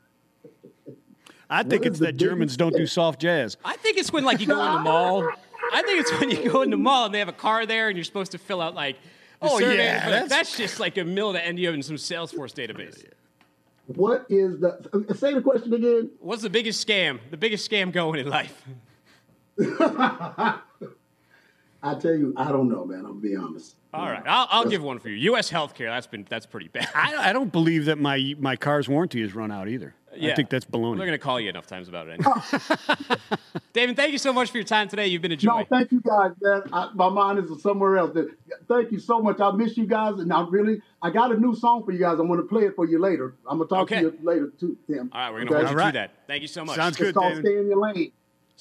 I 1.49 1.63
think 1.63 1.81
What 1.83 1.87
it's 1.91 1.99
that 1.99 2.15
Germans 2.17 2.51
biggest 2.55 2.59
don't 2.59 2.75
do 2.75 2.87
soft 2.87 3.19
jazz. 3.21 3.57
I 3.65 3.75
think 3.75 3.97
it's 3.97 4.11
when 4.13 4.23
like 4.23 4.39
you 4.39 4.47
go 4.47 4.63
in 4.65 4.71
the 4.73 4.79
mall. 4.79 5.27
I 5.73 5.81
think 5.83 5.99
it's 6.01 6.11
when 6.19 6.29
you 6.31 6.49
go 6.49 6.61
in 6.61 6.69
the 6.69 6.77
mall 6.77 7.05
and 7.05 7.13
they 7.13 7.19
have 7.19 7.27
a 7.27 7.33
car 7.33 7.65
there 7.65 7.89
and 7.89 7.97
you're 7.97 8.05
supposed 8.05 8.31
to 8.31 8.37
fill 8.37 8.61
out 8.61 8.73
like 8.75 8.95
Oh, 9.43 9.57
yeah, 9.59 10.07
that's- 10.07 10.29
that's 10.29 10.55
just 10.55 10.79
like 10.79 10.97
a 10.99 11.03
mill 11.03 11.33
to 11.33 11.43
end 11.43 11.57
you 11.59 11.71
in 11.71 11.81
some 11.81 11.95
Salesforce 11.95 12.53
database. 12.53 13.03
What 13.87 14.27
is 14.29 14.59
the? 14.59 14.77
Say 15.17 15.33
the 15.33 15.41
question 15.41 15.73
again. 15.73 16.11
What's 16.19 16.43
the 16.43 16.49
biggest 16.49 16.87
scam? 16.87 17.19
The 17.31 17.37
biggest 17.37 17.67
scam 17.69 17.91
going 17.91 18.19
in 18.19 18.29
life? 18.29 18.63
I 21.83 21.95
tell 21.95 22.13
you, 22.13 22.33
I 22.37 22.51
don't 22.51 22.69
know, 22.69 22.85
man. 22.85 23.05
I'll 23.05 23.13
be 23.13 23.35
honest. 23.35 23.75
All 23.93 24.05
right, 24.05 24.23
I'll, 24.25 24.47
I'll 24.49 24.65
give 24.69 24.83
one 24.83 24.99
for 24.99 25.09
you. 25.09 25.15
U.S. 25.31 25.51
healthcare. 25.51 25.87
That's 25.89 26.07
been 26.07 26.25
that's 26.29 26.45
pretty 26.45 26.67
bad. 26.69 26.87
I, 26.95 27.29
I 27.29 27.33
don't 27.33 27.51
believe 27.51 27.85
that 27.85 27.97
my 27.97 28.35
my 28.39 28.55
car's 28.55 28.87
warranty 28.87 29.21
has 29.21 29.33
run 29.35 29.51
out 29.51 29.67
either. 29.67 29.95
I 30.13 30.33
think 30.35 30.49
that's 30.49 30.65
baloney. 30.65 30.97
They're 30.97 31.05
gonna 31.07 31.17
call 31.17 31.39
you 31.39 31.49
enough 31.49 31.67
times 31.67 31.87
about 31.89 32.07
it. 32.07 32.19
Anyway. 32.19 33.17
David, 33.73 33.95
thank 33.95 34.11
you 34.11 34.17
so 34.17 34.33
much 34.33 34.51
for 34.51 34.57
your 34.57 34.65
time 34.65 34.87
today. 34.89 35.07
You've 35.07 35.21
been 35.21 35.31
a 35.31 35.37
joy. 35.37 35.59
No, 35.59 35.65
thank 35.69 35.91
you 35.91 36.01
guys, 36.01 36.31
man. 36.41 36.63
I, 36.73 36.89
my 36.93 37.09
mind 37.09 37.39
is 37.39 37.61
somewhere 37.61 37.97
else. 37.97 38.17
Thank 38.67 38.91
you 38.91 38.99
so 38.99 39.21
much. 39.21 39.39
I 39.39 39.51
miss 39.51 39.77
you 39.77 39.85
guys, 39.85 40.19
and 40.19 40.31
I 40.31 40.45
really, 40.49 40.81
I 41.01 41.09
got 41.09 41.31
a 41.31 41.37
new 41.37 41.55
song 41.55 41.83
for 41.85 41.91
you 41.93 41.99
guys. 41.99 42.19
I'm 42.19 42.27
going 42.27 42.41
to 42.41 42.45
play 42.45 42.63
it 42.63 42.75
for 42.75 42.85
you 42.85 42.99
later. 42.99 43.35
I'm 43.49 43.57
going 43.57 43.69
to 43.69 43.73
talk 43.73 43.83
Okay. 43.83 43.95
to 44.01 44.01
you 44.01 44.17
later 44.21 44.51
too, 44.59 44.77
Tim. 44.87 45.09
All 45.13 45.21
right, 45.21 45.31
we're 45.31 45.45
gonna 45.45 45.51
Okay? 45.51 45.55
hold 45.55 45.63
you 45.63 45.69
All 45.69 45.75
right. 45.75 45.91
to 45.91 45.97
that. 45.99 46.11
Thank 46.27 46.41
you 46.41 46.47
so 46.49 46.65
much. 46.65 46.75
Sounds 46.75 46.95
It's 46.97 47.05
good, 47.05 47.15
called 47.15 47.29
David. 47.35 47.45
"Stay 47.45 47.57
in 47.59 47.67
Your 47.67 47.77
Lane." 47.79 48.11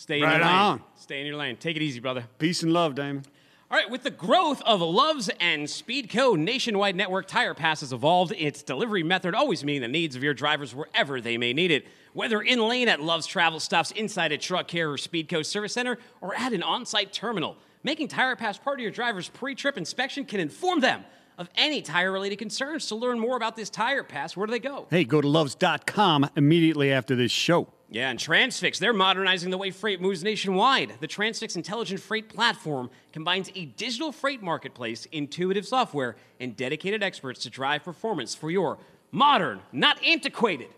Stay 0.00 0.16
in 0.16 0.22
Right 0.22 0.36
your 0.38 0.46
lane. 0.46 0.54
on. 0.54 0.82
Stay 0.96 1.20
in 1.20 1.26
your 1.26 1.36
lane. 1.36 1.56
Take 1.56 1.76
it 1.76 1.82
easy, 1.82 2.00
brother. 2.00 2.24
Peace 2.38 2.62
and 2.62 2.72
love, 2.72 2.94
Damon. 2.94 3.22
All 3.70 3.76
right, 3.76 3.90
with 3.90 4.02
the 4.02 4.10
growth 4.10 4.62
of 4.62 4.80
Love's 4.80 5.28
and 5.40 5.66
Speedco 5.66 6.38
nationwide 6.38 6.96
network, 6.96 7.28
Tire 7.28 7.52
Pass 7.52 7.80
has 7.80 7.92
evolved 7.92 8.32
its 8.32 8.62
delivery 8.62 9.02
method, 9.02 9.34
always 9.34 9.62
meeting 9.62 9.82
the 9.82 9.88
needs 9.88 10.16
of 10.16 10.22
your 10.22 10.32
drivers 10.32 10.74
wherever 10.74 11.20
they 11.20 11.36
may 11.36 11.52
need 11.52 11.70
it. 11.70 11.86
Whether 12.14 12.40
in 12.40 12.66
lane 12.66 12.88
at 12.88 13.02
Love's 13.02 13.26
Travel 13.26 13.60
Stops, 13.60 13.90
inside 13.90 14.32
a 14.32 14.38
truck 14.38 14.68
care 14.68 14.90
or 14.90 14.96
Speedco 14.96 15.44
service 15.44 15.74
center, 15.74 15.98
or 16.22 16.34
at 16.34 16.54
an 16.54 16.62
on 16.62 16.86
site 16.86 17.12
terminal, 17.12 17.58
making 17.84 18.08
Tire 18.08 18.36
Pass 18.36 18.56
part 18.56 18.78
of 18.78 18.82
your 18.82 18.90
driver's 18.90 19.28
pre 19.28 19.54
trip 19.54 19.76
inspection 19.76 20.24
can 20.24 20.40
inform 20.40 20.80
them 20.80 21.04
of 21.36 21.50
any 21.56 21.82
tire 21.82 22.10
related 22.10 22.38
concerns. 22.38 22.86
To 22.86 22.94
learn 22.94 23.18
more 23.18 23.36
about 23.36 23.54
this 23.54 23.68
Tire 23.68 24.02
Pass, 24.02 24.34
where 24.34 24.46
do 24.46 24.50
they 24.50 24.60
go? 24.60 24.86
Hey, 24.88 25.04
go 25.04 25.20
to 25.20 25.28
loves.com 25.28 26.30
immediately 26.36 26.90
after 26.90 27.14
this 27.14 27.30
show. 27.30 27.68
Yeah, 27.92 28.08
and 28.08 28.20
Transfix, 28.20 28.78
they're 28.78 28.92
modernizing 28.92 29.50
the 29.50 29.58
way 29.58 29.72
freight 29.72 30.00
moves 30.00 30.22
nationwide. 30.22 30.92
The 31.00 31.08
Transfix 31.08 31.56
Intelligent 31.56 32.00
Freight 32.00 32.28
platform 32.28 32.88
combines 33.12 33.50
a 33.56 33.64
digital 33.64 34.12
freight 34.12 34.40
marketplace, 34.42 35.08
intuitive 35.10 35.66
software, 35.66 36.14
and 36.38 36.56
dedicated 36.56 37.02
experts 37.02 37.42
to 37.42 37.50
drive 37.50 37.82
performance 37.82 38.32
for 38.32 38.48
your 38.48 38.78
modern, 39.10 39.60
not 39.72 40.00
antiquated, 40.04 40.68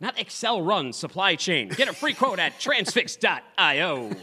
not 0.00 0.20
Excel 0.20 0.60
run 0.60 0.92
supply 0.92 1.34
chain. 1.34 1.68
Get 1.68 1.88
a 1.88 1.94
free 1.94 2.12
quote 2.12 2.38
at 2.38 2.60
transfix.io. 2.60 4.10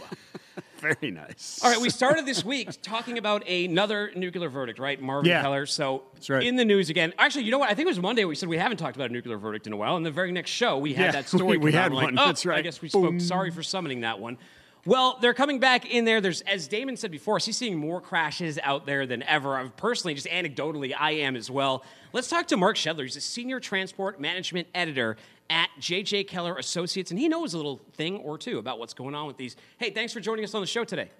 Very 0.81 1.11
nice. 1.11 1.59
All 1.63 1.69
right, 1.71 1.79
we 1.79 1.89
started 1.91 2.25
this 2.25 2.43
week 2.43 2.81
talking 2.81 3.17
about 3.19 3.47
another 3.47 4.11
nuclear 4.15 4.49
verdict, 4.49 4.79
right? 4.79 4.99
Marvin 4.99 5.29
Yeah. 5.29 5.41
Keller. 5.43 5.65
So 5.67 6.03
right. 6.27 6.43
in 6.43 6.55
the 6.55 6.65
news 6.65 6.89
again. 6.89 7.13
Actually, 7.19 7.43
you 7.45 7.51
know 7.51 7.59
what? 7.59 7.69
I 7.69 7.75
think 7.75 7.85
it 7.85 7.89
was 7.91 7.99
Monday 7.99 8.25
we 8.25 8.33
said 8.35 8.49
we 8.49 8.57
haven't 8.57 8.77
talked 8.77 8.95
about 8.95 9.09
a 9.11 9.13
nuclear 9.13 9.37
verdict 9.37 9.67
in 9.67 9.73
a 9.73 9.77
while. 9.77 9.95
And 9.95 10.05
the 10.05 10.11
very 10.11 10.31
next 10.31 10.49
show, 10.51 10.77
we 10.79 10.93
had 10.93 11.05
Yeah, 11.05 11.11
that 11.11 11.27
story. 11.27 11.43
we- 11.43 11.57
we 11.57 11.71
had 11.71 11.85
I'm 11.87 11.93
like, 11.93 12.03
one. 12.05 12.19
oh, 12.19 12.25
That's 12.25 12.45
right. 12.45 12.57
I 12.57 12.61
guess 12.61 12.81
we 12.81 12.89
spoke. 12.89 13.03
Boom. 13.03 13.19
Sorry 13.19 13.51
for 13.51 13.61
summoning 13.63 14.01
that 14.01 14.19
one. 14.19 14.37
Well, 14.83 15.19
they're 15.21 15.35
coming 15.35 15.59
back 15.59 15.85
in 15.85 16.05
there. 16.05 16.21
There's, 16.21 16.41
as 16.41 16.67
Damon 16.67 16.97
said 16.97 17.11
before, 17.11 17.37
he's 17.37 17.55
seeing 17.55 17.77
more 17.77 18.01
crashes 18.01 18.57
out 18.63 18.87
there 18.87 19.05
than 19.05 19.21
ever. 19.23 19.55
I've 19.55 19.77
personally, 19.77 20.15
just 20.15 20.25
anecdotally, 20.25 20.91
I 20.99 21.11
am 21.11 21.35
as 21.35 21.51
well. 21.51 21.85
Let's 22.13 22.27
talk 22.29 22.47
to 22.47 22.57
Mark 22.57 22.77
Schedler. 22.77 23.03
He's 23.03 23.15
a 23.15 23.21
senior 23.21 23.59
transport 23.59 24.19
management 24.19 24.67
editor 24.73 25.17
at 25.51 25.69
JJ 25.79 26.27
Keller 26.27 26.55
Associates, 26.55 27.11
and 27.11 27.19
he 27.19 27.27
knows 27.27 27.53
a 27.53 27.57
little 27.57 27.79
thing 27.93 28.17
or 28.19 28.37
two 28.37 28.57
about 28.57 28.79
what's 28.79 28.93
going 28.93 29.13
on 29.13 29.27
with 29.27 29.37
these. 29.37 29.55
Hey, 29.77 29.91
thanks 29.91 30.13
for 30.13 30.19
joining 30.21 30.43
us 30.45 30.55
on 30.55 30.61
the 30.61 30.67
show 30.67 30.83
today. 30.83 31.11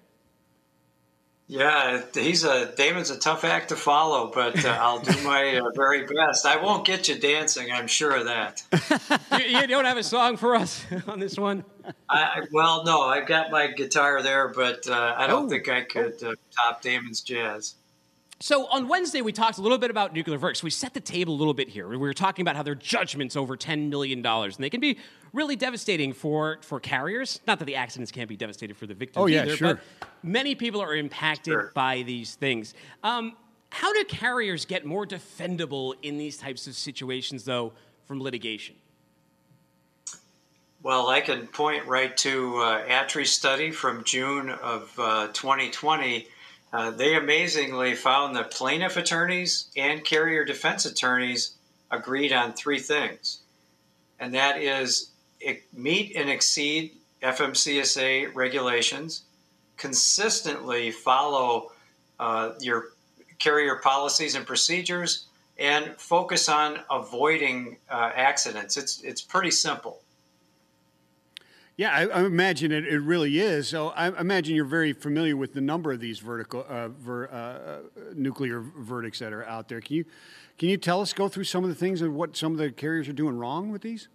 Yeah, 1.48 2.00
he's 2.14 2.44
a 2.44 2.72
Damon's 2.76 3.10
a 3.10 3.18
tough 3.18 3.44
act 3.44 3.68
to 3.70 3.76
follow, 3.76 4.30
but 4.34 4.64
uh, 4.64 4.68
I'll 4.80 5.00
do 5.00 5.12
my 5.22 5.56
uh, 5.58 5.70
very 5.74 6.06
best. 6.06 6.46
I 6.46 6.56
won't 6.62 6.86
get 6.86 7.08
you 7.08 7.18
dancing, 7.18 7.70
I'm 7.70 7.86
sure 7.88 8.14
of 8.16 8.24
that. 8.24 8.62
you, 9.38 9.58
you 9.60 9.66
don't 9.66 9.84
have 9.84 9.98
a 9.98 10.02
song 10.04 10.38
for 10.38 10.54
us 10.56 10.82
on 11.06 11.18
this 11.18 11.36
one? 11.36 11.64
I, 12.08 12.42
well, 12.52 12.84
no, 12.84 13.02
I've 13.02 13.26
got 13.26 13.50
my 13.50 13.66
guitar 13.66 14.22
there, 14.22 14.48
but 14.48 14.88
uh, 14.88 15.14
I 15.18 15.26
don't 15.26 15.46
Oh. 15.46 15.48
think 15.50 15.68
I 15.68 15.82
could 15.82 16.22
uh, 16.22 16.34
top 16.56 16.80
Damon's 16.80 17.20
jazz. 17.20 17.74
So 18.42 18.66
on 18.66 18.88
Wednesday, 18.88 19.20
we 19.20 19.30
talked 19.30 19.58
a 19.58 19.62
little 19.62 19.78
bit 19.78 19.88
about 19.92 20.12
nuclear 20.12 20.36
verdicts. 20.36 20.64
We 20.64 20.70
set 20.70 20.94
the 20.94 21.00
table 21.00 21.32
a 21.32 21.38
little 21.38 21.54
bit 21.54 21.68
here. 21.68 21.88
We 21.88 21.96
were 21.96 22.12
talking 22.12 22.42
about 22.42 22.56
how 22.56 22.64
their 22.64 22.74
judgments 22.74 23.36
over 23.36 23.56
$10 23.56 23.88
million, 23.88 24.26
and 24.26 24.54
they 24.58 24.68
can 24.68 24.80
be 24.80 24.98
really 25.32 25.54
devastating 25.54 26.12
for, 26.12 26.58
for 26.62 26.80
carriers. 26.80 27.38
Not 27.46 27.60
that 27.60 27.66
the 27.66 27.76
accidents 27.76 28.10
can't 28.10 28.28
be 28.28 28.36
devastating 28.36 28.74
for 28.74 28.88
the 28.88 28.94
victims 28.94 29.22
Oh, 29.22 29.26
yeah, 29.26 29.42
either, 29.42 29.56
sure. 29.56 29.74
but 29.74 30.08
many 30.24 30.56
people 30.56 30.82
are 30.82 30.96
impacted 30.96 31.52
Sure. 31.52 31.70
by 31.72 32.02
these 32.02 32.34
things. 32.34 32.74
Um, 33.04 33.36
how 33.70 33.92
do 33.92 34.02
carriers 34.06 34.64
get 34.64 34.84
more 34.84 35.06
defendable 35.06 35.94
in 36.02 36.18
these 36.18 36.36
types 36.36 36.66
of 36.66 36.74
situations, 36.74 37.44
though, 37.44 37.72
from 38.06 38.20
litigation? 38.20 38.74
Well, 40.82 41.06
I 41.10 41.20
can 41.20 41.46
point 41.46 41.86
right 41.86 42.16
to 42.16 42.56
uh, 42.58 42.84
ATRI 42.88 43.24
study 43.24 43.70
from 43.70 44.02
June 44.02 44.50
of 44.50 44.92
uh, 44.98 45.28
2020. 45.28 46.26
Uh, 46.72 46.90
they 46.90 47.14
amazingly 47.16 47.94
found 47.94 48.34
that 48.34 48.50
plaintiff 48.50 48.96
attorneys 48.96 49.70
and 49.76 50.04
carrier 50.04 50.44
defense 50.44 50.86
attorneys 50.86 51.54
agreed 51.90 52.32
on 52.32 52.52
three 52.54 52.78
things, 52.78 53.42
and 54.18 54.34
that 54.34 54.58
is 54.58 55.10
meet 55.72 56.16
and 56.16 56.30
exceed 56.30 56.92
FMCSA 57.22 58.34
regulations, 58.34 59.22
consistently 59.76 60.90
follow 60.90 61.72
uh, 62.18 62.52
your 62.60 62.86
carrier 63.38 63.76
policies 63.76 64.34
and 64.34 64.46
procedures, 64.46 65.26
and 65.58 65.94
focus 65.98 66.48
on 66.48 66.78
avoiding 66.90 67.76
uh, 67.90 68.10
accidents. 68.14 68.76
It's 68.76 69.02
it's 69.02 69.20
pretty 69.20 69.50
simple. 69.50 70.01
Yeah, 71.76 71.90
I, 71.90 72.06
I 72.06 72.24
imagine 72.24 72.70
it, 72.70 72.86
it 72.86 73.00
really 73.00 73.40
is. 73.40 73.68
So 73.68 73.88
I 73.88 74.08
imagine 74.20 74.54
you're 74.54 74.64
very 74.64 74.92
familiar 74.92 75.36
with 75.36 75.54
the 75.54 75.60
number 75.60 75.92
of 75.92 76.00
these 76.00 76.18
vertical 76.18 76.66
uh, 76.68 76.88
ver, 76.88 77.26
uh, 77.26 78.02
nuclear 78.14 78.60
verdicts 78.60 79.20
that 79.20 79.32
are 79.32 79.44
out 79.46 79.68
there. 79.68 79.80
Can 79.80 79.96
you 79.96 80.04
can 80.58 80.68
you 80.68 80.76
tell 80.76 81.00
us 81.00 81.12
go 81.12 81.28
through 81.28 81.44
some 81.44 81.64
of 81.64 81.70
the 81.70 81.74
things 81.74 82.02
and 82.02 82.14
what 82.14 82.36
some 82.36 82.52
of 82.52 82.58
the 82.58 82.70
carriers 82.70 83.08
are 83.08 83.14
doing 83.14 83.38
wrong 83.38 83.72
with 83.72 83.82
these? 83.82 84.08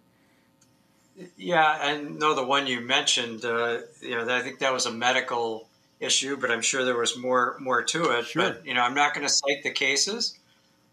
Yeah, 1.36 1.90
and 1.90 2.18
no, 2.18 2.34
the 2.34 2.44
one 2.44 2.68
you 2.68 2.80
mentioned, 2.80 3.44
uh, 3.44 3.78
you 4.00 4.10
know, 4.10 4.32
I 4.32 4.40
think 4.40 4.60
that 4.60 4.72
was 4.72 4.86
a 4.86 4.92
medical 4.92 5.68
issue, 5.98 6.36
but 6.36 6.50
I'm 6.50 6.62
sure 6.62 6.84
there 6.84 6.96
was 6.96 7.18
more 7.18 7.56
more 7.58 7.82
to 7.82 8.10
it. 8.18 8.26
Sure. 8.26 8.42
But 8.42 8.66
you 8.66 8.74
know, 8.74 8.82
I'm 8.82 8.94
not 8.94 9.14
going 9.14 9.26
to 9.26 9.32
cite 9.32 9.64
the 9.64 9.72
cases, 9.72 10.38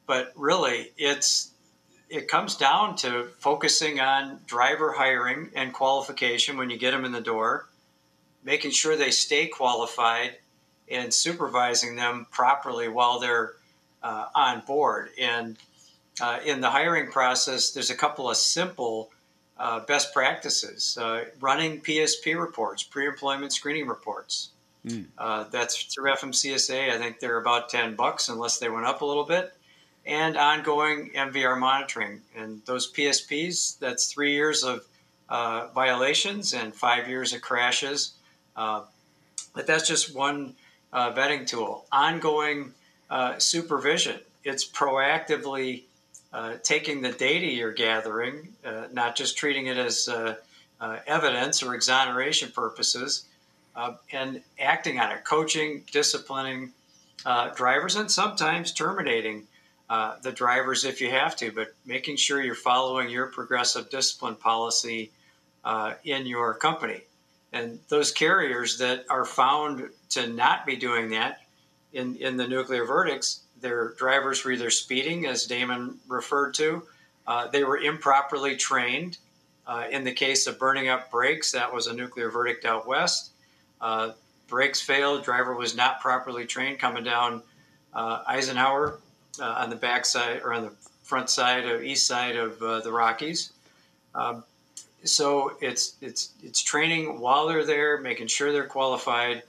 but 0.08 0.34
really, 0.36 0.92
it's 0.98 1.52
it 2.16 2.30
comes 2.30 2.56
down 2.56 2.96
to 2.96 3.28
focusing 3.40 4.00
on 4.00 4.40
driver 4.48 4.94
hiring 4.94 5.50
and 5.54 5.74
qualification 5.74 6.58
when 6.58 6.70
you 6.70 6.78
get 6.78 6.92
them 6.92 7.04
in 7.04 7.12
the 7.12 7.22
door, 7.22 7.68
making 8.44 8.72
sure 8.72 8.96
they 8.96 9.12
stay 9.12 9.48
qualified, 9.48 10.36
and 10.90 11.14
supervising 11.14 11.96
them 11.96 12.28
properly 12.32 12.88
while 12.88 13.20
they're 13.20 13.54
uh, 14.02 14.28
on 14.36 14.62
board. 14.62 15.10
And 15.20 15.58
uh, 16.22 16.40
in 16.46 16.62
the 16.62 16.70
hiring 16.70 17.12
process, 17.12 17.72
there's 17.72 17.90
a 17.90 17.96
couple 17.96 18.30
of 18.30 18.38
simple 18.38 19.12
uh, 19.58 19.82
best 19.82 20.14
practices 20.14 20.98
uh, 21.02 21.26
running 21.42 21.82
PSP 21.82 22.40
reports, 22.40 22.84
pre 22.84 23.08
employment 23.08 23.52
screening 23.52 23.88
reports. 23.88 24.50
Uh, 25.18 25.46
that's 25.50 25.84
through 25.84 26.12
FMCSA. 26.12 26.92
I 26.92 26.98
think 27.00 27.20
they're 27.20 27.40
about 27.40 27.70
10 27.70 27.96
bucks 27.96 28.30
unless 28.30 28.60
they 28.60 28.70
went 28.70 28.86
up 28.86 29.02
a 29.02 29.06
little 29.06 29.24
bit. 29.24 29.55
And 30.06 30.38
ongoing 30.38 31.12
MVR 31.16 31.58
monitoring. 31.58 32.22
And 32.36 32.62
those 32.66 32.92
PSPs, 32.92 33.80
that's 33.80 34.12
three 34.12 34.34
years 34.34 34.64
of 34.64 34.86
uh, 35.30 35.68
violations 35.74 36.54
and 36.54 36.74
five 36.74 37.08
years 37.08 37.34
of 37.34 37.42
crashes. 37.42 38.14
Uh, 38.56 38.84
but 39.54 39.66
that's 39.66 39.88
just 39.88 40.16
one 40.16 40.54
uh, 40.94 41.12
vetting 41.14 41.48
tool. 41.48 41.86
Ongoing 41.92 42.74
uh, 43.10 43.38
supervision. 43.40 44.20
It's 44.44 44.68
proactively 44.68 45.84
uh, 46.32 46.56
taking 46.64 47.02
the 47.02 47.12
data 47.12 47.48
you're 47.48 47.74
gathering, 47.74 48.50
uh, 48.66 48.86
not 48.92 49.16
just 49.16 49.38
treating 49.38 49.68
it 49.68 49.78
as 49.78 50.10
evidence 51.08 51.64
or 51.64 51.74
exoneration 51.74 52.52
purposes, 52.52 53.26
and 54.12 54.42
acting 54.60 55.00
on 55.00 55.12
it, 55.12 55.24
coaching, 55.24 55.84
disciplining 55.92 56.72
drivers, 57.56 57.96
and 57.96 58.12
sometimes 58.12 58.72
terminating 58.72 59.48
uh, 59.90 60.16
the 60.22 60.32
drivers 60.32 60.84
if 60.84 61.00
you 61.00 61.10
have 61.12 61.36
to, 61.38 61.52
but 61.52 61.74
making 61.86 62.18
sure 62.18 62.42
you're 62.42 62.56
following 62.56 63.10
your 63.10 63.28
progressive 63.28 63.90
discipline 63.90 64.36
policy 64.36 65.12
uh, 65.64 65.94
in 66.04 66.26
your 66.26 66.54
company. 66.56 67.02
And 67.54 67.80
those 67.90 68.12
carriers 68.12 68.78
that 68.80 69.06
are 69.10 69.26
found 69.26 69.90
to 70.10 70.28
not 70.28 70.66
be 70.66 70.76
doing 70.76 71.10
that 71.12 71.42
in, 71.94 72.16
in 72.18 72.36
the 72.36 72.48
nuclear 72.48 72.86
verdicts, 72.86 73.42
their 73.62 73.94
drivers 73.94 74.44
were 74.44 74.52
either 74.52 74.70
speeding, 74.70 75.26
as 75.26 75.46
Damon 75.46 75.98
referred 76.08 76.54
to, 76.56 76.84
uh, 77.28 77.48
they 77.48 77.64
were 77.64 77.78
improperly 77.78 78.56
trained. 78.56 79.18
Uh, 79.68 79.86
in 79.90 80.04
the 80.04 80.12
case 80.12 80.46
of 80.46 80.60
burning 80.60 80.90
up 80.90 81.10
brakes, 81.10 81.52
that 81.52 81.74
was 81.74 81.88
a 81.88 81.94
nuclear 81.94 82.30
verdict 82.30 82.66
out 82.66 82.86
west. 82.86 83.32
Uh, 83.82 84.12
brakes 84.48 84.80
failed, 84.80 85.24
driver 85.24 85.56
was 85.56 85.76
not 85.76 86.00
properly 86.02 86.46
trained 86.46 86.78
coming 86.78 87.04
down 87.04 87.42
uh, 87.94 88.22
Eisenhower 88.28 89.00
on 89.44 89.70
the 89.70 89.76
back 89.76 90.06
side 90.06 90.42
or 90.44 90.54
on 90.54 90.64
the 90.64 90.72
front 91.04 91.30
side 91.30 91.66
of 91.66 91.84
east 91.84 92.08
side 92.08 92.36
of 92.36 92.62
uh, 92.62 92.80
the 92.82 92.92
Rockies. 92.92 93.52
Um, 94.14 94.44
so 95.04 95.54
it's 95.62 95.96
it's 96.02 96.32
it's 96.44 96.64
training 96.64 97.20
while 97.20 97.48
they're 97.48 97.66
there, 97.66 98.00
making 98.00 98.28
sure 98.28 98.52
they're 98.52 98.66
qualified, 98.66 99.44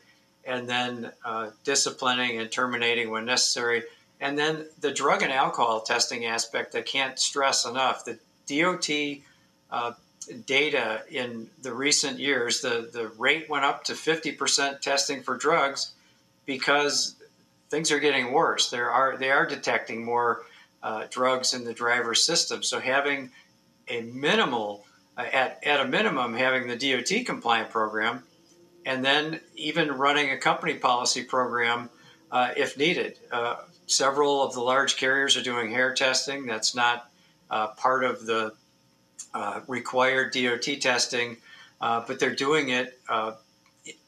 and 0.44 0.68
then 0.68 1.12
uh, 1.24 1.50
disciplining 1.64 2.38
and 2.38 2.50
terminating 2.50 3.10
when 3.10 3.24
necessary. 3.24 3.84
And 4.20 4.38
then 4.38 4.66
the 4.80 4.92
drug 4.92 5.22
and 5.22 5.32
alcohol 5.32 5.80
testing 5.80 6.24
aspect, 6.26 6.74
I 6.74 6.82
can't 6.82 7.18
stress 7.18 7.66
enough. 7.66 8.04
The 8.04 8.18
DOT 8.46 9.22
uh, 9.70 9.92
data 10.46 11.02
in 11.10 11.48
the 11.62 11.72
recent 11.72 12.18
years, 12.18 12.60
the, 12.60 12.88
the 12.92 13.08
rate 13.18 13.50
went 13.50 13.64
up 13.64 13.84
to 13.84 13.92
50% 13.92 14.80
testing 14.80 15.22
for 15.22 15.36
drugs 15.36 15.92
because 16.46 17.15
things 17.70 17.90
are 17.90 18.00
getting 18.00 18.32
worse. 18.32 18.70
There 18.70 18.90
are 18.90 19.16
they 19.16 19.30
are 19.30 19.46
detecting 19.46 20.04
more 20.04 20.42
uh, 20.82 21.06
drugs 21.10 21.54
in 21.54 21.64
the 21.64 21.74
driver's 21.74 22.22
system. 22.22 22.62
So 22.62 22.78
having 22.78 23.30
a 23.88 24.02
minimal, 24.02 24.84
uh, 25.16 25.24
at, 25.32 25.58
at 25.64 25.80
a 25.80 25.88
minimum, 25.88 26.34
having 26.34 26.68
the 26.68 26.76
DOT 26.76 27.26
compliant 27.26 27.70
program, 27.70 28.22
and 28.84 29.04
then 29.04 29.40
even 29.56 29.90
running 29.90 30.30
a 30.30 30.38
company 30.38 30.74
policy 30.74 31.24
program 31.24 31.90
uh, 32.30 32.50
if 32.56 32.76
needed. 32.76 33.18
Uh, 33.32 33.56
several 33.86 34.42
of 34.42 34.54
the 34.54 34.60
large 34.60 34.96
carriers 34.96 35.36
are 35.36 35.42
doing 35.42 35.70
hair 35.70 35.94
testing. 35.94 36.46
That's 36.46 36.74
not 36.74 37.10
uh, 37.50 37.68
part 37.68 38.04
of 38.04 38.26
the 38.26 38.52
uh, 39.34 39.60
required 39.66 40.32
DOT 40.32 40.80
testing, 40.80 41.36
but 41.80 42.18
they're 42.20 42.34
doing 42.34 42.68
it 42.68 43.00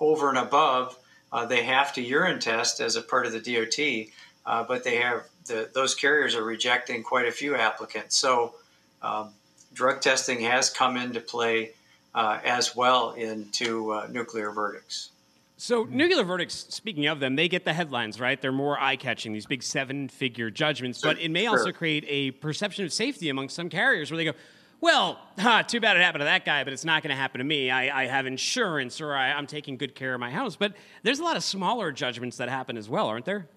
over 0.00 0.28
and 0.28 0.38
above. 0.38 0.96
Uh, 1.32 1.44
they 1.46 1.62
have 1.62 1.92
to 1.94 2.02
urine 2.02 2.40
test 2.40 2.80
as 2.80 2.96
a 2.96 3.02
part 3.02 3.26
of 3.26 3.32
the 3.32 3.40
DOT, 3.40 4.12
uh, 4.46 4.64
but 4.64 4.84
they 4.84 4.96
have 4.96 5.24
the, 5.46 5.68
those 5.74 5.94
carriers 5.94 6.34
are 6.34 6.44
rejecting 6.44 7.02
quite 7.02 7.26
a 7.26 7.32
few 7.32 7.54
applicants. 7.54 8.16
So, 8.16 8.54
um, 9.02 9.30
drug 9.74 10.00
testing 10.00 10.40
has 10.40 10.70
come 10.70 10.96
into 10.96 11.20
play 11.20 11.72
uh, 12.14 12.40
as 12.44 12.74
well 12.74 13.12
into 13.12 13.92
uh, 13.92 14.08
nuclear 14.10 14.50
verdicts. 14.50 15.10
So, 15.56 15.84
nuclear 15.90 16.22
verdicts, 16.22 16.66
speaking 16.70 17.06
of 17.06 17.18
them, 17.18 17.34
they 17.34 17.48
get 17.48 17.64
the 17.64 17.72
headlines, 17.72 18.20
right? 18.20 18.40
They're 18.40 18.52
more 18.52 18.78
eye 18.78 18.96
catching, 18.96 19.32
these 19.32 19.46
big 19.46 19.62
seven 19.62 20.08
figure 20.08 20.50
judgments, 20.50 21.00
but 21.00 21.18
it 21.18 21.30
may 21.30 21.46
also 21.46 21.72
create 21.72 22.04
a 22.06 22.30
perception 22.30 22.84
of 22.84 22.92
safety 22.92 23.28
among 23.28 23.48
some 23.48 23.68
carriers 23.68 24.10
where 24.10 24.18
they 24.18 24.24
go, 24.24 24.32
well, 24.80 25.18
huh, 25.38 25.64
too 25.64 25.80
bad 25.80 25.96
it 25.96 26.02
happened 26.02 26.20
to 26.20 26.26
that 26.26 26.44
guy, 26.44 26.62
but 26.64 26.72
it's 26.72 26.84
not 26.84 27.02
going 27.02 27.10
to 27.10 27.16
happen 27.16 27.38
to 27.38 27.44
me. 27.44 27.70
I, 27.70 28.02
I 28.02 28.06
have 28.06 28.26
insurance 28.26 29.00
or 29.00 29.14
I, 29.14 29.32
I'm 29.32 29.46
taking 29.46 29.76
good 29.76 29.94
care 29.94 30.14
of 30.14 30.20
my 30.20 30.30
house. 30.30 30.54
But 30.56 30.74
there's 31.02 31.18
a 31.18 31.24
lot 31.24 31.36
of 31.36 31.42
smaller 31.42 31.90
judgments 31.90 32.36
that 32.36 32.48
happen 32.48 32.76
as 32.76 32.88
well, 32.88 33.06
aren't 33.06 33.24
there? 33.24 33.48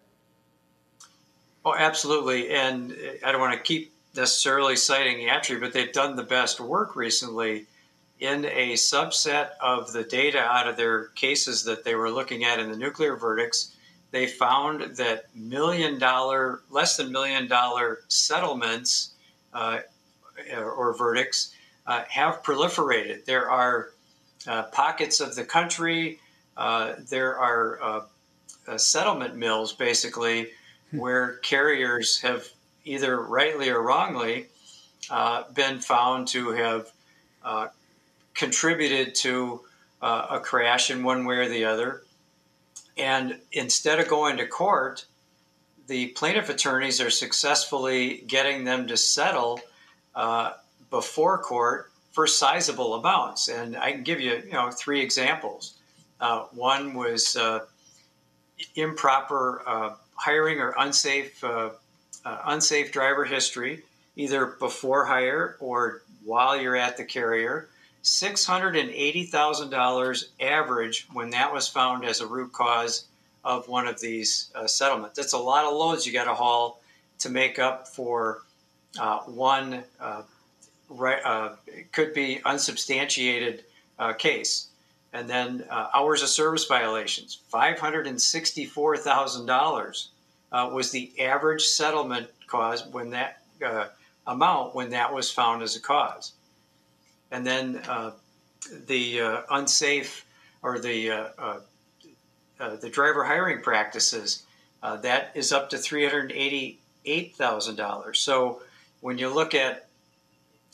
Oh, 1.63 1.75
absolutely. 1.77 2.49
And 2.49 2.95
I 3.23 3.31
don't 3.31 3.39
want 3.39 3.53
to 3.53 3.61
keep 3.61 3.93
necessarily 4.15 4.75
citing 4.75 5.27
ATRI, 5.29 5.59
but 5.59 5.73
they've 5.73 5.93
done 5.93 6.15
the 6.15 6.23
best 6.23 6.59
work 6.59 6.95
recently 6.95 7.65
in 8.19 8.45
a 8.45 8.73
subset 8.73 9.51
of 9.61 9.93
the 9.93 10.03
data 10.03 10.39
out 10.39 10.67
of 10.67 10.75
their 10.77 11.07
cases 11.09 11.63
that 11.63 11.83
they 11.83 11.95
were 11.95 12.09
looking 12.09 12.43
at 12.43 12.59
in 12.59 12.69
the 12.71 12.77
nuclear 12.77 13.15
verdicts. 13.15 13.75
they 14.11 14.27
found 14.27 14.95
that 14.97 15.25
million 15.35 15.97
dollar, 15.97 16.61
less 16.69 16.97
than 16.97 17.11
million 17.11 17.47
dollar 17.47 17.99
settlements 18.09 19.11
uh, 19.53 19.79
or 20.53 20.93
verdicts 20.97 21.53
uh, 21.87 22.03
have 22.09 22.43
proliferated. 22.43 23.25
There 23.25 23.49
are 23.49 23.89
uh, 24.47 24.63
pockets 24.63 25.19
of 25.19 25.35
the 25.35 25.43
country, 25.43 26.19
uh, 26.57 26.93
there 27.09 27.37
are 27.37 27.81
uh, 27.81 28.01
uh, 28.67 28.77
settlement 28.77 29.35
mills 29.35 29.73
basically 29.73 30.49
where 30.91 31.37
carriers 31.37 32.19
have 32.21 32.47
either 32.85 33.19
rightly 33.19 33.69
or 33.69 33.81
wrongly 33.81 34.47
been 35.53 35.79
found 35.79 36.27
to 36.27 36.51
have 36.51 36.91
contributed 38.33 39.15
to 39.15 39.61
a 40.01 40.39
crash 40.39 40.91
in 40.91 41.03
one 41.03 41.25
way 41.25 41.37
or 41.37 41.49
the 41.49 41.65
other. 41.65 42.03
And 42.97 43.39
instead 43.51 43.99
of 43.99 44.07
going 44.07 44.37
to 44.37 44.47
court, 44.47 45.05
the 45.87 46.07
plaintiff 46.07 46.49
attorneys 46.49 46.99
are 46.99 47.09
successfully 47.09 48.23
getting 48.27 48.65
them 48.65 48.87
to 48.87 48.97
settle 48.97 49.61
uh, 50.15 50.53
before 50.89 51.37
court 51.37 51.91
for 52.11 52.27
sizable 52.27 52.95
amounts. 52.95 53.47
And 53.47 53.77
I 53.77 53.91
can 53.91 54.03
give 54.03 54.19
you, 54.19 54.41
you 54.45 54.51
know, 54.51 54.71
three 54.71 55.01
examples. 55.01 55.75
Uh, 56.19 56.43
one 56.51 56.93
was 56.93 57.35
uh, 57.35 57.59
improper 58.75 59.63
uh, 59.65 59.95
hiring 60.15 60.59
or 60.59 60.75
unsafe 60.77 61.43
unsafe 62.23 62.91
driver 62.91 63.25
history, 63.25 63.81
either 64.15 64.45
before 64.45 65.05
hire 65.05 65.57
or 65.59 66.03
while 66.23 66.55
you're 66.59 66.75
at 66.75 66.97
the 66.97 67.03
carrier. 67.03 67.69
$680,000 68.03 70.25
average 70.39 71.07
when 71.13 71.31
that 71.31 71.53
was 71.53 71.67
found 71.67 72.05
as 72.05 72.21
a 72.21 72.27
root 72.27 72.51
cause 72.51 73.05
of 73.43 73.67
one 73.67 73.87
of 73.87 73.99
these 73.99 74.51
uh, 74.55 74.67
settlements. 74.67 75.17
That's 75.17 75.33
a 75.33 75.37
lot 75.37 75.65
of 75.65 75.73
loads 75.73 76.05
you 76.05 76.13
got 76.13 76.25
to 76.25 76.33
haul 76.33 76.81
to 77.19 77.29
make 77.29 77.59
up 77.59 77.87
for 77.87 78.41
uh, 78.99 79.19
one, 79.19 79.83
uh, 79.99 80.23
right, 80.89 81.23
uh, 81.23 81.51
could 81.91 82.13
be 82.13 82.41
unsubstantiated 82.45 83.63
uh, 83.99 84.13
case. 84.13 84.69
And 85.13 85.29
then 85.29 85.65
hours 85.69 86.23
of 86.23 86.29
service 86.29 86.63
violations, 86.65 87.39
$564,000 87.53 90.07
was 90.73 90.91
the 90.91 91.11
average 91.19 91.65
settlement 91.65 92.29
cause 92.47 92.87
when 92.87 93.09
that 93.09 93.43
amount 94.27 94.75
when 94.75 94.91
that 94.91 95.13
was 95.13 95.31
found 95.31 95.63
as 95.63 95.75
a 95.75 95.81
cause 95.81 96.33
and 97.31 97.45
then 97.45 97.81
the 98.87 99.43
unsafe 99.49 100.25
or 100.61 100.79
the 100.79 101.31
uh, 102.61 102.75
the 102.75 102.89
driver 102.89 103.23
hiring 103.23 103.61
practices 103.61 104.43
uh, 104.83 104.95
that 104.97 105.31
is 105.33 105.51
up 105.51 105.71
to 105.71 105.79
three 105.79 106.05
hundred 106.05 106.31
eighty-eight 106.31 107.35
thousand 107.35 107.75
dollars. 107.75 108.19
So 108.19 108.61
when 109.01 109.17
you 109.17 109.29
look 109.29 109.53
at 109.53 109.87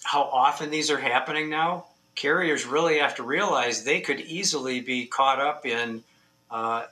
how 0.04 0.22
often 0.24 0.70
these 0.70 0.92
are 0.92 1.00
happening 1.00 1.50
now, 1.50 1.86
carriers 2.16 2.66
really 2.66 3.00
have 3.00 3.16
to 3.16 3.24
realize 3.24 3.84
they 3.84 4.02
could 4.02 4.20
easily 4.20 4.80
be 4.80 5.06
caught 5.06 5.40
up 5.40 5.66
in, 5.66 6.04
a, 6.52 6.84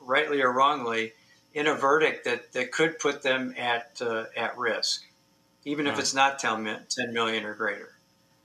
rightly 0.00 0.40
or 0.40 0.52
wrongly, 0.52 1.12
in 1.52 1.66
a 1.66 1.74
verdict 1.74 2.24
that, 2.24 2.52
that 2.52 2.72
could 2.72 2.98
put 2.98 3.22
them 3.22 3.54
at 3.58 4.00
at 4.36 4.56
risk, 4.56 5.04
even 5.64 5.86
if 5.86 5.98
it's 5.98 6.14
not 6.14 6.38
10 6.38 6.64
million 7.12 7.44
or 7.44 7.54
greater. 7.54 7.90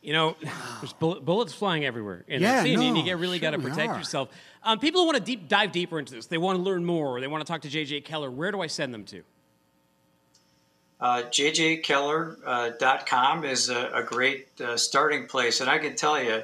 You 0.01 0.13
know, 0.13 0.35
there's 0.81 0.93
bullets 0.93 1.53
flying 1.53 1.83
everywhere 1.83 2.25
in 2.27 2.41
Yeah, 2.41 2.55
that 2.57 2.63
scene, 2.63 2.79
and 2.79 2.95
you 2.97 3.03
get 3.03 3.17
really 3.17 3.39
got 3.39 3.51
to 3.51 3.59
protect 3.59 3.93
are. 3.93 3.97
yourself. 3.97 4.29
Um, 4.63 4.77
people 4.79 5.01
who 5.01 5.07
want 5.07 5.17
to 5.17 5.23
deep 5.23 5.47
dive 5.47 5.71
deeper 5.71 5.97
into 5.97 6.13
this, 6.13 6.27
they 6.27 6.37
want 6.37 6.57
to 6.57 6.63
learn 6.63 6.85
more, 6.85 7.17
or 7.17 7.21
they 7.21 7.27
want 7.27 7.45
to 7.45 7.51
talk 7.51 7.61
to 7.61 7.69
JJ 7.69 8.05
Keller. 8.05 8.29
Where 8.29 8.51
do 8.51 8.61
I 8.61 8.67
send 8.67 8.93
them 8.93 9.03
to? 9.05 9.23
Uh, 11.05 11.21
JJKeller.com 11.29 13.45
is 13.45 13.69
a, 13.69 13.91
a 13.93 14.01
great 14.01 14.47
uh, 14.59 14.75
starting 14.75 15.27
place, 15.27 15.61
and 15.61 15.69
I 15.69 15.77
can 15.77 15.95
tell 15.95 16.19
you, 16.19 16.41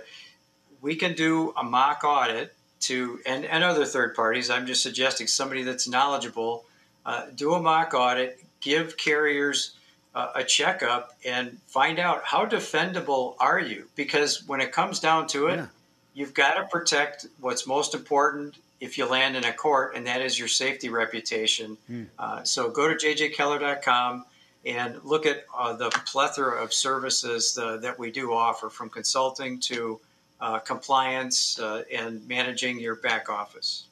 we 0.81 0.95
can 0.95 1.15
do 1.15 1.51
a 1.57 1.63
mock 1.63 2.03
audit 2.03 2.53
to 2.81 3.19
and, 3.25 3.43
and 3.43 3.63
other 3.63 3.85
third 3.85 4.13
parties. 4.13 4.51
I'm 4.51 4.67
just 4.67 4.83
suggesting 4.83 5.25
somebody 5.25 5.63
that's 5.63 5.87
knowledgeable. 5.87 6.65
Uh, 7.03 7.25
do 7.33 7.55
a 7.55 7.61
mock 7.61 7.95
audit, 7.95 8.39
give 8.59 8.97
carriers 8.97 9.71
uh, 10.13 10.33
a 10.35 10.43
checkup, 10.43 11.17
and 11.25 11.57
find 11.65 11.97
out 11.97 12.23
how 12.23 12.45
defendable 12.45 13.33
are 13.39 13.59
you? 13.59 13.87
Because 13.95 14.47
when 14.47 14.61
it 14.61 14.71
comes 14.71 14.99
down 14.99 15.25
to 15.29 15.47
it, 15.47 15.55
Yeah. 15.55 15.65
you've 16.13 16.35
got 16.35 16.53
to 16.61 16.65
protect 16.65 17.25
what's 17.39 17.65
most 17.65 17.95
important 17.95 18.57
if 18.79 18.99
you 18.99 19.07
land 19.07 19.35
in 19.35 19.43
a 19.43 19.53
court, 19.53 19.95
and 19.95 20.05
that 20.05 20.21
is 20.21 20.37
your 20.37 20.47
safety 20.47 20.89
reputation. 20.89 21.79
Uh, 22.19 22.43
so 22.43 22.69
go 22.69 22.87
to 22.87 22.93
jjkeller.com 22.95 24.25
and 24.65 24.99
look 25.03 25.25
at 25.25 25.45
uh, 25.57 25.73
the 25.73 25.89
plethora 25.89 26.61
of 26.61 26.73
services 26.73 27.57
uh, 27.57 27.77
that 27.77 27.97
we 27.97 28.11
do 28.11 28.33
offer 28.33 28.69
from 28.69 28.89
consulting 28.89 29.59
to 29.59 29.99
uh, 30.39 30.59
compliance 30.59 31.59
uh, 31.59 31.83
and 31.91 32.27
managing 32.27 32.79
your 32.79 32.95
back 32.95 33.29
office. 33.29 33.87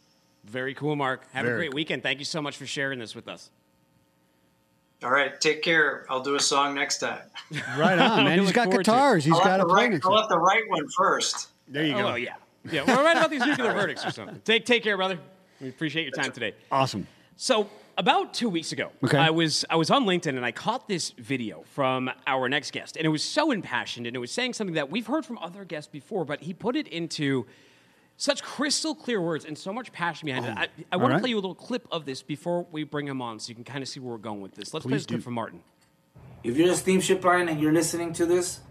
Very 0.45 0.73
cool, 0.73 0.95
Mark. 0.95 1.25
Have 1.33 1.45
a 1.45 1.47
Very 1.47 1.59
great 1.59 1.73
weekend. 1.73 2.03
Thank 2.03 2.19
you 2.19 2.25
so 2.25 2.41
much 2.41 2.57
for 2.57 2.65
sharing 2.65 2.99
this 2.99 3.15
with 3.15 3.27
us. 3.27 3.49
All 5.03 5.11
right, 5.11 5.39
take 5.39 5.61
care. 5.61 6.05
I'll 6.09 6.21
do 6.21 6.35
a 6.35 6.39
song 6.39 6.75
next 6.75 6.99
time. 6.99 7.21
Right 7.77 7.97
on, 7.97 8.23
man. 8.25 8.39
He's 8.39 8.51
got 8.51 8.65
forward 8.65 8.83
to 8.83 8.91
guitars. 8.91 9.23
He's 9.23 9.33
I'll, 9.33 9.43
got 9.43 9.61
a 9.61 9.63
right, 9.63 9.69
play 9.69 9.83
write, 9.83 9.91
next 9.91 10.05
I'll 10.05 10.17
have 10.17 10.29
to 10.29 10.37
write 10.37 10.69
one 10.69 10.87
first. 10.89 11.49
There 11.67 11.85
you 11.85 11.93
go. 11.93 12.09
Oh 12.09 12.15
yeah, 12.15 12.33
yeah. 12.69 12.83
We're 12.85 13.03
right 13.03 13.15
about 13.15 13.29
these 13.29 13.45
nuclear 13.45 13.71
verdicts 13.71 14.05
or 14.05 14.11
something. 14.11 14.41
Take 14.43 14.65
take 14.65 14.83
care, 14.83 14.97
brother. 14.97 15.17
We 15.61 15.69
appreciate 15.69 16.03
your 16.03 16.11
time 16.11 16.31
today. 16.31 16.53
Awesome. 16.71 17.07
So 17.37 17.69
about 17.99 18.33
two 18.33 18.49
weeks 18.49 18.71
ago, 18.71 18.91
Okay. 19.03 19.17
I 19.17 19.29
was 19.29 19.65
I 19.69 19.75
was 19.75 19.91
on 19.91 20.05
LinkedIn 20.05 20.29
and 20.29 20.45
I 20.45 20.51
caught 20.51 20.87
this 20.87 21.11
video 21.11 21.63
from 21.73 22.09
our 22.25 22.49
next 22.49 22.71
guest, 22.71 22.95
and 22.97 23.05
it 23.05 23.09
was 23.09 23.23
so 23.23 23.51
impassioned, 23.51 24.07
and 24.07 24.15
it 24.15 24.19
was 24.19 24.31
saying 24.31 24.53
something 24.53 24.75
that 24.75 24.89
we've 24.89 25.05
heard 25.05 25.25
from 25.25 25.37
other 25.39 25.65
guests 25.65 25.89
before, 25.91 26.25
but 26.25 26.41
he 26.41 26.53
put 26.53 26.75
it 26.75 26.87
into 26.87 27.45
such 28.17 28.41
crystal 28.41 28.95
clear 28.95 29.21
words 29.21 29.45
and 29.45 29.57
so 29.57 29.71
much 29.71 29.91
passion 29.91 30.25
behind 30.25 30.45
it. 30.45 30.55
Oh. 30.57 30.61
I, 30.61 30.67
I 30.93 30.97
want 30.97 31.11
right. 31.11 31.17
to 31.17 31.21
play 31.21 31.29
you 31.29 31.35
a 31.35 31.41
little 31.43 31.53
clip 31.53 31.87
of 31.91 32.05
this 32.05 32.23
before 32.23 32.65
we 32.71 32.83
bring 32.83 33.07
him 33.07 33.21
on, 33.21 33.39
so 33.39 33.49
you 33.49 33.55
can 33.55 33.65
kind 33.65 33.81
of 33.83 33.89
see 33.89 33.99
where 33.99 34.11
we're 34.11 34.17
going 34.17 34.41
with 34.41 34.55
this. 34.55 34.73
Let's 34.73 34.85
play 34.85 34.93
Please 34.93 35.01
this 35.01 35.05
clip 35.07 35.19
do. 35.19 35.23
from 35.23 35.33
Martin. 35.33 35.61
If 36.43 36.55
you're 36.57 36.71
a 36.71 36.75
steamship 36.75 37.23
line 37.23 37.49
and 37.49 37.59
you're 37.59 37.73
listening 37.73 38.13
to 38.13 38.25
this, 38.25 38.61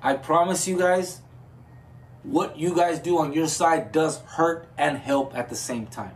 I 0.00 0.14
promise 0.14 0.68
you 0.68 0.78
guys, 0.78 1.20
what 2.22 2.56
you 2.56 2.74
guys 2.74 3.00
do 3.00 3.18
on 3.18 3.32
your 3.32 3.48
side 3.48 3.90
does 3.90 4.18
hurt 4.20 4.68
and 4.78 4.98
help 4.98 5.36
at 5.36 5.48
the 5.48 5.56
same 5.56 5.86
time. 5.86 6.14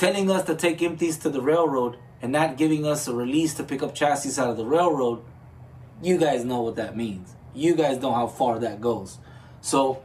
Telling 0.00 0.30
us 0.30 0.46
to 0.46 0.54
take 0.54 0.80
empties 0.80 1.18
to 1.18 1.28
the 1.28 1.42
railroad 1.42 1.98
and 2.22 2.32
not 2.32 2.56
giving 2.56 2.86
us 2.86 3.06
a 3.06 3.14
release 3.14 3.52
to 3.52 3.62
pick 3.62 3.82
up 3.82 3.94
chassis 3.94 4.40
out 4.40 4.48
of 4.48 4.56
the 4.56 4.64
railroad, 4.64 5.22
you 6.02 6.16
guys 6.16 6.42
know 6.42 6.62
what 6.62 6.76
that 6.76 6.96
means. 6.96 7.34
You 7.54 7.74
guys 7.74 8.00
know 8.00 8.14
how 8.14 8.26
far 8.26 8.58
that 8.60 8.80
goes. 8.80 9.18
So, 9.60 10.02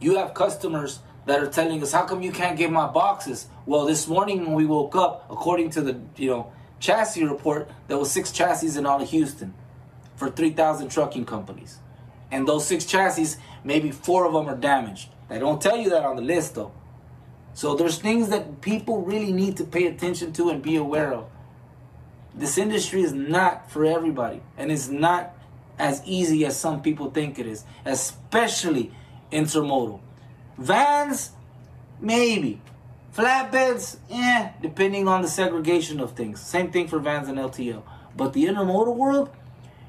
you 0.00 0.16
have 0.16 0.34
customers 0.34 0.98
that 1.26 1.40
are 1.40 1.46
telling 1.46 1.80
us, 1.84 1.92
"How 1.92 2.04
come 2.04 2.20
you 2.20 2.32
can't 2.32 2.58
get 2.58 2.72
my 2.72 2.88
boxes?" 2.88 3.46
Well, 3.64 3.84
this 3.84 4.08
morning 4.08 4.44
when 4.44 4.54
we 4.54 4.66
woke 4.66 4.96
up, 4.96 5.26
according 5.30 5.70
to 5.70 5.82
the 5.82 6.00
you 6.16 6.30
know 6.30 6.50
chassis 6.80 7.22
report, 7.22 7.70
there 7.86 7.96
was 7.96 8.10
six 8.10 8.32
chassis 8.32 8.76
in 8.76 8.86
all 8.86 9.00
of 9.00 9.08
Houston 9.10 9.54
for 10.16 10.28
three 10.30 10.50
thousand 10.50 10.88
trucking 10.88 11.26
companies, 11.26 11.78
and 12.32 12.48
those 12.48 12.66
six 12.66 12.84
chassis, 12.84 13.36
maybe 13.62 13.92
four 13.92 14.26
of 14.26 14.32
them 14.32 14.48
are 14.48 14.56
damaged. 14.56 15.10
They 15.28 15.38
don't 15.38 15.62
tell 15.62 15.76
you 15.76 15.90
that 15.90 16.04
on 16.04 16.16
the 16.16 16.22
list 16.22 16.56
though. 16.56 16.72
So 17.58 17.74
there's 17.74 17.98
things 17.98 18.28
that 18.28 18.60
people 18.60 19.02
really 19.02 19.32
need 19.32 19.56
to 19.56 19.64
pay 19.64 19.88
attention 19.88 20.32
to 20.34 20.48
and 20.48 20.62
be 20.62 20.76
aware 20.76 21.12
of. 21.12 21.26
This 22.32 22.56
industry 22.56 23.02
is 23.02 23.12
not 23.12 23.68
for 23.68 23.84
everybody, 23.84 24.42
and 24.56 24.70
it's 24.70 24.86
not 24.86 25.34
as 25.76 26.00
easy 26.06 26.46
as 26.46 26.56
some 26.56 26.82
people 26.82 27.10
think 27.10 27.36
it 27.36 27.48
is, 27.48 27.64
especially 27.84 28.92
intermodal. 29.32 29.98
Vans, 30.56 31.32
maybe. 31.98 32.60
Flatbeds, 33.12 33.96
eh, 34.08 34.50
depending 34.62 35.08
on 35.08 35.22
the 35.22 35.28
segregation 35.28 35.98
of 35.98 36.12
things. 36.12 36.40
Same 36.40 36.70
thing 36.70 36.86
for 36.86 37.00
vans 37.00 37.26
and 37.26 37.38
LTL. 37.38 37.82
But 38.16 38.34
the 38.34 38.44
intermodal 38.44 38.94
world, 38.94 39.30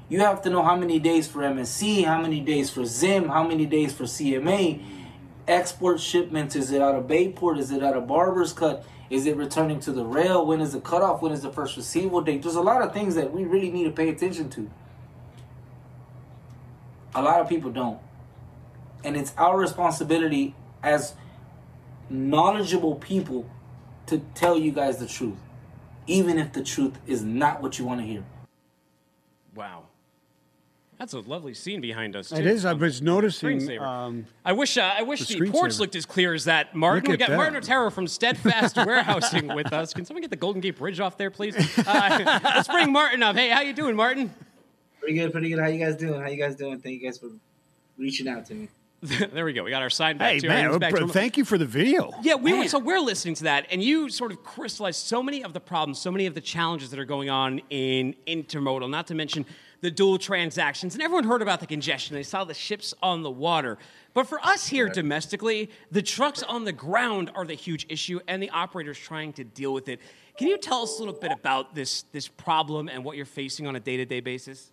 you 0.08 0.18
have 0.18 0.42
to 0.42 0.50
know 0.50 0.64
how 0.64 0.74
many 0.74 0.98
days 0.98 1.28
for 1.28 1.42
MSC, 1.42 2.02
how 2.02 2.20
many 2.20 2.40
days 2.40 2.68
for 2.68 2.84
ZIM, 2.84 3.28
how 3.28 3.46
many 3.46 3.64
days 3.64 3.92
for 3.92 4.06
CMA. 4.06 4.99
Export 5.50 5.98
shipments, 5.98 6.54
is 6.54 6.70
it 6.70 6.80
out 6.80 6.94
of 6.94 7.08
Bayport? 7.08 7.58
Is 7.58 7.72
it 7.72 7.82
out 7.82 7.96
of 7.96 8.06
Barbours 8.06 8.52
Cut? 8.52 8.84
Is 9.10 9.26
it 9.26 9.36
returning 9.36 9.80
to 9.80 9.90
the 9.90 10.04
rail? 10.04 10.46
When 10.46 10.60
is 10.60 10.74
the 10.74 10.80
cutoff? 10.80 11.22
When 11.22 11.32
is 11.32 11.42
the 11.42 11.50
first 11.50 11.76
receivable 11.76 12.20
date? 12.20 12.42
There's 12.42 12.54
a 12.54 12.60
lot 12.60 12.82
of 12.82 12.92
things 12.92 13.16
that 13.16 13.32
we 13.32 13.42
really 13.42 13.68
need 13.68 13.82
to 13.82 13.90
pay 13.90 14.10
attention 14.10 14.48
to. 14.50 14.70
A 17.16 17.20
lot 17.20 17.40
of 17.40 17.48
people 17.48 17.72
don't. 17.72 17.98
And 19.02 19.16
it's 19.16 19.34
our 19.36 19.58
responsibility 19.58 20.54
as 20.84 21.14
knowledgeable 22.08 22.94
people 22.94 23.50
to 24.06 24.20
tell 24.36 24.56
you 24.56 24.70
guys 24.70 24.98
the 24.98 25.06
truth, 25.06 25.38
even 26.06 26.38
if 26.38 26.52
the 26.52 26.62
truth 26.62 26.96
is 27.08 27.24
not 27.24 27.60
what 27.60 27.76
you 27.76 27.84
want 27.84 28.00
to 28.00 28.06
hear. 28.06 28.22
Wow. 29.56 29.89
That's 31.00 31.14
a 31.14 31.20
lovely 31.20 31.54
scene 31.54 31.80
behind 31.80 32.14
us. 32.14 32.30
It 32.30 32.42
too. 32.42 32.48
is. 32.50 32.66
I 32.66 32.74
was 32.74 33.00
noticing. 33.00 33.78
Um, 33.78 34.26
I 34.44 34.52
wish 34.52 34.76
uh, 34.76 34.92
I 34.98 35.00
wish 35.00 35.26
the 35.26 35.40
the, 35.40 35.50
porch 35.50 35.72
screensaver. 35.72 35.80
looked 35.80 35.96
as 35.96 36.04
clear 36.04 36.34
as 36.34 36.44
that. 36.44 36.74
Martin, 36.76 37.04
Look 37.04 37.08
we 37.08 37.14
at 37.14 37.18
got 37.20 37.28
that. 37.30 37.36
Martin 37.38 37.56
Otero 37.56 37.90
from 37.90 38.06
Steadfast 38.06 38.76
Warehousing 38.86 39.48
with 39.48 39.72
us. 39.72 39.94
Can 39.94 40.04
someone 40.04 40.20
get 40.20 40.28
the 40.28 40.36
Golden 40.36 40.60
Gate 40.60 40.76
Bridge 40.76 41.00
off 41.00 41.16
there, 41.16 41.30
please? 41.30 41.56
Uh, 41.78 42.40
let's 42.44 42.68
bring 42.68 42.92
Martin 42.92 43.22
up. 43.22 43.34
Hey, 43.34 43.48
how 43.48 43.62
you 43.62 43.72
doing, 43.72 43.96
Martin? 43.96 44.30
Pretty 44.98 45.14
good, 45.14 45.32
pretty 45.32 45.48
good. 45.48 45.58
How 45.58 45.68
you 45.68 45.82
guys 45.82 45.96
doing? 45.96 46.20
How 46.20 46.28
you 46.28 46.36
guys 46.36 46.54
doing? 46.54 46.78
Thank 46.80 47.00
you 47.00 47.08
guys 47.08 47.16
for 47.16 47.30
reaching 47.96 48.28
out 48.28 48.44
to 48.46 48.54
me. 48.54 48.68
there 49.32 49.46
we 49.46 49.54
go. 49.54 49.64
We 49.64 49.70
got 49.70 49.80
our 49.80 49.88
sign 49.88 50.18
back 50.18 50.42
hey 50.42 50.46
man, 50.46 50.78
back 50.78 50.94
to 50.94 51.08
thank 51.08 51.38
you 51.38 51.44
for 51.46 51.56
the 51.56 51.64
video. 51.64 52.12
Yeah, 52.22 52.34
we 52.34 52.52
were, 52.52 52.68
so 52.68 52.78
we're 52.78 53.00
listening 53.00 53.34
to 53.36 53.44
that, 53.44 53.66
and 53.70 53.82
you 53.82 54.10
sort 54.10 54.30
of 54.30 54.44
crystallized 54.44 55.00
so 55.00 55.22
many 55.22 55.42
of 55.42 55.54
the 55.54 55.60
problems, 55.60 55.98
so 55.98 56.10
many 56.10 56.26
of 56.26 56.34
the 56.34 56.40
challenges 56.42 56.90
that 56.90 56.98
are 56.98 57.06
going 57.06 57.30
on 57.30 57.62
in 57.70 58.14
intermodal. 58.26 58.90
Not 58.90 59.06
to 59.06 59.14
mention 59.14 59.46
the 59.80 59.90
dual 59.90 60.18
transactions, 60.18 60.94
and 60.94 61.02
everyone 61.02 61.24
heard 61.24 61.40
about 61.40 61.60
the 61.60 61.66
congestion. 61.66 62.14
They 62.14 62.22
saw 62.22 62.44
the 62.44 62.52
ships 62.52 62.92
on 63.02 63.22
the 63.22 63.30
water, 63.30 63.78
but 64.12 64.26
for 64.26 64.38
us 64.44 64.66
here 64.66 64.90
domestically, 64.90 65.70
the 65.90 66.02
trucks 66.02 66.42
on 66.42 66.64
the 66.64 66.72
ground 66.72 67.30
are 67.34 67.46
the 67.46 67.54
huge 67.54 67.86
issue, 67.88 68.20
and 68.28 68.42
the 68.42 68.50
operators 68.50 68.98
trying 68.98 69.32
to 69.34 69.44
deal 69.44 69.72
with 69.72 69.88
it. 69.88 69.98
Can 70.36 70.48
you 70.48 70.58
tell 70.58 70.82
us 70.82 70.98
a 70.98 71.02
little 71.02 71.18
bit 71.18 71.32
about 71.32 71.74
this 71.74 72.02
this 72.12 72.28
problem 72.28 72.90
and 72.90 73.02
what 73.02 73.16
you're 73.16 73.24
facing 73.24 73.66
on 73.66 73.76
a 73.76 73.80
day 73.80 73.96
to 73.96 74.04
day 74.04 74.20
basis? 74.20 74.72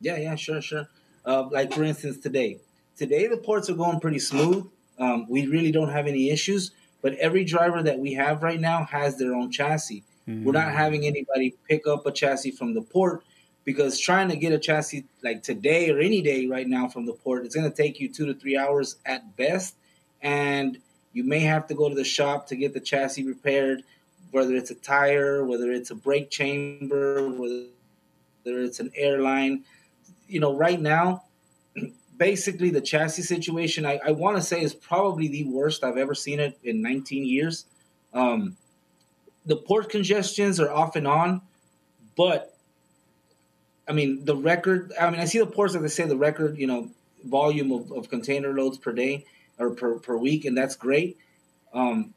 Yeah, 0.00 0.16
yeah, 0.16 0.34
sure, 0.34 0.62
sure. 0.62 0.88
Uh, 1.26 1.48
like 1.50 1.74
for 1.74 1.84
instance, 1.84 2.18
today, 2.18 2.60
today 2.96 3.26
the 3.26 3.36
ports 3.36 3.68
are 3.70 3.74
going 3.74 4.00
pretty 4.00 4.18
smooth. 4.18 4.68
Um, 4.98 5.26
we 5.28 5.46
really 5.46 5.72
don't 5.72 5.90
have 5.90 6.06
any 6.06 6.30
issues. 6.30 6.72
But 7.02 7.16
every 7.16 7.44
driver 7.44 7.82
that 7.82 7.98
we 7.98 8.14
have 8.14 8.42
right 8.42 8.58
now 8.58 8.84
has 8.84 9.18
their 9.18 9.34
own 9.34 9.50
chassis. 9.50 10.02
We're 10.26 10.52
not 10.52 10.72
having 10.72 11.04
anybody 11.04 11.54
pick 11.68 11.86
up 11.86 12.06
a 12.06 12.10
chassis 12.10 12.52
from 12.52 12.72
the 12.72 12.80
port 12.80 13.22
because 13.64 13.98
trying 13.98 14.28
to 14.30 14.36
get 14.36 14.52
a 14.52 14.58
chassis 14.58 15.04
like 15.22 15.42
today 15.42 15.90
or 15.90 15.98
any 15.98 16.22
day 16.22 16.46
right 16.46 16.66
now 16.66 16.88
from 16.88 17.04
the 17.04 17.12
port, 17.12 17.44
it's 17.44 17.54
going 17.54 17.70
to 17.70 17.76
take 17.76 18.00
you 18.00 18.08
two 18.08 18.24
to 18.26 18.34
three 18.34 18.56
hours 18.56 18.96
at 19.04 19.36
best, 19.36 19.74
and 20.22 20.78
you 21.12 21.24
may 21.24 21.40
have 21.40 21.66
to 21.66 21.74
go 21.74 21.90
to 21.90 21.94
the 21.94 22.04
shop 22.04 22.46
to 22.48 22.56
get 22.56 22.72
the 22.72 22.80
chassis 22.80 23.24
repaired, 23.24 23.82
whether 24.30 24.54
it's 24.54 24.70
a 24.70 24.74
tire, 24.74 25.44
whether 25.44 25.72
it's 25.72 25.90
a 25.90 25.94
brake 25.94 26.30
chamber, 26.30 27.28
whether 27.28 27.66
it's 28.44 28.80
an 28.80 28.90
airline. 28.94 29.64
You 30.26 30.40
know, 30.40 30.54
right 30.56 30.80
now, 30.80 31.24
basically 32.16 32.70
the 32.70 32.80
chassis 32.80 33.22
situation, 33.22 33.86
I, 33.86 34.00
I 34.04 34.10
want 34.12 34.36
to 34.36 34.42
say 34.42 34.62
is 34.62 34.74
probably 34.74 35.28
the 35.28 35.44
worst 35.44 35.84
I've 35.84 35.96
ever 35.96 36.14
seen 36.14 36.40
it 36.40 36.58
in 36.62 36.82
19 36.82 37.24
years. 37.24 37.66
Um, 38.12 38.56
the 39.46 39.56
port 39.56 39.90
congestions 39.90 40.60
are 40.60 40.70
off 40.70 40.96
and 40.96 41.06
on, 41.06 41.42
but 42.16 42.56
I 43.88 43.92
mean 43.92 44.24
the 44.24 44.36
record. 44.36 44.92
I 44.98 45.10
mean 45.10 45.20
I 45.20 45.24
see 45.24 45.38
the 45.38 45.46
ports 45.46 45.74
that 45.74 45.80
they 45.80 45.88
say 45.88 46.06
the 46.06 46.16
record, 46.16 46.56
you 46.56 46.66
know, 46.66 46.90
volume 47.24 47.72
of, 47.72 47.90
of 47.92 48.08
container 48.08 48.52
loads 48.52 48.78
per 48.78 48.92
day 48.92 49.24
or 49.58 49.70
per, 49.70 49.98
per 49.98 50.16
week, 50.16 50.44
and 50.44 50.56
that's 50.56 50.76
great. 50.76 51.18
Um, 51.72 52.14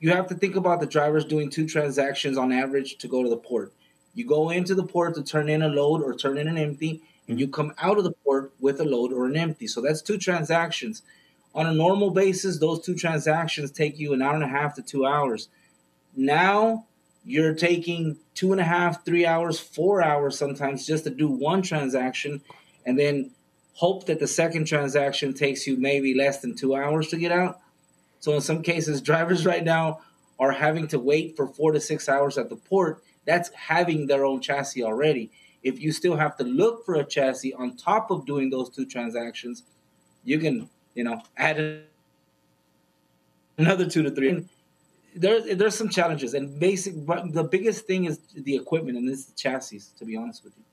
you 0.00 0.10
have 0.10 0.26
to 0.28 0.34
think 0.34 0.56
about 0.56 0.80
the 0.80 0.86
drivers 0.86 1.24
doing 1.24 1.48
two 1.48 1.66
transactions 1.66 2.36
on 2.36 2.50
average 2.50 2.96
to 2.98 3.08
go 3.08 3.22
to 3.22 3.28
the 3.28 3.36
port. 3.36 3.72
You 4.14 4.26
go 4.26 4.50
into 4.50 4.74
the 4.74 4.82
port 4.82 5.14
to 5.14 5.22
turn 5.22 5.48
in 5.48 5.62
a 5.62 5.68
load 5.68 6.02
or 6.02 6.14
turn 6.14 6.36
in 6.36 6.48
an 6.48 6.58
empty, 6.58 7.02
and 7.28 7.38
you 7.38 7.48
come 7.48 7.72
out 7.78 7.98
of 7.98 8.04
the 8.04 8.12
port 8.24 8.52
with 8.60 8.80
a 8.80 8.84
load 8.84 9.12
or 9.12 9.26
an 9.26 9.36
empty. 9.36 9.66
So 9.66 9.80
that's 9.80 10.02
two 10.02 10.18
transactions. 10.18 11.02
On 11.54 11.66
a 11.66 11.74
normal 11.74 12.10
basis, 12.10 12.58
those 12.58 12.84
two 12.84 12.94
transactions 12.94 13.70
take 13.70 13.98
you 13.98 14.12
an 14.12 14.22
hour 14.22 14.34
and 14.34 14.42
a 14.42 14.48
half 14.48 14.74
to 14.76 14.82
two 14.82 15.06
hours. 15.06 15.48
Now 16.16 16.86
you're 17.24 17.54
taking 17.54 18.18
two 18.34 18.52
and 18.52 18.60
a 18.60 18.64
half, 18.64 19.04
three 19.04 19.26
hours, 19.26 19.60
four 19.60 20.02
hours 20.02 20.38
sometimes 20.38 20.86
just 20.86 21.04
to 21.04 21.10
do 21.10 21.28
one 21.28 21.62
transaction, 21.62 22.40
and 22.84 22.98
then 22.98 23.30
hope 23.74 24.06
that 24.06 24.18
the 24.18 24.26
second 24.26 24.66
transaction 24.66 25.32
takes 25.32 25.66
you 25.66 25.76
maybe 25.76 26.14
less 26.14 26.40
than 26.40 26.56
two 26.56 26.74
hours 26.74 27.08
to 27.08 27.16
get 27.16 27.32
out. 27.32 27.60
So 28.20 28.34
in 28.34 28.40
some 28.40 28.62
cases, 28.62 29.00
drivers 29.00 29.46
right 29.46 29.64
now 29.64 30.00
are 30.38 30.52
having 30.52 30.88
to 30.88 30.98
wait 30.98 31.36
for 31.36 31.46
four 31.46 31.72
to 31.72 31.80
six 31.80 32.08
hours 32.08 32.38
at 32.38 32.48
the 32.48 32.56
port. 32.56 33.02
That's 33.24 33.50
having 33.50 34.06
their 34.06 34.24
own 34.24 34.40
chassis 34.40 34.82
already. 34.82 35.30
If 35.62 35.80
you 35.80 35.92
still 35.92 36.16
have 36.16 36.36
to 36.38 36.44
look 36.44 36.84
for 36.84 36.96
a 36.96 37.04
chassis 37.04 37.54
on 37.54 37.76
top 37.76 38.10
of 38.10 38.26
doing 38.26 38.50
those 38.50 38.68
two 38.68 38.86
transactions, 38.86 39.62
you 40.24 40.38
can, 40.38 40.68
you 40.94 41.04
know, 41.04 41.22
add 41.36 41.82
another 43.58 43.88
two 43.88 44.02
to 44.02 44.10
three. 44.10 44.44
There, 45.14 45.54
there's 45.54 45.74
some 45.76 45.88
challenges, 45.88 46.34
and 46.34 46.58
basic. 46.58 46.94
But 47.06 47.32
the 47.32 47.44
biggest 47.44 47.86
thing 47.86 48.06
is 48.06 48.18
the 48.34 48.56
equipment, 48.56 48.96
and 48.96 49.08
this 49.08 49.28
is 49.28 49.32
chassis. 49.36 49.82
To 49.98 50.04
be 50.04 50.16
honest 50.16 50.42
with 50.42 50.54
you. 50.56 50.64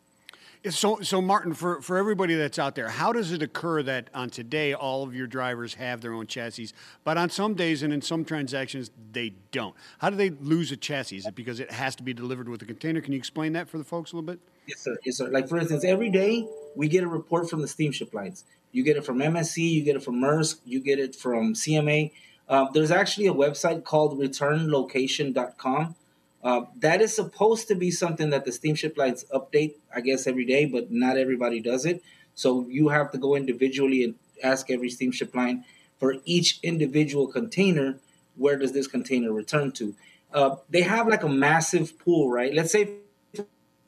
So, 0.68 1.00
so 1.02 1.22
Martin, 1.22 1.54
for, 1.54 1.82
for 1.82 1.98
everybody 1.98 2.36
that's 2.36 2.60
out 2.60 2.76
there, 2.76 2.90
how 2.90 3.14
does 3.14 3.32
it 3.32 3.42
occur 3.42 3.82
that 3.84 4.10
on 4.14 4.30
today 4.30 4.74
all 4.74 5.04
of 5.04 5.16
your 5.16 5.26
drivers 5.26 5.76
have 5.76 6.02
their 6.02 6.12
own 6.14 6.28
chassis, 6.28 6.72
but 7.06 7.18
on 7.18 7.30
some 7.30 7.54
days 7.54 7.82
and 7.82 7.94
in 7.94 8.02
some 8.02 8.26
transactions 8.26 8.92
they 9.14 9.32
don't? 9.52 9.74
How 10.00 10.10
do 10.10 10.18
they 10.18 10.32
lose 10.32 10.74
a 10.74 10.78
chassis? 10.78 11.16
Is 11.16 11.26
it 11.26 11.36
because 11.36 11.62
it 11.62 11.72
has 11.72 11.96
to 11.96 12.04
be 12.04 12.14
delivered 12.14 12.50
with 12.50 12.62
a 12.62 12.66
container? 12.66 13.00
Can 13.00 13.14
you 13.14 13.18
explain 13.18 13.54
that 13.54 13.70
for 13.70 13.78
the 13.78 13.86
folks 13.86 14.12
a 14.12 14.18
little 14.18 14.28
bit? 14.28 14.42
Yes, 14.70 14.82
sir. 14.82 14.98
Yes, 15.04 15.18
sir. 15.18 15.30
Like 15.30 15.50
for 15.50 15.58
instance, 15.58 15.84
every 15.84 16.10
day 16.10 16.48
we 16.76 16.88
get 16.88 17.04
a 17.04 17.08
report 17.08 17.50
from 17.50 17.62
the 17.62 17.68
steamship 17.68 18.14
lines. 18.14 18.44
You 18.72 18.84
get 18.84 18.98
it 18.98 19.04
from 19.04 19.18
MSC, 19.18 19.58
you 19.58 19.84
get 19.84 19.96
it 19.96 20.04
from 20.04 20.22
Maersk, 20.22 20.60
you 20.64 20.80
get 20.80 21.00
it 21.00 21.16
from 21.16 21.56
CMA. 21.56 22.12
Uh, 22.48 22.68
there's 22.72 22.92
actually 22.92 23.26
a 23.28 23.34
website 23.34 23.84
called 23.84 24.20
returnlocation.com. 24.20 25.96
Uh, 26.44 26.62
that 26.78 27.02
is 27.02 27.16
supposed 27.16 27.68
to 27.68 27.76
be 27.76 27.90
something 27.90 28.30
that 28.30 28.46
the 28.46 28.52
steamship 28.52 28.96
lines 28.96 29.26
update, 29.34 29.74
I 29.94 30.02
guess, 30.02 30.28
every 30.28 30.46
day, 30.46 30.66
but 30.66 30.92
not 30.92 31.18
everybody 31.18 31.60
does 31.60 31.86
it. 31.86 32.04
So 32.36 32.68
you 32.70 32.90
have 32.90 33.12
to 33.12 33.18
go 33.18 33.36
individually 33.36 34.04
and 34.04 34.16
ask 34.44 34.70
every 34.70 34.90
steamship 34.90 35.34
line 35.36 35.66
for 36.00 36.16
each 36.26 36.60
individual 36.62 37.28
container, 37.28 37.98
where 38.38 38.56
does 38.56 38.72
this 38.72 38.88
container 38.88 39.34
return 39.34 39.72
to? 39.74 39.96
Uh, 40.32 40.56
they 40.70 40.82
have 40.82 41.08
like 41.08 41.24
a 41.24 41.30
massive 41.30 41.98
pool, 42.00 42.30
right? 42.30 42.54
Let's 42.54 42.72
say, 42.72 43.00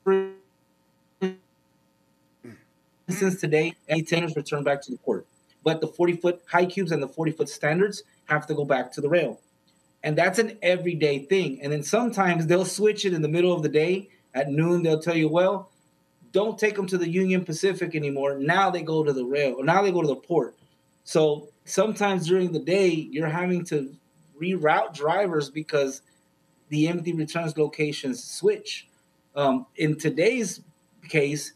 for 0.04 0.32
instance, 3.12 3.40
today, 3.40 3.74
any 3.88 4.00
containers 4.00 4.36
return 4.36 4.64
back 4.64 4.82
to 4.82 4.90
the 4.90 4.98
port, 4.98 5.26
but 5.62 5.80
the 5.80 5.86
40 5.86 6.14
foot 6.14 6.42
high 6.50 6.66
cubes 6.66 6.92
and 6.92 7.02
the 7.02 7.08
40 7.08 7.32
foot 7.32 7.48
standards 7.48 8.02
have 8.26 8.46
to 8.46 8.54
go 8.54 8.64
back 8.64 8.92
to 8.92 9.00
the 9.00 9.08
rail. 9.08 9.40
And 10.02 10.18
that's 10.18 10.38
an 10.38 10.58
everyday 10.62 11.20
thing. 11.20 11.60
And 11.62 11.72
then 11.72 11.82
sometimes 11.82 12.46
they'll 12.46 12.64
switch 12.64 13.04
it 13.04 13.12
in 13.12 13.22
the 13.22 13.28
middle 13.28 13.52
of 13.52 13.62
the 13.62 13.68
day 13.68 14.10
at 14.34 14.50
noon. 14.50 14.82
They'll 14.82 15.00
tell 15.00 15.16
you, 15.16 15.28
well, 15.28 15.70
don't 16.32 16.58
take 16.58 16.74
them 16.74 16.86
to 16.88 16.98
the 16.98 17.08
Union 17.08 17.44
Pacific 17.44 17.94
anymore. 17.94 18.38
Now 18.38 18.70
they 18.70 18.82
go 18.82 19.04
to 19.04 19.12
the 19.12 19.24
rail, 19.24 19.54
or 19.58 19.64
now 19.64 19.82
they 19.82 19.92
go 19.92 20.02
to 20.02 20.08
the 20.08 20.16
port. 20.16 20.56
So 21.04 21.48
sometimes 21.64 22.26
during 22.26 22.52
the 22.52 22.58
day, 22.58 22.88
you're 22.88 23.28
having 23.28 23.64
to 23.66 23.94
reroute 24.40 24.94
drivers 24.94 25.50
because 25.50 26.02
the 26.68 26.88
empty 26.88 27.12
returns 27.12 27.56
locations 27.56 28.24
switch. 28.24 28.88
Um, 29.36 29.66
in 29.76 29.98
today's 29.98 30.60
case, 31.08 31.52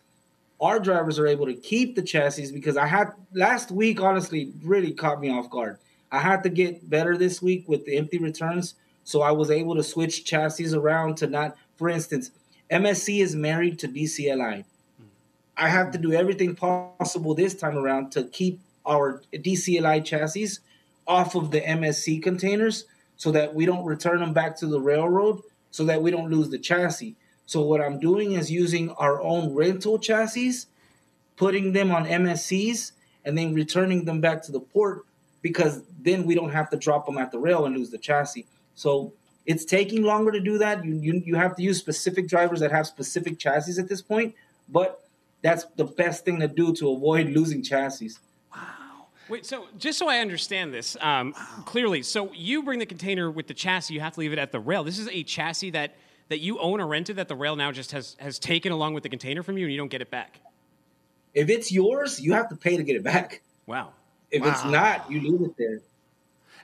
our 0.61 0.78
drivers 0.78 1.18
are 1.18 1.26
able 1.26 1.46
to 1.46 1.54
keep 1.54 1.94
the 1.96 2.02
chassis 2.02 2.52
because 2.52 2.76
I 2.76 2.86
had 2.86 3.12
last 3.34 3.70
week, 3.70 4.00
honestly, 4.00 4.52
really 4.62 4.92
caught 4.92 5.20
me 5.20 5.30
off 5.30 5.50
guard. 5.50 5.78
I 6.11 6.20
had 6.20 6.42
to 6.44 6.48
get 6.48 6.88
better 6.88 7.16
this 7.16 7.42
week 7.42 7.64
with 7.68 7.84
the 7.84 7.96
empty 7.96 8.18
returns. 8.18 8.74
So 9.04 9.22
I 9.22 9.32
was 9.32 9.50
able 9.50 9.76
to 9.76 9.82
switch 9.82 10.24
chassis 10.24 10.74
around 10.74 11.16
to 11.18 11.26
not, 11.26 11.57
for 11.76 11.88
instance, 11.88 12.30
MSC 12.70 13.22
is 13.22 13.36
married 13.36 13.78
to 13.80 13.88
DCLI. 13.88 14.64
Hmm. 14.64 15.04
I 15.57 15.68
have 15.68 15.92
to 15.92 15.98
do 15.98 16.12
everything 16.12 16.57
possible 16.57 17.34
this 17.34 17.54
time 17.54 17.76
around 17.76 18.11
to 18.12 18.24
keep 18.24 18.61
our 18.84 19.22
DCLI 19.32 20.04
chassis 20.04 20.59
off 21.07 21.34
of 21.34 21.50
the 21.50 21.61
MSC 21.61 22.22
containers 22.22 22.84
so 23.16 23.30
that 23.32 23.54
we 23.54 23.66
don't 23.66 23.84
return 23.84 24.20
them 24.20 24.32
back 24.32 24.57
to 24.59 24.66
the 24.66 24.80
railroad 24.80 25.40
so 25.70 25.84
that 25.84 26.02
we 26.02 26.11
don't 26.11 26.30
lose 26.30 26.48
the 26.48 26.59
chassis. 26.59 27.14
So 27.47 27.62
what 27.62 27.80
I'm 27.80 27.99
doing 28.01 28.32
is 28.32 28.51
using 28.51 28.90
our 28.90 29.22
own 29.22 29.55
rental 29.55 29.99
chassis, 29.99 30.66
putting 31.36 31.72
them 31.72 31.92
on 31.92 32.05
MSCs, 32.05 32.92
and 33.24 33.38
then 33.38 33.55
returning 33.55 34.05
them 34.05 34.20
back 34.20 34.42
to 34.44 34.53
the 34.53 34.61
port 34.61 35.05
because 35.42 35.82
then 36.01 36.26
we 36.26 36.34
don't 36.34 36.51
have 36.51 36.70
to 36.70 36.76
drop 36.76 37.07
them 37.07 37.18
at 37.18 37.30
the 37.30 37.38
rail 37.38 37.66
and 37.66 37.76
lose 37.76 37.90
the 37.90 37.99
chassis. 37.99 38.47
So 38.74 39.12
it's 39.47 39.64
taking 39.64 40.03
longer 40.03 40.32
to 40.32 40.40
do 40.40 40.59
that. 40.59 40.84
You, 40.84 40.94
you, 40.94 41.22
you 41.24 41.34
have 41.36 41.55
to 41.57 41.62
use 41.62 41.78
specific 41.78 42.28
drivers 42.28 42.61
that 42.61 42.72
have 42.72 42.86
specific 42.86 43.38
chassis 43.38 43.80
at 43.80 43.88
this 43.88 44.03
point, 44.03 44.34
but 44.68 45.09
that's 45.42 45.64
the 45.76 45.84
best 45.84 46.24
thing 46.24 46.40
to 46.40 46.49
do 46.49 46.72
to 46.74 46.90
avoid 46.90 47.28
losing 47.28 47.62
chassis. 47.62 48.11
Wow. 48.53 49.07
Wait, 49.28 49.47
so 49.47 49.66
just 49.78 49.99
so 49.99 50.09
I 50.09 50.18
understand 50.18 50.74
this 50.74 50.97
um, 51.01 51.32
clearly, 51.64 52.03
so 52.03 52.32
you 52.32 52.64
bring 52.64 52.80
the 52.80 52.86
container 52.86 53.30
with 53.30 53.47
the 53.47 53.55
chassis, 53.55 53.94
you 53.94 54.01
have 54.01 54.14
to 54.14 54.20
leave 54.20 54.32
it 54.32 54.38
at 54.40 54.51
the 54.51 54.61
rail. 54.61 54.82
This 54.82 54.99
is 54.99 55.09
a 55.09 55.22
chassis 55.22 55.70
that 55.70 55.94
that 56.29 56.41
you 56.41 56.59
own 56.59 56.81
or 56.81 56.87
rented 56.87 57.16
that 57.16 57.29
the 57.29 57.37
rail 57.37 57.57
now 57.57 57.72
just 57.72 57.93
has 57.93 58.16
has 58.18 58.39
taken 58.39 58.72
along 58.72 58.95
with 58.95 59.03
the 59.03 59.09
container 59.09 59.43
from 59.43 59.59
you, 59.59 59.64
and 59.64 59.72
you 59.72 59.79
don't 59.79 59.89
get 59.91 60.03
it 60.03 60.11
back. 60.11 60.41
If 61.35 61.51
it's 61.51 61.70
yours, 61.70 62.20
you 62.20 62.33
have 62.33 62.49
to 62.49 62.57
pay 62.57 62.77
to 62.77 62.83
get 62.83 62.97
it 62.97 63.03
back. 63.03 63.43
Wow. 63.66 63.93
If 64.31 64.45
it's 64.45 64.64
not, 64.64 65.11
you 65.11 65.20
leave 65.20 65.43
it 65.43 65.57
there. 65.57 65.81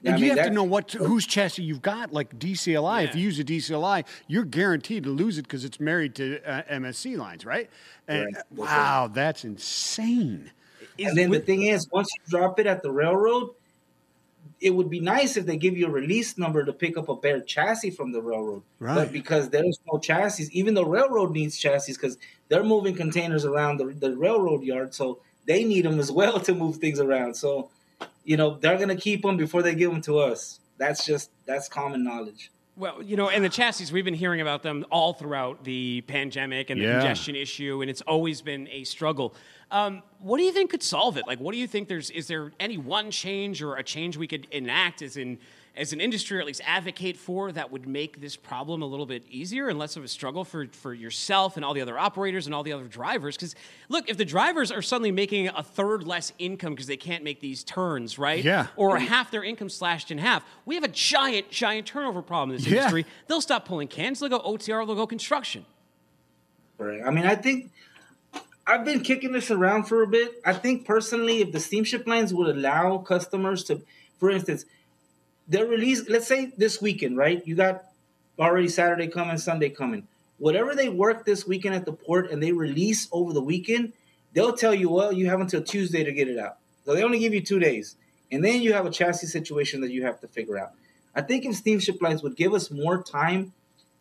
And 0.04 0.14
I 0.14 0.18
you 0.18 0.28
mean, 0.28 0.36
have 0.36 0.46
to 0.46 0.52
know 0.52 0.64
what 0.64 0.90
whose 0.92 1.26
chassis 1.26 1.62
you've 1.62 1.82
got. 1.82 2.12
Like 2.12 2.38
DCLI, 2.38 3.04
if 3.04 3.14
you 3.14 3.22
use 3.22 3.38
a 3.38 3.44
DCLI, 3.44 4.04
you're 4.26 4.44
guaranteed 4.44 5.04
to 5.04 5.10
lose 5.10 5.38
it 5.38 5.42
because 5.42 5.64
it's 5.64 5.78
married 5.78 6.14
to 6.16 6.40
uh, 6.44 6.62
MSC 6.70 7.16
lines, 7.16 7.46
right? 7.46 7.70
And 8.08 8.34
Right. 8.34 8.44
wow, 8.58 9.10
that's 9.12 9.44
insane. 9.44 10.50
and 10.98 11.16
then 11.16 11.30
the 11.30 11.38
thing 11.38 11.62
is, 11.62 11.88
once 11.92 12.08
you 12.16 12.30
drop 12.30 12.58
it 12.58 12.66
at 12.66 12.82
the 12.82 12.90
railroad, 12.90 13.50
it 14.62 14.70
would 14.70 14.88
be 14.88 15.00
nice 15.00 15.36
if 15.36 15.44
they 15.44 15.56
give 15.56 15.76
you 15.76 15.86
a 15.86 15.90
release 15.90 16.38
number 16.38 16.64
to 16.64 16.72
pick 16.72 16.96
up 16.96 17.08
a 17.08 17.16
bare 17.16 17.40
chassis 17.40 17.90
from 17.90 18.12
the 18.12 18.22
railroad. 18.22 18.62
Right. 18.78 18.94
But 18.94 19.12
because 19.12 19.50
there's 19.50 19.78
no 19.92 19.98
chassis, 19.98 20.48
even 20.52 20.74
the 20.74 20.84
railroad 20.84 21.32
needs 21.32 21.58
chassis 21.58 21.94
because 21.94 22.16
they're 22.48 22.62
moving 22.62 22.94
containers 22.94 23.44
around 23.44 23.78
the, 23.78 23.86
the 23.86 24.16
railroad 24.16 24.62
yard, 24.62 24.94
so 24.94 25.18
they 25.46 25.64
need 25.64 25.84
them 25.84 25.98
as 25.98 26.12
well 26.20 26.38
to 26.40 26.54
move 26.54 26.76
things 26.76 27.00
around. 27.00 27.34
So, 27.34 27.70
you 28.24 28.36
know, 28.36 28.56
they're 28.58 28.78
gonna 28.78 28.96
keep 28.96 29.22
them 29.22 29.36
before 29.36 29.62
they 29.62 29.74
give 29.74 29.90
them 29.90 30.02
to 30.02 30.18
us. 30.18 30.60
That's 30.78 31.04
just 31.04 31.30
that's 31.44 31.68
common 31.68 32.04
knowledge. 32.04 32.50
Well, 32.74 33.02
you 33.02 33.16
know, 33.16 33.28
and 33.28 33.44
the 33.44 33.50
chassis, 33.50 33.92
we've 33.92 34.04
been 34.04 34.14
hearing 34.14 34.40
about 34.40 34.62
them 34.62 34.86
all 34.90 35.12
throughout 35.12 35.62
the 35.62 36.00
pandemic 36.06 36.70
and 36.70 36.80
the 36.80 36.84
Yeah. 36.86 36.92
congestion 37.00 37.36
issue, 37.36 37.82
and 37.82 37.90
it's 37.90 38.00
always 38.02 38.40
been 38.40 38.66
a 38.68 38.84
struggle. 38.84 39.34
Um, 39.70 40.02
what 40.20 40.38
do 40.38 40.44
you 40.44 40.52
think 40.52 40.70
could 40.70 40.82
solve 40.82 41.18
it? 41.18 41.26
Like, 41.26 41.38
what 41.38 41.52
do 41.52 41.58
you 41.58 41.66
think 41.66 41.88
there's, 41.88 42.08
is 42.10 42.28
there 42.28 42.52
any 42.58 42.78
one 42.78 43.10
change 43.10 43.62
or 43.62 43.76
a 43.76 43.82
change 43.82 44.16
we 44.16 44.26
could 44.26 44.46
enact 44.50 45.02
as 45.02 45.18
in, 45.18 45.38
as 45.74 45.92
an 45.94 46.00
industry 46.00 46.36
or 46.36 46.40
at 46.40 46.46
least 46.46 46.60
advocate 46.66 47.16
for 47.16 47.50
that 47.50 47.72
would 47.72 47.86
make 47.86 48.20
this 48.20 48.36
problem 48.36 48.82
a 48.82 48.86
little 48.86 49.06
bit 49.06 49.24
easier 49.30 49.68
and 49.68 49.78
less 49.78 49.96
of 49.96 50.04
a 50.04 50.08
struggle 50.08 50.44
for, 50.44 50.66
for 50.72 50.92
yourself 50.92 51.56
and 51.56 51.64
all 51.64 51.72
the 51.72 51.80
other 51.80 51.98
operators 51.98 52.46
and 52.46 52.54
all 52.54 52.62
the 52.62 52.72
other 52.74 52.84
drivers? 52.84 53.36
Because 53.36 53.54
look, 53.88 54.10
if 54.10 54.18
the 54.18 54.24
drivers 54.24 54.70
are 54.70 54.82
suddenly 54.82 55.10
making 55.10 55.48
a 55.48 55.62
third 55.62 56.04
less 56.06 56.32
income 56.38 56.74
because 56.74 56.86
they 56.86 56.98
can't 56.98 57.24
make 57.24 57.40
these 57.40 57.64
turns, 57.64 58.18
right? 58.18 58.44
Yeah. 58.44 58.66
Or 58.76 58.98
half 58.98 59.30
their 59.30 59.42
income 59.42 59.70
slashed 59.70 60.10
in 60.10 60.18
half, 60.18 60.44
we 60.66 60.74
have 60.74 60.84
a 60.84 60.88
giant, 60.88 61.50
giant 61.50 61.86
turnover 61.86 62.20
problem 62.20 62.50
in 62.50 62.56
this 62.56 62.66
Yeah. 62.66 62.78
industry. 62.78 63.06
They'll 63.26 63.40
stop 63.40 63.64
pulling 63.66 63.88
cans. 63.88 64.20
They'll 64.20 64.28
go 64.28 64.40
OTR. 64.40 64.84
They'll 64.86 64.94
go 64.94 65.06
construction. 65.06 65.64
Right. 66.76 67.00
I 67.02 67.10
mean, 67.10 67.24
I 67.24 67.34
think 67.34 67.70
I've 68.66 68.84
been 68.84 69.00
kicking 69.00 69.32
this 69.32 69.50
around 69.50 69.84
for 69.84 70.02
a 70.02 70.06
bit. 70.06 70.40
I 70.44 70.52
think 70.52 70.84
personally, 70.84 71.40
if 71.40 71.52
the 71.52 71.60
steamship 71.60 72.06
lines 72.06 72.34
would 72.34 72.54
allow 72.54 72.98
customers 72.98 73.64
to, 73.64 73.82
for 74.18 74.30
instance, 74.30 74.66
their 75.52 75.66
release, 75.66 76.08
let's 76.08 76.26
say 76.26 76.52
this 76.56 76.80
weekend, 76.80 77.16
right? 77.16 77.46
You 77.46 77.54
got 77.54 77.84
already 78.38 78.68
Saturday 78.68 79.06
coming, 79.08 79.36
Sunday 79.36 79.68
coming. 79.68 80.08
Whatever 80.38 80.74
they 80.74 80.88
work 80.88 81.24
this 81.24 81.46
weekend 81.46 81.74
at 81.74 81.84
the 81.84 81.92
port 81.92 82.30
and 82.30 82.42
they 82.42 82.52
release 82.52 83.06
over 83.12 83.32
the 83.32 83.42
weekend, 83.42 83.92
they'll 84.32 84.54
tell 84.54 84.74
you, 84.74 84.88
well, 84.88 85.12
you 85.12 85.28
have 85.28 85.40
until 85.40 85.62
Tuesday 85.62 86.04
to 86.04 86.12
get 86.12 86.28
it 86.28 86.38
out. 86.38 86.56
So 86.84 86.94
they 86.94 87.04
only 87.04 87.18
give 87.18 87.34
you 87.34 87.42
two 87.42 87.60
days. 87.60 87.96
And 88.32 88.42
then 88.42 88.62
you 88.62 88.72
have 88.72 88.86
a 88.86 88.90
chassis 88.90 89.26
situation 89.26 89.82
that 89.82 89.92
you 89.92 90.04
have 90.04 90.20
to 90.22 90.26
figure 90.26 90.58
out. 90.58 90.70
I 91.14 91.20
think 91.20 91.44
if 91.44 91.54
steamship 91.54 92.00
lines 92.00 92.22
would 92.22 92.34
give 92.34 92.54
us 92.54 92.70
more 92.70 93.02
time, 93.02 93.52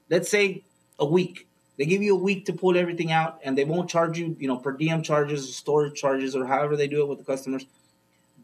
let's 0.09 0.29
say 0.29 0.63
a 0.97 1.05
week, 1.05 1.47
they 1.77 1.85
give 1.85 2.01
you 2.01 2.15
a 2.15 2.19
week 2.19 2.45
to 2.45 2.53
pull 2.53 2.77
everything 2.77 3.11
out, 3.11 3.39
and 3.43 3.57
they 3.57 3.65
won't 3.65 3.89
charge 3.89 4.17
you, 4.17 4.37
you 4.39 4.47
know, 4.47 4.57
per 4.57 4.71
diem 4.71 5.01
charges, 5.01 5.53
storage 5.53 5.95
charges, 5.99 6.35
or 6.35 6.45
however 6.45 6.77
they 6.77 6.87
do 6.87 7.01
it 7.01 7.09
with 7.09 7.17
the 7.17 7.25
customers. 7.25 7.65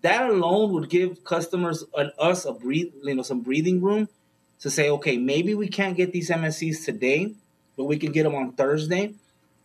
That 0.01 0.29
alone 0.29 0.73
would 0.73 0.89
give 0.89 1.23
customers 1.23 1.83
and 1.97 2.11
us 2.19 2.45
a 2.45 2.53
breathe, 2.53 2.93
you 3.03 3.15
know, 3.15 3.23
some 3.23 3.41
breathing 3.41 3.81
room 3.81 4.07
to 4.59 4.69
say, 4.69 4.89
okay, 4.89 5.17
maybe 5.17 5.55
we 5.55 5.67
can't 5.67 5.95
get 5.95 6.11
these 6.11 6.29
MSCs 6.29 6.85
today, 6.85 7.33
but 7.75 7.85
we 7.85 7.97
can 7.97 8.11
get 8.11 8.23
them 8.23 8.35
on 8.35 8.53
Thursday, 8.53 9.13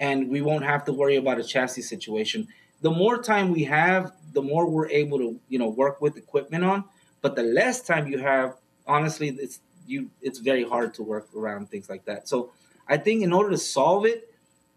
and 0.00 0.28
we 0.28 0.42
won't 0.42 0.64
have 0.64 0.84
to 0.86 0.92
worry 0.92 1.16
about 1.16 1.38
a 1.38 1.44
chassis 1.44 1.82
situation. 1.82 2.48
The 2.82 2.90
more 2.90 3.22
time 3.22 3.50
we 3.50 3.64
have, 3.64 4.12
the 4.32 4.42
more 4.42 4.66
we're 4.66 4.88
able 4.88 5.18
to, 5.18 5.38
you 5.48 5.58
know, 5.58 5.68
work 5.68 6.00
with 6.00 6.16
equipment 6.16 6.64
on. 6.64 6.84
But 7.20 7.36
the 7.36 7.42
less 7.42 7.80
time 7.82 8.08
you 8.08 8.18
have, 8.18 8.56
honestly, 8.86 9.28
it's 9.28 9.60
you. 9.86 10.10
It's 10.20 10.38
very 10.38 10.64
hard 10.64 10.94
to 10.94 11.02
work 11.02 11.28
around 11.36 11.70
things 11.70 11.88
like 11.88 12.04
that. 12.06 12.28
So 12.28 12.52
I 12.88 12.96
think 12.96 13.22
in 13.22 13.32
order 13.32 13.50
to 13.50 13.58
solve 13.58 14.06
it, 14.06 14.28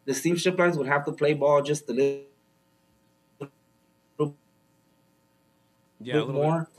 the 0.05 0.13
steamship 0.13 0.57
lines 0.59 0.77
would 0.77 0.87
have 0.87 1.05
to 1.05 1.11
play 1.11 1.33
ball 1.33 1.61
just 1.63 1.89
a 1.89 1.93
little 1.93 2.24
Yeah, 6.05 6.13
a 6.13 6.17
bit 6.17 6.27
little 6.27 6.41
more. 6.41 6.69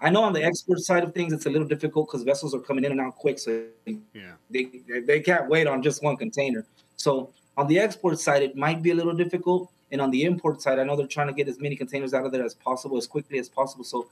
I 0.00 0.10
know 0.10 0.22
on 0.22 0.32
the 0.32 0.44
export 0.44 0.78
side 0.80 1.04
of 1.04 1.14
things, 1.14 1.32
it's 1.32 1.46
a 1.46 1.50
little 1.50 1.66
difficult 1.66 2.08
because 2.08 2.22
vessels 2.22 2.54
are 2.54 2.60
coming 2.60 2.84
in 2.84 2.92
and 2.92 3.00
out 3.00 3.16
quick, 3.16 3.38
so 3.38 3.64
Yeah. 3.86 4.32
they 4.50 4.82
they 5.06 5.20
can't 5.20 5.48
wait 5.48 5.66
on 5.66 5.82
just 5.82 6.02
one 6.02 6.16
container. 6.16 6.66
So 6.96 7.30
on 7.56 7.66
the 7.66 7.78
export 7.78 8.18
side, 8.20 8.42
it 8.42 8.56
might 8.56 8.82
be 8.82 8.90
a 8.90 8.94
little 8.94 9.14
difficult, 9.14 9.70
and 9.90 10.00
on 10.00 10.10
the 10.10 10.24
import 10.24 10.60
side, 10.60 10.78
I 10.78 10.84
know 10.84 10.96
they're 10.96 11.06
trying 11.06 11.28
to 11.28 11.32
get 11.32 11.48
as 11.48 11.58
many 11.60 11.76
containers 11.76 12.12
out 12.12 12.26
of 12.26 12.32
there 12.32 12.44
as 12.44 12.54
possible, 12.54 12.96
as 12.96 13.06
quickly 13.06 13.38
as 13.38 13.48
possible. 13.48 13.84
So, 13.84 14.06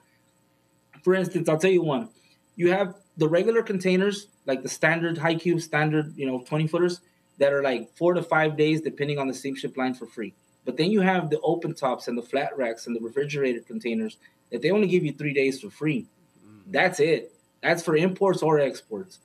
for 1.03 1.15
instance, 1.15 1.49
I'll 1.49 1.59
tell 1.59 1.71
you 1.71 1.83
one: 1.83 2.09
you 2.57 2.71
have 2.71 2.95
the 3.19 3.29
regular 3.29 3.63
containers, 3.63 4.29
like 4.47 4.63
the 4.63 4.69
standard 4.69 5.19
high 5.19 5.35
cube, 5.35 5.61
standard, 5.61 6.17
you 6.17 6.27
know, 6.27 6.41
twenty 6.47 6.67
footers, 6.67 7.01
that 7.39 7.53
are 7.53 7.63
like 7.63 7.95
four 7.97 8.15
to 8.15 8.23
five 8.23 8.57
days, 8.57 8.81
depending 8.81 9.19
on 9.19 9.27
the 9.29 9.35
steamship 9.35 9.77
line, 9.77 9.95
for 9.95 10.07
free. 10.07 10.33
But 10.65 10.77
then 10.77 10.91
you 10.91 11.01
have 11.01 11.29
the 11.29 11.41
open 11.41 11.75
tops 11.75 12.07
and 12.09 12.17
the 12.17 12.23
flat 12.23 12.57
racks 12.57 12.87
and 12.87 12.95
the 12.95 13.01
refrigerated 13.01 13.67
containers 13.67 14.17
that 14.53 14.63
they 14.63 14.71
only 14.71 14.87
give 14.87 15.05
you 15.05 15.13
three 15.13 15.33
days 15.33 15.61
for 15.61 15.71
free. 15.71 16.07
Mm. 16.47 16.61
That's 16.71 17.01
it. 17.01 17.33
That's 17.63 17.83
for 17.83 17.97
imports 17.97 18.43
or 18.43 18.61
exports. 18.61 19.19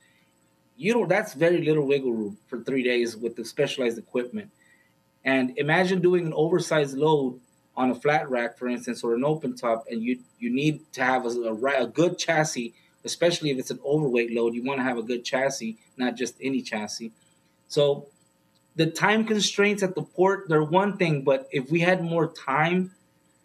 You 0.77 0.93
don't. 0.93 1.09
That's 1.09 1.33
very 1.33 1.61
little 1.61 1.85
wiggle 1.85 2.13
room 2.13 2.37
for 2.47 2.63
three 2.63 2.83
days 2.83 3.15
with 3.15 3.35
the 3.35 3.45
specialized 3.45 3.97
equipment. 3.97 4.51
And 5.25 5.57
imagine 5.57 6.01
doing 6.01 6.25
an 6.25 6.33
oversized 6.33 6.97
load 6.97 7.39
on 7.75 7.91
a 7.91 7.95
flat 7.95 8.29
rack, 8.29 8.57
for 8.57 8.67
instance, 8.67 9.03
or 9.03 9.13
an 9.13 9.23
open 9.23 9.55
top, 9.55 9.85
and 9.89 10.01
you 10.01 10.19
you 10.39 10.49
need 10.49 10.81
to 10.93 11.03
have 11.03 11.25
a, 11.25 11.29
a, 11.29 11.83
a 11.83 11.87
good 11.87 12.17
chassis, 12.17 12.73
especially 13.03 13.51
if 13.51 13.57
it's 13.59 13.71
an 13.71 13.79
overweight 13.85 14.33
load. 14.33 14.53
You 14.53 14.63
want 14.63 14.79
to 14.79 14.83
have 14.83 14.97
a 14.97 15.03
good 15.03 15.25
chassis, 15.25 15.77
not 15.97 16.15
just 16.15 16.35
any 16.41 16.61
chassis. 16.61 17.11
So 17.67 18.07
the 18.75 18.85
time 18.85 19.25
constraints 19.25 19.83
at 19.83 19.95
the 19.95 20.03
port, 20.03 20.47
they're 20.47 20.63
one 20.63 20.97
thing, 20.97 21.23
but 21.23 21.49
if 21.51 21.71
we 21.71 21.79
had 21.79 22.03
more 22.03 22.31
time 22.31 22.91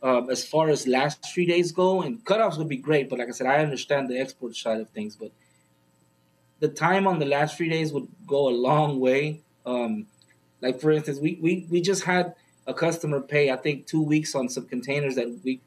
uh, 0.03 0.27
as 0.27 0.45
far 0.45 0.69
as 0.69 0.87
last 0.87 1.25
three 1.33 1.47
days 1.47 1.71
go, 1.71 2.03
and 2.03 2.25
cutoffs 2.25 2.59
would 2.59 2.69
be 2.69 2.77
great, 2.77 3.09
but 3.09 3.19
like 3.19 3.29
I 3.29 3.33
said, 3.33 3.47
I 3.47 3.59
understand 3.59 4.09
the 4.09 4.19
export 4.19 4.57
side 4.57 4.81
of 4.81 4.89
things, 4.91 5.15
but 5.17 5.31
the 6.59 6.69
time 6.69 7.07
on 7.07 7.19
the 7.19 7.27
last 7.27 7.57
three 7.57 7.69
days 7.69 7.93
would 7.93 8.09
go 8.27 8.49
a 8.49 8.55
long 8.55 9.01
way. 9.01 9.41
Um, 9.65 10.07
like 10.61 10.81
for 10.81 10.91
instance, 10.93 11.19
we, 11.19 11.39
we 11.41 11.67
we 11.71 11.81
just 11.81 12.05
had 12.05 12.35
a 12.67 12.75
customer 12.75 13.21
pay 13.21 13.51
I 13.51 13.57
think 13.57 13.87
two 13.87 14.03
weeks 14.03 14.35
on 14.35 14.49
some 14.49 14.67
containers 14.67 15.17
that 15.17 15.29
we. 15.45 15.61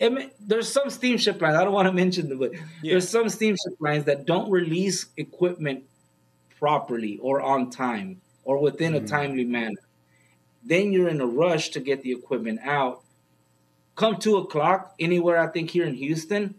Mean, 0.00 0.30
there's 0.40 0.72
some 0.72 0.88
steamship 0.88 1.42
lines 1.42 1.56
I 1.56 1.64
don't 1.64 1.74
want 1.74 1.86
to 1.88 1.92
mention 1.92 2.30
them, 2.30 2.38
but 2.38 2.52
there's 2.82 3.06
some 3.06 3.28
steamship 3.28 3.74
lines 3.80 4.04
that 4.04 4.24
don't 4.24 4.50
release 4.50 5.04
equipment 5.18 5.84
properly 6.58 7.18
or 7.18 7.42
on 7.42 7.70
time 7.70 8.22
or 8.44 8.58
within 8.58 8.94
a 8.94 9.06
timely 9.06 9.44
manner. 9.44 9.76
Then 10.62 10.92
you're 10.92 11.08
in 11.08 11.20
a 11.20 11.26
rush 11.26 11.70
to 11.70 11.80
get 11.80 12.02
the 12.02 12.12
equipment 12.12 12.60
out. 12.62 13.02
Come 13.96 14.16
two 14.18 14.36
o'clock 14.36 14.94
anywhere, 14.98 15.38
I 15.38 15.48
think 15.48 15.70
here 15.70 15.84
in 15.84 15.94
Houston, 15.94 16.54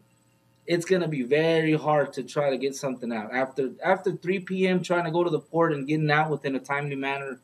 it's 0.68 0.86
gonna 0.86 1.08
be 1.08 1.24
very 1.24 1.74
hard 1.74 2.14
to 2.14 2.24
try 2.24 2.50
to 2.50 2.58
get 2.58 2.76
something 2.76 3.12
out 3.12 3.34
after 3.34 3.72
after 3.84 4.12
3 4.12 4.40
p.m. 4.40 4.84
Trying 4.84 5.06
to 5.06 5.12
go 5.12 5.24
to 5.24 5.30
the 5.30 5.40
port 5.40 5.74
and 5.74 5.88
getting 5.88 6.10
out 6.12 6.30
within 6.30 6.56
a 6.56 6.60
timely 6.60 6.96
manner. 6.96 7.40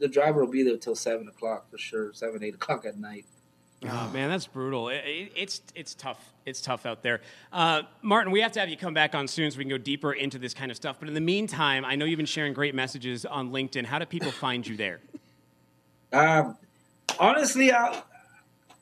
The 0.00 0.08
driver 0.08 0.44
will 0.44 0.50
be 0.50 0.64
there 0.64 0.76
till 0.76 0.96
seven 0.96 1.28
o'clock 1.28 1.70
for 1.70 1.78
sure, 1.78 2.12
seven 2.12 2.42
eight 2.42 2.54
o'clock 2.54 2.84
at 2.84 2.98
night. 2.98 3.24
Oh, 3.84 4.10
man, 4.12 4.30
that's 4.30 4.46
brutal. 4.46 4.88
It, 4.90 5.02
it, 5.04 5.32
it's 5.34 5.62
it's 5.74 5.94
tough. 5.94 6.32
It's 6.44 6.60
tough 6.60 6.86
out 6.86 7.02
there. 7.02 7.20
Uh, 7.52 7.82
Martin, 8.00 8.32
we 8.32 8.40
have 8.40 8.52
to 8.52 8.60
have 8.60 8.68
you 8.68 8.76
come 8.76 8.94
back 8.94 9.14
on 9.14 9.28
soon 9.28 9.50
so 9.50 9.58
we 9.58 9.64
can 9.64 9.70
go 9.70 9.78
deeper 9.78 10.12
into 10.12 10.38
this 10.38 10.54
kind 10.54 10.70
of 10.70 10.76
stuff. 10.76 10.96
But 10.98 11.08
in 11.08 11.14
the 11.14 11.20
meantime, 11.20 11.84
I 11.84 11.96
know 11.96 12.04
you've 12.04 12.16
been 12.16 12.26
sharing 12.26 12.52
great 12.52 12.74
messages 12.74 13.24
on 13.24 13.50
LinkedIn. 13.50 13.84
How 13.84 13.98
do 13.98 14.06
people 14.06 14.30
find 14.30 14.66
you 14.66 14.76
there? 14.76 15.00
Um, 16.12 16.56
honestly, 17.18 17.72
I 17.72 18.02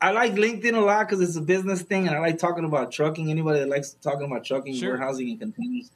I 0.01 0.13
like 0.13 0.35
LinkedIn 0.35 0.75
a 0.75 0.81
lot 0.81 1.07
because 1.09 1.21
it's 1.21 1.37
a 1.37 1.41
business 1.43 1.83
thing, 1.83 2.07
and 2.09 2.17
I 2.17 2.21
like 2.21 2.39
talking 2.39 2.65
about 2.65 2.91
trucking. 2.93 3.31
Anybody 3.31 3.61
that 3.61 3.69
likes 3.69 3.91
talking 4.03 4.27
about 4.27 4.45
trucking, 4.45 4.75
Sure. 4.75 4.91
warehousing, 4.97 5.31
and 5.31 5.39
containers. 5.39 5.91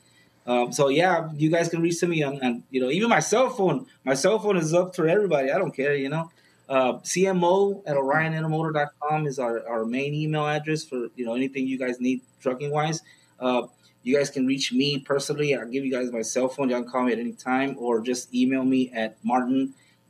Um, 0.46 0.72
so 0.72 0.88
yeah, 0.88 1.30
you 1.36 1.50
guys 1.50 1.70
can 1.70 1.80
reach 1.80 2.00
to 2.00 2.06
me 2.06 2.22
on, 2.22 2.38
on, 2.44 2.62
you 2.70 2.78
know, 2.80 2.90
even 2.90 3.08
my 3.08 3.20
cell 3.20 3.48
phone. 3.48 3.86
My 4.04 4.12
cell 4.12 4.38
phone 4.38 4.58
is 4.58 4.74
up 4.74 4.94
for 4.94 5.08
everybody. 5.08 5.50
I 5.50 5.56
don't 5.56 5.74
care, 5.74 5.94
you 5.94 6.10
know. 6.10 6.30
Uh, 6.68 6.94
CMO 6.98 7.82
at 7.86 7.96
orionintermotor.com 7.96 9.26
is 9.26 9.38
our, 9.38 9.66
our 9.68 9.84
main 9.84 10.14
email 10.14 10.46
address 10.46 10.84
for 10.84 11.08
you 11.16 11.24
know 11.24 11.34
anything 11.34 11.66
you 11.66 11.78
guys 11.78 12.00
need 12.00 12.20
trucking 12.40 12.70
wise. 12.70 13.02
Uh, 13.40 13.66
you 14.02 14.14
guys 14.16 14.28
can 14.28 14.46
reach 14.46 14.70
me 14.72 14.98
personally. 14.98 15.54
I'll 15.56 15.66
give 15.68 15.84
you 15.84 15.90
guys 15.90 16.12
my 16.12 16.20
cell 16.22 16.48
phone. 16.48 16.68
You 16.68 16.76
can 16.76 16.86
call 16.88 17.04
me 17.04 17.12
at 17.12 17.18
any 17.18 17.32
time 17.32 17.76
or 17.78 18.00
just 18.00 18.34
email 18.34 18.64
me 18.64 18.90
at 18.94 19.16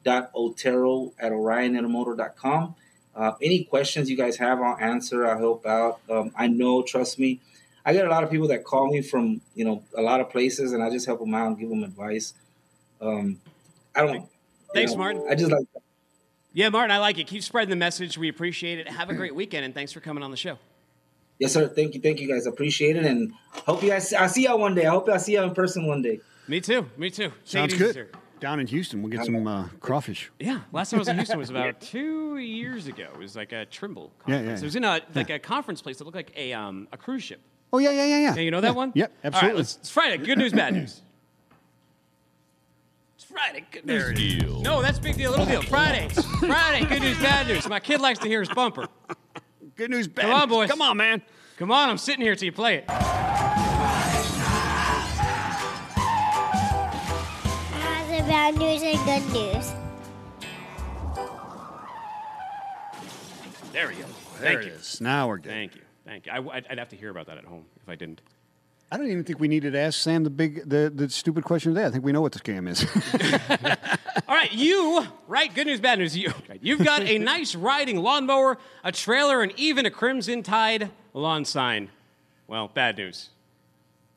martin.otero 0.04 1.12
at 1.18 1.32
orionintermotor.com. 1.32 2.74
Uh, 3.14 3.32
any 3.40 3.64
questions 3.64 4.10
you 4.10 4.16
guys 4.16 4.36
have, 4.36 4.60
I'll 4.60 4.76
answer. 4.78 5.26
I'll 5.26 5.38
help 5.38 5.66
out. 5.66 6.00
Um, 6.10 6.32
I 6.36 6.48
know, 6.48 6.82
trust 6.82 7.18
me. 7.18 7.40
I 7.86 7.92
get 7.92 8.06
a 8.06 8.10
lot 8.10 8.24
of 8.24 8.30
people 8.30 8.48
that 8.48 8.64
call 8.64 8.90
me 8.90 9.02
from 9.02 9.40
you 9.54 9.64
know 9.64 9.84
a 9.96 10.02
lot 10.02 10.20
of 10.20 10.30
places, 10.30 10.72
and 10.72 10.82
I 10.82 10.90
just 10.90 11.06
help 11.06 11.20
them 11.20 11.34
out 11.34 11.48
and 11.48 11.58
give 11.58 11.68
them 11.68 11.84
advice. 11.84 12.34
Um, 13.00 13.40
I 13.94 14.00
don't. 14.00 14.14
you 14.14 14.28
Thanks, 14.72 14.92
know, 14.92 14.98
Martin. 14.98 15.26
I 15.28 15.34
just 15.34 15.52
like. 15.52 15.66
Yeah, 16.52 16.68
Martin, 16.70 16.92
I 16.92 16.98
like 16.98 17.18
it. 17.18 17.26
Keep 17.26 17.42
spreading 17.42 17.70
the 17.70 17.76
message. 17.76 18.16
We 18.16 18.28
appreciate 18.28 18.78
it. 18.78 18.88
Have 18.88 19.10
a 19.10 19.14
great 19.14 19.34
weekend, 19.34 19.64
and 19.64 19.74
thanks 19.74 19.92
for 19.92 20.00
coming 20.00 20.22
on 20.22 20.30
the 20.30 20.36
show. 20.36 20.58
Yes, 21.38 21.52
sir. 21.52 21.66
Thank 21.68 21.94
you, 21.94 22.00
thank 22.00 22.20
you, 22.20 22.28
guys. 22.28 22.46
Appreciate 22.46 22.96
it, 22.96 23.04
and 23.04 23.32
hope 23.52 23.82
you 23.82 23.90
guys. 23.90 24.12
I'll 24.12 24.28
see 24.28 24.44
y'all 24.44 24.58
one 24.58 24.74
day. 24.74 24.86
I 24.86 24.90
hope 24.90 25.08
I 25.08 25.18
see 25.18 25.34
y'all 25.34 25.44
in 25.44 25.54
person 25.54 25.86
one 25.86 26.00
day. 26.00 26.20
Me 26.48 26.60
too. 26.60 26.86
Me 26.96 27.10
too. 27.10 27.28
Take 27.28 27.34
Sounds 27.44 27.74
good. 27.74 27.94
sir. 27.94 28.08
Down 28.44 28.60
in 28.60 28.66
Houston, 28.66 29.00
we'll 29.00 29.10
get 29.10 29.24
some 29.24 29.46
uh, 29.46 29.68
crawfish. 29.80 30.30
Yeah, 30.38 30.60
last 30.70 30.90
time 30.90 30.98
I 30.98 31.00
was 31.00 31.08
in 31.08 31.16
Houston 31.16 31.38
was 31.38 31.48
about 31.48 31.80
two 31.80 32.36
years 32.36 32.86
ago. 32.88 33.08
It 33.14 33.18
was 33.18 33.34
like 33.34 33.52
a 33.52 33.64
Trimble 33.64 34.12
Yeah, 34.26 34.34
conference. 34.36 34.60
yeah, 34.60 34.62
It 34.62 34.66
was 34.66 34.76
in 34.76 34.84
a 34.84 35.00
like 35.14 35.30
a 35.30 35.38
conference 35.38 35.80
place 35.80 35.96
that 35.96 36.04
looked 36.04 36.14
like 36.14 36.30
a 36.36 36.52
um 36.52 36.86
a 36.92 36.98
cruise 36.98 37.22
ship. 37.22 37.40
Oh 37.72 37.78
yeah, 37.78 37.88
yeah, 37.88 38.04
yeah, 38.04 38.18
yeah. 38.18 38.34
Yeah, 38.34 38.42
you 38.42 38.50
know 38.50 38.60
that 38.60 38.74
one? 38.76 38.92
Yep, 38.94 39.10
All 39.10 39.14
right, 39.30 39.34
absolutely. 39.34 39.56
let's- 39.60 39.76
it's 39.76 39.88
Friday. 39.88 40.18
Good 40.22 40.36
news, 40.36 40.52
bad 40.52 40.74
news. 40.74 41.00
It's 43.16 43.24
Friday. 43.24 43.64
Good 43.70 43.86
news. 43.86 44.60
No, 44.62 44.82
that's 44.82 44.98
big 44.98 45.16
deal, 45.16 45.30
little 45.30 45.46
deal. 45.46 45.62
Friday. 45.62 46.08
Friday. 46.10 46.84
Good 46.84 47.00
news, 47.00 47.16
bad 47.18 47.46
news. 47.48 47.66
My 47.66 47.80
kid 47.80 47.98
likes 48.02 48.18
to 48.18 48.28
hear 48.28 48.40
his 48.40 48.50
bumper. 48.50 48.88
Good 49.76 49.90
news, 49.90 50.06
bad 50.06 50.22
Come 50.26 50.32
on, 50.34 50.48
news. 50.50 50.56
boys. 50.58 50.70
Come 50.70 50.82
on, 50.82 50.98
man. 50.98 51.22
Come 51.56 51.70
on, 51.70 51.88
I'm 51.88 51.96
sitting 51.96 52.20
here 52.20 52.36
till 52.36 52.44
you 52.44 52.52
play 52.52 52.76
it. 52.76 53.23
Bad 58.26 58.56
news 58.56 58.82
and 58.82 58.98
good 59.04 59.32
news? 59.32 59.72
There 63.72 63.88
we 63.88 63.94
go. 63.94 64.00
There 64.02 64.06
Thank 64.40 64.60
it 64.60 64.66
you. 64.66 64.72
is. 64.72 65.00
Now 65.00 65.28
we're 65.28 65.38
good. 65.38 65.50
Thank 65.50 65.74
you. 65.74 65.82
Thank 66.04 66.26
you. 66.26 66.32
I, 66.32 66.38
would 66.38 66.66
I'd 66.70 66.78
have 66.78 66.90
to 66.90 66.96
hear 66.96 67.10
about 67.10 67.26
that 67.26 67.38
at 67.38 67.44
home 67.44 67.64
if 67.82 67.88
I 67.88 67.96
didn't. 67.96 68.20
I 68.92 68.96
don't 68.96 69.08
even 69.08 69.24
think 69.24 69.40
we 69.40 69.48
needed 69.48 69.72
to 69.72 69.78
ask 69.80 69.98
Sam 69.98 70.22
the 70.22 70.30
big, 70.30 70.68
the, 70.68 70.92
the 70.94 71.08
stupid 71.08 71.44
question 71.44 71.70
of 71.70 71.74
the 71.74 71.80
day. 71.80 71.86
I 71.86 71.90
think 71.90 72.04
we 72.04 72.12
know 72.12 72.20
what 72.20 72.32
the 72.32 72.38
scam 72.38 72.68
is. 72.68 72.84
All 74.28 74.34
right, 74.34 74.52
you, 74.52 75.04
right? 75.26 75.52
Good 75.52 75.66
news, 75.66 75.80
bad 75.80 75.98
news. 75.98 76.16
You, 76.16 76.32
you've 76.60 76.84
got 76.84 77.02
a 77.02 77.18
nice 77.18 77.54
riding 77.54 77.96
lawnmower, 77.96 78.58
a 78.84 78.92
trailer, 78.92 79.42
and 79.42 79.52
even 79.56 79.86
a 79.86 79.90
Crimson 79.90 80.42
Tide 80.42 80.90
lawn 81.12 81.44
sign. 81.44 81.90
Well, 82.46 82.68
bad 82.68 82.96
news. 82.96 83.30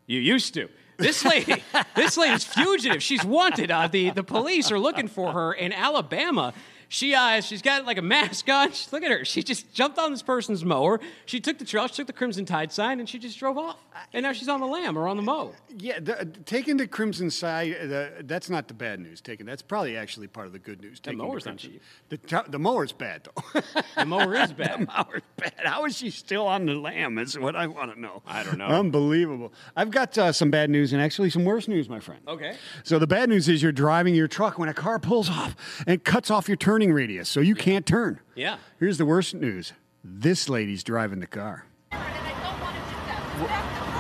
You 0.06 0.20
used 0.20 0.54
to. 0.54 0.70
This 0.98 1.24
lady, 1.24 1.64
this 1.96 2.18
lady's 2.18 2.44
fugitive. 2.44 3.04
She's 3.04 3.24
wanted. 3.24 3.72
Uh, 3.72 3.88
the 3.88 4.10
the 4.10 4.24
police 4.24 4.72
are 4.72 4.80
looking 4.80 5.08
for 5.08 5.32
her 5.32 5.54
in 5.54 5.72
Alabama. 5.72 6.54
She 6.90 7.14
uh, 7.14 7.42
she's 7.42 7.62
got 7.62 7.86
like 7.86 7.98
a 7.98 8.02
mask 8.02 8.48
on. 8.50 8.72
She- 8.78 8.88
look 8.92 9.04
at 9.04 9.12
her. 9.12 9.26
She 9.26 9.44
just 9.44 9.74
jumped 9.74 9.98
on 10.00 10.12
this 10.12 10.22
person's 10.22 10.64
mower. 10.64 11.00
She 11.26 11.40
took 11.40 11.58
the 11.58 11.66
trail. 11.66 11.88
She 11.88 11.96
took 11.96 12.08
the 12.08 12.14
Crimson 12.14 12.46
Tide 12.46 12.72
sign, 12.72 13.00
and 13.00 13.08
she 13.10 13.20
just 13.20 13.38
drove 13.40 13.58
off. 13.58 13.78
And 14.14 14.24
now 14.24 14.32
she's 14.34 14.48
on 14.48 14.60
the 14.60 14.68
lamb 14.68 14.98
or 14.98 15.08
on 15.08 15.18
the 15.18 15.24
mow. 15.24 15.54
yeah, 15.78 16.00
the, 16.00 16.26
taking 16.46 16.78
the 16.78 16.88
crimson 16.88 17.32
side, 17.32 17.76
uh, 17.92 18.08
that's 18.22 18.50
not 18.50 18.68
the 18.68 18.74
bad 18.74 19.00
news. 19.00 19.22
Taking 19.22 19.46
that's 19.46 19.62
probably 19.64 19.98
actually 19.98 20.28
part 20.28 20.46
of 20.48 20.54
the 20.54 20.60
good 20.60 20.82
news. 20.82 21.00
The 21.00 21.12
taking 21.12 21.18
mower's 21.20 21.46
not 21.46 21.60
crimson. 21.60 21.72
cheap. 22.10 22.30
The, 22.30 22.44
the 22.50 22.60
mower's 22.60 22.92
bad 22.92 23.24
though. 23.36 23.62
The 23.98 24.06
mower 24.06 24.36
is 24.36 24.54
bad. 24.54 24.82
the 24.82 24.86
mower's 24.86 25.22
bad. 25.38 25.54
How 25.66 25.86
is 25.86 25.98
she 25.98 26.10
still 26.12 26.46
on 26.48 26.66
the 26.68 26.76
lamb? 26.76 27.18
Is 27.18 27.38
what 27.38 27.56
I 27.56 27.66
want 27.68 27.94
to 27.94 28.00
know. 28.00 28.22
I 28.28 28.44
don't 28.44 28.58
know. 28.60 28.68
Unbelievable. 28.68 29.52
I've 29.76 29.90
got 29.92 30.16
uh, 30.18 30.32
some 30.32 30.52
bad 30.52 30.70
news 30.70 30.94
and 30.94 31.02
actually 31.02 31.30
some 31.32 31.44
worse 31.46 31.68
news, 31.68 31.90
my 31.90 32.00
friend. 32.00 32.22
Okay. 32.28 32.56
So 32.84 33.00
the 33.00 33.08
bad 33.08 33.30
news 33.30 33.50
is 33.50 33.62
you're 33.64 33.72
driving 33.72 34.14
your 34.16 34.28
truck 34.28 34.60
when 34.60 34.70
a 34.70 34.74
car 34.74 35.00
pulls 35.00 35.30
off 35.30 35.56
and 35.88 36.04
cuts 36.04 36.30
off 36.30 36.48
your 36.48 36.58
turning 36.78 36.94
radius, 36.94 37.28
so 37.28 37.40
you 37.40 37.56
can't 37.56 37.88
turn. 37.88 38.20
Yeah. 38.36 38.58
Here's 38.80 39.00
the 39.00 39.06
worst 39.06 39.34
news. 39.34 39.74
This 40.04 40.48
lady's 40.48 40.84
driving 40.84 41.20
the 41.20 41.26
car. 41.26 41.66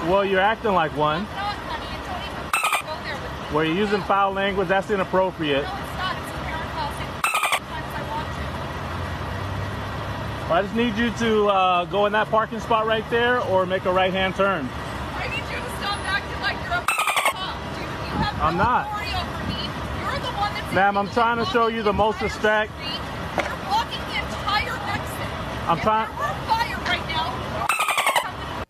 Well, 0.07 0.23
you're 0.23 0.39
acting 0.39 0.73
like 0.73 0.95
one. 0.95 1.23
Where 3.51 3.65
you're 3.65 3.73
using 3.73 3.99
foul 4.03 4.33
language, 4.33 4.67
that's 4.67 4.91
inappropriate. 4.91 5.65
I 10.49 10.61
just 10.61 10.75
need 10.75 10.95
you 10.97 11.09
to 11.17 11.47
uh, 11.47 11.85
go 11.85 12.05
in 12.05 12.13
that 12.13 12.27
parking 12.29 12.59
spot 12.59 12.85
right 12.85 13.09
there 13.09 13.39
or 13.41 13.65
make 13.65 13.85
a 13.85 13.91
right 13.91 14.13
hand 14.13 14.35
turn. 14.35 14.69
I 15.15 15.27
need 15.29 15.37
you 15.37 15.57
to 15.57 15.69
stop 15.81 15.97
acting 16.05 16.39
like 16.41 16.57
you're 16.63 16.77
a 16.77 16.85
cop, 16.85 17.57
dude. 17.73 17.81
You 17.81 17.87
have 18.21 18.39
I'm 18.39 18.55
not. 18.55 18.85
authority 18.85 19.13
over 19.17 19.47
me. 19.49 19.65
You're 19.99 20.19
the 20.21 20.37
one 20.37 20.53
that's 20.53 20.56
Ma'am, 20.73 20.97
I'm 20.97 21.09
trying 21.09 21.37
to 21.37 21.45
show 21.45 21.67
you 21.67 21.81
the 21.81 21.93
most 21.93 22.21
respect. 22.21 22.71
You're 22.79 23.45
blocking 23.65 23.99
the. 24.11 24.27
I'm 25.67 25.77
If 25.77 25.83
trying. 25.83 26.09
there 26.09 26.77
right 26.85 27.07
now. 27.07 28.63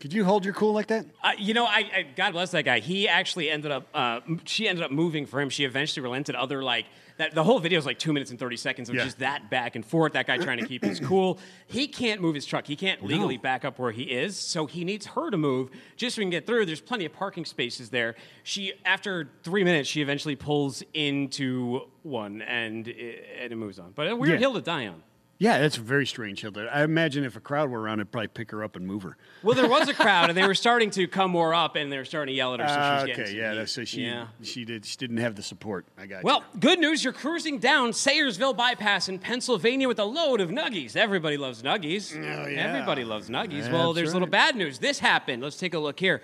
Could 0.00 0.12
you 0.12 0.24
hold 0.24 0.44
your 0.44 0.54
cool 0.54 0.72
like 0.72 0.86
that? 0.88 1.06
Uh, 1.22 1.32
you 1.38 1.54
know, 1.54 1.64
I, 1.64 1.78
I 1.78 2.06
God 2.14 2.32
bless 2.32 2.50
that 2.52 2.64
guy. 2.64 2.78
He 2.80 3.08
actually 3.08 3.50
ended 3.50 3.72
up. 3.72 3.86
Uh, 3.92 4.20
she 4.44 4.68
ended 4.68 4.84
up 4.84 4.90
moving 4.90 5.26
for 5.26 5.40
him. 5.40 5.48
She 5.50 5.64
eventually 5.64 6.02
relented. 6.02 6.34
Other 6.34 6.62
like 6.62 6.86
that. 7.18 7.34
The 7.34 7.44
whole 7.44 7.58
video 7.58 7.78
is 7.78 7.86
like 7.86 7.98
two 7.98 8.12
minutes 8.12 8.30
and 8.30 8.40
thirty 8.40 8.56
seconds 8.56 8.88
of 8.88 8.94
Yeah. 8.96 9.04
just 9.04 9.18
that 9.20 9.50
back 9.50 9.76
and 9.76 9.84
forth. 9.84 10.14
That 10.14 10.26
guy 10.26 10.38
trying 10.38 10.58
to 10.58 10.66
keep 10.66 10.84
his 10.84 10.98
cool. 11.04 11.38
He 11.66 11.86
can't 11.86 12.20
move 12.20 12.34
his 12.34 12.46
truck. 12.46 12.66
He 12.66 12.74
can't 12.76 13.04
legally 13.04 13.36
No. 13.36 13.42
back 13.42 13.64
up 13.64 13.78
where 13.78 13.92
he 13.92 14.04
is. 14.04 14.36
So 14.38 14.66
he 14.66 14.84
needs 14.84 15.06
her 15.06 15.30
to 15.30 15.36
move 15.36 15.70
just 15.96 16.16
so 16.16 16.20
we 16.20 16.24
can 16.24 16.30
get 16.30 16.46
through. 16.46 16.66
There's 16.66 16.80
plenty 16.80 17.04
of 17.04 17.12
parking 17.12 17.44
spaces 17.44 17.90
there. 17.90 18.14
She 18.42 18.72
after 18.84 19.28
three 19.42 19.64
minutes, 19.64 19.88
she 19.88 20.00
eventually 20.00 20.36
pulls 20.36 20.82
into 20.94 21.82
one 22.02 22.42
and 22.42 22.88
it, 22.88 23.24
and 23.40 23.52
it 23.52 23.56
moves 23.56 23.78
on. 23.78 23.92
But 23.94 24.08
a 24.08 24.16
weird 24.16 24.34
Yeah. 24.34 24.38
hill 24.38 24.54
to 24.54 24.60
die 24.62 24.86
on. 24.86 25.02
Yeah, 25.40 25.60
that's 25.60 25.76
very 25.76 26.04
strange 26.04 26.40
hill. 26.40 26.50
there. 26.50 26.68
I 26.72 26.82
imagine 26.82 27.22
if 27.24 27.36
a 27.36 27.40
crowd 27.40 27.70
were 27.70 27.80
around, 27.80 28.00
it'd 28.00 28.10
probably 28.10 28.26
pick 28.26 28.50
her 28.50 28.64
up 28.64 28.74
and 28.74 28.84
move 28.84 29.04
her. 29.04 29.16
Well, 29.44 29.54
there 29.54 29.68
was 29.68 29.88
a 29.88 29.94
crowd, 30.04 30.30
and 30.30 30.36
they 30.36 30.44
were 30.44 30.54
starting 30.54 30.90
to 30.90 31.06
come 31.06 31.30
more 31.30 31.54
up, 31.54 31.76
and 31.76 31.92
they 31.92 31.96
were 31.96 32.04
starting 32.04 32.32
to 32.32 32.36
yell 32.36 32.54
at 32.54 32.60
her. 32.60 32.66
So 32.66 32.74
she 32.74 32.78
was 32.80 33.18
Ah, 33.18 33.22
okay, 33.22 33.36
yeah, 33.36 33.54
that's, 33.54 33.70
so 33.70 33.84
she 33.84 34.02
yeah. 34.02 34.26
she 34.42 34.64
did 34.64 34.84
she 34.84 34.96
didn't 34.96 35.18
have 35.18 35.36
the 35.36 35.42
support. 35.44 35.86
I 35.96 36.06
got 36.06 36.24
Well, 36.24 36.42
good 36.58 36.80
news, 36.80 37.04
you're 37.04 37.12
cruising 37.12 37.58
down 37.60 37.90
Sayersville 37.90 38.56
Bypass 38.56 39.08
in 39.08 39.20
Pennsylvania 39.20 39.86
with 39.86 40.00
a 40.00 40.04
load 40.04 40.40
of 40.40 40.50
nuggies. 40.50 40.96
Everybody 40.96 41.36
loves 41.36 41.62
nuggies. 41.62 42.16
Oh, 42.16 42.48
yeah. 42.48 42.58
Everybody 42.74 43.04
loves 43.04 43.30
nuggies. 43.30 43.62
That's 43.62 43.72
well, 43.72 43.92
there's 43.92 44.10
a 44.10 44.14
little 44.14 44.26
bad 44.28 44.56
news. 44.56 44.80
This 44.80 44.98
happened. 44.98 45.40
Let's 45.42 45.56
take 45.56 45.72
a 45.74 45.78
look 45.78 46.00
here. 46.00 46.20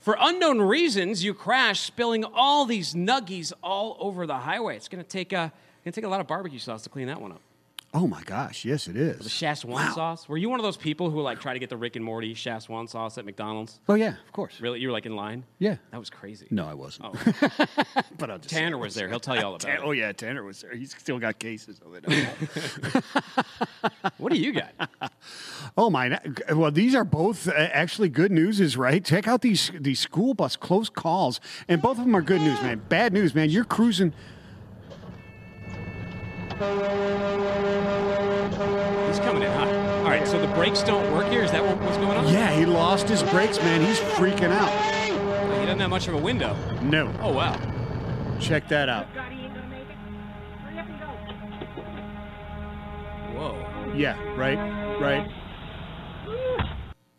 For 0.00 0.14
unknown 0.20 0.60
reasons, 0.60 1.24
you 1.24 1.32
crashed, 1.32 1.84
spilling 1.86 2.22
all 2.22 2.66
these 2.66 2.92
nuggies 2.94 3.52
all 3.62 3.96
over 3.98 4.26
the 4.26 4.36
highway. 4.36 4.76
It's 4.76 4.88
going 4.88 5.02
to 5.02 5.08
take 5.08 5.32
a 5.32 5.52
going 5.84 5.92
to 5.92 5.92
take 5.92 6.04
a 6.04 6.08
lot 6.08 6.20
of 6.20 6.26
barbecue 6.26 6.58
sauce 6.58 6.82
to 6.82 6.90
clean 6.90 7.06
that 7.06 7.20
one 7.20 7.32
up. 7.32 7.40
Oh 8.00 8.06
my 8.06 8.22
gosh, 8.22 8.64
yes 8.64 8.86
it 8.86 8.94
is. 8.96 9.18
The 9.18 9.24
is. 9.24 9.32
Szechuan 9.32 9.92
sauce. 9.92 10.28
Were 10.28 10.36
you 10.36 10.48
one 10.48 10.60
of 10.60 10.64
those 10.64 10.76
people 10.76 11.10
who 11.10 11.20
like 11.20 11.40
try 11.40 11.52
to 11.52 11.58
get 11.58 11.68
the 11.68 11.76
Rick 11.76 11.96
and 11.96 12.04
Morty 12.04 12.32
Szechuan 12.32 12.88
sauce 12.88 13.18
at 13.18 13.24
McDonald's? 13.24 13.80
Oh 13.88 13.94
yeah, 13.94 14.14
of 14.24 14.32
course. 14.32 14.60
Really, 14.60 14.78
you 14.78 14.86
were 14.86 14.92
like 14.92 15.04
in 15.04 15.16
line? 15.16 15.42
Yeah. 15.58 15.78
That 15.90 15.98
was 15.98 16.08
crazy. 16.08 16.46
No, 16.52 16.64
I 16.64 16.74
wasn't. 16.74 17.06
Oh, 17.08 17.64
but 18.18 18.30
I'll 18.30 18.38
just 18.38 18.50
Tanner 18.54 18.78
was 18.78 18.94
there. 18.94 19.08
He'll 19.08 19.18
tell 19.18 19.34
you 19.34 19.42
all 19.42 19.56
about 19.56 19.60
Tan- 19.68 19.78
it. 19.78 19.82
oh 19.82 19.90
yeah, 19.90 20.12
Tanner 20.12 20.44
was 20.44 20.60
there. 20.60 20.76
He's 20.76 20.94
still 20.96 21.18
got 21.18 21.40
cases 21.40 21.80
of 21.84 21.94
it. 21.96 22.04
What 24.18 24.32
do 24.32 24.38
you 24.38 24.52
got? 24.52 24.90
oh 25.76 25.90
my! 25.90 26.20
Well, 26.52 26.70
these 26.70 26.94
are 26.94 27.04
both 27.04 27.48
uh, 27.48 27.52
actually 27.52 28.08
good 28.08 28.30
news, 28.32 28.60
is 28.60 28.76
right. 28.76 29.04
Check 29.04 29.26
out 29.26 29.42
these 29.42 29.70
these 29.78 30.00
school 30.00 30.34
bus 30.34 30.56
close 30.56 30.88
calls, 30.88 31.40
and 31.68 31.80
both 31.80 31.98
of 31.98 32.04
them 32.04 32.14
are 32.16 32.22
good 32.22 32.40
news, 32.40 32.60
man. 32.62 32.82
Bad 32.88 33.12
news, 33.12 33.34
man. 33.34 33.50
You're 33.50 33.64
cruising. 33.64 34.12
He's 36.58 36.66
coming 39.20 39.44
in 39.44 39.52
hot. 39.52 39.68
All 39.68 40.10
right, 40.10 40.26
so 40.26 40.40
the 40.40 40.48
brakes 40.54 40.82
don't 40.82 41.12
work 41.12 41.28
here. 41.28 41.44
Is 41.44 41.52
that 41.52 41.62
what's 41.62 41.96
going 41.98 42.18
on? 42.18 42.26
Yeah, 42.32 42.50
he 42.50 42.66
lost 42.66 43.08
his 43.08 43.22
brakes, 43.22 43.58
man. 43.58 43.80
He's 43.80 44.00
freaking 44.00 44.50
out. 44.50 44.68
He 45.60 45.66
doesn't 45.66 45.78
have 45.78 45.90
much 45.90 46.08
of 46.08 46.14
a 46.14 46.18
window. 46.18 46.56
No. 46.82 47.14
Oh 47.20 47.32
wow. 47.32 47.56
Check 48.40 48.66
that 48.68 48.88
out. 48.88 49.06
Whoa. 53.36 53.92
Yeah, 53.94 54.20
right, 54.34 54.58
right. 55.00 55.30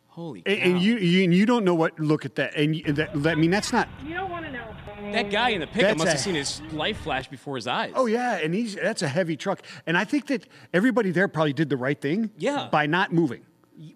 Holy 0.08 0.42
cow. 0.42 0.52
And, 0.52 0.74
and 0.74 0.82
you, 0.82 0.98
you 0.98 1.24
and 1.24 1.34
you 1.34 1.46
don't 1.46 1.64
know 1.64 1.76
what. 1.76 1.98
Look 1.98 2.26
at 2.26 2.36
that. 2.36 2.58
And 2.58 2.76
you, 2.76 2.92
that, 2.92 3.12
I 3.26 3.36
mean, 3.36 3.52
that's 3.52 3.72
not. 3.72 3.88
You 4.04 4.16
don't 4.16 4.30
want 4.30 4.48
to 4.48 4.52
know. 4.52 4.66
That 5.14 5.30
guy 5.32 5.50
in 5.50 5.62
the 5.62 5.68
pickup 5.68 5.98
must 5.98 6.12
have 6.12 6.20
seen 6.20 6.36
his 6.36 6.62
life 6.72 6.98
flash 7.00 7.28
before 7.28 7.56
his 7.56 7.68
eyes. 7.68 7.94
Oh 7.96 8.06
yeah, 8.06 8.38
and 8.38 8.54
he's 8.54 8.76
that's 8.76 9.02
a 9.02 9.08
heavy 9.08 9.36
truck. 9.36 9.62
And 9.86 9.98
I 9.98 10.04
think 10.04 10.28
that 10.28 10.48
everybody 10.74 11.12
there 11.12 11.28
probably 11.28 11.54
did 11.54 11.70
the 11.70 11.78
right 11.78 12.00
thing. 12.00 12.32
Yeah. 12.38 12.68
By 12.72 12.86
not 12.86 13.12
moving. 13.14 13.42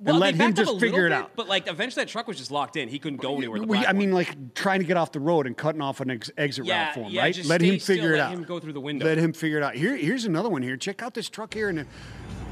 well, 0.02 0.16
and 0.16 0.20
let 0.20 0.36
him 0.36 0.54
just 0.54 0.80
figure 0.80 1.06
it 1.06 1.10
bit, 1.10 1.18
out. 1.18 1.32
But 1.36 1.48
like 1.48 1.68
eventually 1.68 2.06
that 2.06 2.10
truck 2.10 2.28
was 2.28 2.38
just 2.38 2.52
locked 2.52 2.76
in. 2.78 2.88
He 2.90 3.00
couldn't 3.00 3.22
go 3.22 3.36
anywhere. 3.38 3.62
Well, 3.64 3.84
I 3.88 3.94
mean, 3.94 4.12
like 4.12 4.54
trying 4.56 4.80
to 4.80 4.86
get 4.86 4.98
off 4.98 5.12
the 5.12 5.20
road 5.20 5.46
and 5.46 5.58
cutting 5.58 5.82
off 5.82 6.00
an 6.00 6.12
ex- 6.12 6.32
exit 6.38 6.66
Yeah, 6.66 6.86
route 6.86 6.94
for 6.94 7.00
him, 7.02 7.12
yeah, 7.12 7.22
right? 7.22 7.46
Let 7.46 7.62
him 7.62 7.80
figure 7.80 7.80
still, 7.80 8.06
it 8.06 8.12
let 8.12 8.20
out. 8.20 8.32
him 8.34 8.44
go 8.44 8.60
through 8.60 8.74
the 8.74 8.82
window. 8.82 9.06
Let 9.06 9.18
him 9.18 9.34
figure 9.34 9.58
it 9.58 9.64
out. 9.64 9.76
Here, 9.76 9.96
here's 9.96 10.26
another 10.26 10.50
one 10.50 10.62
here. 10.62 10.78
Check 10.78 11.04
out 11.04 11.14
this 11.14 11.30
truck 11.30 11.54
here 11.54 11.70
and 11.70 11.86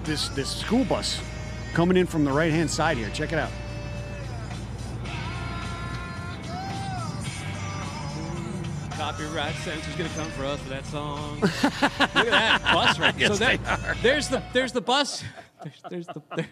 this 0.04 0.28
this 0.30 0.50
school 0.50 0.84
bus 0.86 1.22
coming 1.74 1.96
in 1.96 2.06
from 2.06 2.26
the 2.26 2.32
right 2.32 2.52
hand 2.52 2.70
side 2.70 2.98
here. 2.98 3.10
Check 3.14 3.32
it 3.32 3.40
out. 3.40 3.52
Copyright 9.02 9.56
censor's 9.56 9.96
gonna 9.96 10.10
come 10.10 10.30
for 10.30 10.46
us 10.46 10.60
for 10.60 10.70
that 10.70 10.86
song. 10.86 11.40
Look 11.42 11.52
at 11.64 12.12
that 12.14 12.62
bus 12.72 13.00
right 13.00 13.18
there. 13.18 13.34
so 13.34 13.46
are. 13.46 13.96
there's 14.04 14.30
the 14.30 14.44
there's 14.54 14.72
the 14.74 14.82
bus. 14.82 15.24
There's, 15.64 15.82
there's 15.90 16.06
the 16.06 16.22
there, 16.36 16.48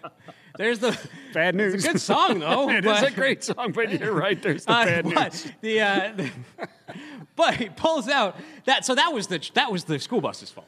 there's 0.58 0.80
the 0.80 1.00
Bad 1.32 1.54
news. 1.54 1.76
It's 1.76 1.86
a 1.86 1.92
good 1.92 2.02
song 2.02 2.40
though. 2.46 2.68
It 2.72 2.84
is 2.88 3.04
a 3.04 3.12
great 3.12 3.44
song, 3.44 3.72
but 3.72 3.92
you're 3.92 4.14
right. 4.14 4.42
There's 4.42 4.66
the 4.66 4.72
Uh, 4.76 4.86
bad 4.86 5.04
but 5.14 5.32
news. 5.34 5.52
The, 5.62 5.80
uh, 5.82 6.14
the- 6.16 6.32
but 7.36 7.54
he 7.54 7.70
pulls 7.70 8.10
out 8.10 8.36
that. 8.66 8.84
So 8.84 8.96
that 8.96 9.14
was 9.14 9.28
the 9.28 9.48
that 9.54 9.72
was 9.72 9.84
the 9.84 10.00
school 10.00 10.20
bus's 10.20 10.50
fault. 10.50 10.66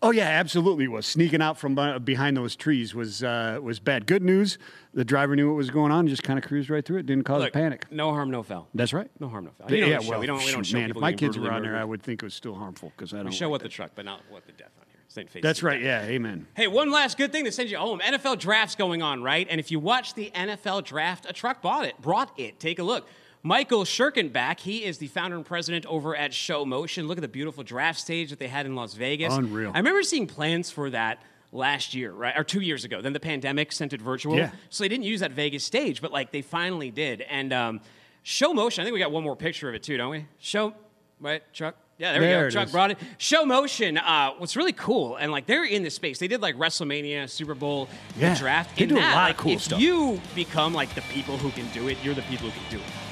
Oh 0.00 0.12
yeah, 0.12 0.28
absolutely 0.28 0.86
was 0.86 1.06
sneaking 1.06 1.42
out 1.42 1.58
from 1.58 1.74
behind 2.04 2.36
those 2.36 2.54
trees 2.54 2.94
was 2.94 3.24
uh, 3.24 3.58
was 3.60 3.80
bad. 3.80 4.06
Good 4.06 4.22
news, 4.22 4.56
the 4.94 5.04
driver 5.04 5.34
knew 5.34 5.48
what 5.48 5.56
was 5.56 5.70
going 5.70 5.90
on, 5.90 6.00
and 6.00 6.08
just 6.08 6.22
kind 6.22 6.38
of 6.38 6.44
cruised 6.44 6.70
right 6.70 6.84
through 6.84 6.98
it, 6.98 7.06
didn't 7.06 7.24
cause 7.24 7.40
Look, 7.40 7.48
a 7.50 7.52
panic. 7.52 7.84
No 7.90 8.12
harm, 8.12 8.30
no 8.30 8.44
foul. 8.44 8.68
That's 8.74 8.92
right. 8.92 9.10
No 9.18 9.28
harm, 9.28 9.46
no 9.46 9.50
foul. 9.58 9.72
You 9.72 9.80
know 9.80 9.86
yeah, 9.88 9.98
the 9.98 10.08
well, 10.08 10.20
we 10.20 10.26
don't 10.26 10.38
we 10.38 10.52
don't 10.52 10.62
shoot, 10.62 10.72
show 10.72 10.78
man. 10.78 10.90
If 10.90 10.96
my 10.96 11.12
kids 11.12 11.36
were 11.36 11.50
on 11.50 11.62
there. 11.62 11.76
I 11.76 11.84
would 11.84 12.02
think 12.02 12.22
it 12.22 12.26
was 12.26 12.34
still 12.34 12.54
harmful 12.54 12.92
because 12.96 13.12
I 13.12 13.18
don't. 13.18 13.26
We 13.26 13.32
show 13.32 13.46
like 13.46 13.52
what 13.52 13.62
the 13.62 13.68
truck, 13.68 13.92
but 13.96 14.04
not 14.04 14.20
what 14.30 14.46
the 14.46 14.52
death 14.52 14.70
on 14.78 14.86
here. 14.88 15.00
St. 15.08 15.28
Face 15.28 15.42
That's 15.42 15.62
right. 15.62 15.82
death. 15.82 16.04
Yeah. 16.04 16.10
Amen. 16.10 16.46
Hey, 16.54 16.68
one 16.68 16.90
last 16.92 17.18
good 17.18 17.32
thing 17.32 17.44
to 17.46 17.52
send 17.52 17.70
you 17.70 17.78
home. 17.78 17.98
NFL 18.00 18.38
draft's 18.38 18.76
going 18.76 19.02
on, 19.02 19.22
right? 19.22 19.46
And 19.50 19.58
if 19.58 19.70
you 19.72 19.80
watch 19.80 20.14
the 20.14 20.30
NFL 20.34 20.84
draft, 20.84 21.26
a 21.28 21.32
truck 21.32 21.60
bought 21.60 21.86
it, 21.86 22.00
brought 22.00 22.38
it. 22.38 22.60
Take 22.60 22.78
a 22.78 22.84
look. 22.84 23.08
Michael 23.48 23.84
Schirkenbach, 23.84 24.60
he 24.60 24.84
is 24.84 24.98
the 24.98 25.06
founder 25.06 25.34
and 25.34 25.46
president 25.46 25.86
over 25.86 26.14
at 26.14 26.34
Show 26.34 26.66
Motion. 26.66 27.08
Look 27.08 27.16
at 27.16 27.22
the 27.22 27.28
beautiful 27.28 27.64
draft 27.64 27.98
stage 27.98 28.28
that 28.28 28.38
they 28.38 28.46
had 28.46 28.66
in 28.66 28.74
Las 28.74 28.92
Vegas. 28.92 29.34
Unreal. 29.34 29.70
I 29.74 29.78
remember 29.78 30.02
seeing 30.02 30.26
plans 30.26 30.70
for 30.70 30.90
that 30.90 31.22
last 31.50 31.94
year, 31.94 32.12
right? 32.12 32.36
Or 32.36 32.44
two 32.44 32.60
years 32.60 32.84
ago. 32.84 33.00
Then 33.00 33.14
the 33.14 33.20
pandemic 33.20 33.72
sent 33.72 33.94
it 33.94 34.02
virtual. 34.02 34.36
Yeah. 34.36 34.50
So 34.68 34.84
they 34.84 34.88
didn't 34.88 35.06
use 35.06 35.20
that 35.20 35.32
Vegas 35.32 35.64
stage, 35.64 36.02
but 36.02 36.12
like 36.12 36.30
they 36.30 36.42
finally 36.42 36.90
did. 36.90 37.22
And 37.22 37.54
um, 37.54 37.80
Show 38.22 38.52
Motion, 38.52 38.82
I 38.82 38.84
think 38.84 38.92
we 38.92 39.00
got 39.00 39.12
one 39.12 39.24
more 39.24 39.34
picture 39.34 39.66
of 39.70 39.74
it 39.74 39.82
too, 39.82 39.96
don't 39.96 40.10
we? 40.10 40.26
Show, 40.38 40.74
right, 41.18 41.42
Chuck? 41.54 41.74
Yeah, 41.96 42.12
there, 42.12 42.20
we 42.20 42.26
go. 42.26 42.50
Chuck 42.50 42.66
is. 42.66 42.72
brought 42.72 42.90
it. 42.90 42.98
Show 43.16 43.46
Motion, 43.46 43.96
uh, 43.96 44.32
what's 44.36 44.56
really 44.56 44.74
cool, 44.74 45.16
and 45.16 45.32
like 45.32 45.46
they're 45.46 45.64
in 45.64 45.82
this 45.82 45.94
space. 45.94 46.18
They 46.18 46.28
did 46.28 46.42
like 46.42 46.54
WrestleMania, 46.56 47.30
Super 47.30 47.54
Bowl, 47.54 47.88
Yeah, 48.18 48.34
the 48.34 48.40
draft. 48.40 48.76
they 48.76 48.82
in 48.82 48.90
do 48.90 48.96
a 48.96 49.00
that, 49.00 49.14
lot 49.14 49.22
of 49.22 49.28
like, 49.30 49.36
cool 49.38 49.52
if 49.52 49.62
stuff. 49.62 49.80
you 49.80 50.20
become 50.34 50.74
like 50.74 50.94
the 50.94 51.00
people 51.14 51.38
who 51.38 51.50
can 51.52 51.66
do 51.72 51.88
it, 51.88 51.96
you're 52.04 52.12
the 52.14 52.20
people 52.22 52.50
who 52.50 52.60
can 52.60 52.78
do 52.78 52.84
it. 52.84 53.07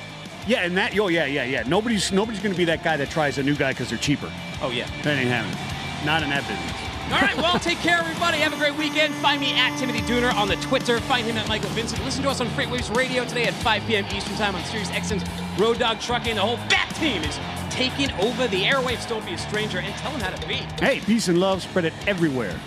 Yeah, 0.47 0.65
and 0.65 0.77
that. 0.77 0.99
Oh 0.99 1.09
yeah, 1.09 1.27
yeah, 1.27 1.45
yeah. 1.45 1.65
Nobody's 1.67 2.13
nobody's 2.13 2.41
going 2.41 2.53
to 2.53 2.59
be 2.59 2.65
that 2.67 2.85
guy 2.85 2.97
that 2.97 3.11
tries 3.11 3.39
a 3.39 3.43
new 3.43 3.57
guy 3.57 3.73
because 3.73 3.89
they're 3.89 3.99
cheaper. 3.99 4.31
Oh 4.63 4.71
yeah. 4.71 4.89
That 5.03 5.19
ain't 5.19 5.29
happening. 5.29 5.59
Not 6.07 6.23
in 6.23 6.31
that 6.31 6.47
business. 6.47 6.87
All 7.07 7.21
right, 7.21 7.37
well, 7.37 7.57
take 7.61 7.79
care, 7.79 7.99
everybody. 7.99 8.39
Have 8.39 8.53
a 8.53 8.57
great 8.57 8.75
weekend. 8.75 9.15
Find 9.17 9.41
me 9.41 9.53
at 9.53 9.79
Timothy 9.79 10.01
Dooner 10.01 10.35
on 10.35 10.49
the 10.49 10.57
Twitter. 10.57 10.99
Find 11.03 11.25
him 11.25 11.37
at 11.37 11.47
Michael 11.47 11.71
Vincent. 11.71 12.05
Listen 12.05 12.25
to 12.25 12.31
us 12.31 12.41
on 12.41 12.49
FreightWaves 12.49 12.95
Radio 12.97 13.25
today 13.25 13.45
at 13.45 13.55
5 13.55 13.85
p.m. 13.87 14.05
Eastern 14.13 14.35
Time 14.37 14.57
on 14.57 14.65
Sirius 14.65 14.91
XM's 14.91 15.25
Road 15.61 15.79
Dog 15.79 16.01
Trucking. 16.01 16.35
The 16.35 16.41
whole 16.41 16.57
Bat 16.69 16.97
team 16.97 17.23
is 17.23 17.39
taking 17.71 18.11
over 18.15 18.49
the 18.49 18.65
airwaves. 18.65 19.09
Don't 19.09 19.25
be 19.25 19.35
a 19.35 19.39
stranger 19.39 19.79
and 19.79 19.95
tell 19.99 20.11
them 20.11 20.21
how 20.21 20.31
to 20.31 20.49
be. 20.49 20.55
Hey, 20.85 20.99
peace 20.99 21.29
and 21.29 21.39
love, 21.39 21.63
spread 21.63 21.85
it 21.85 21.93
everywhere. 22.09 22.59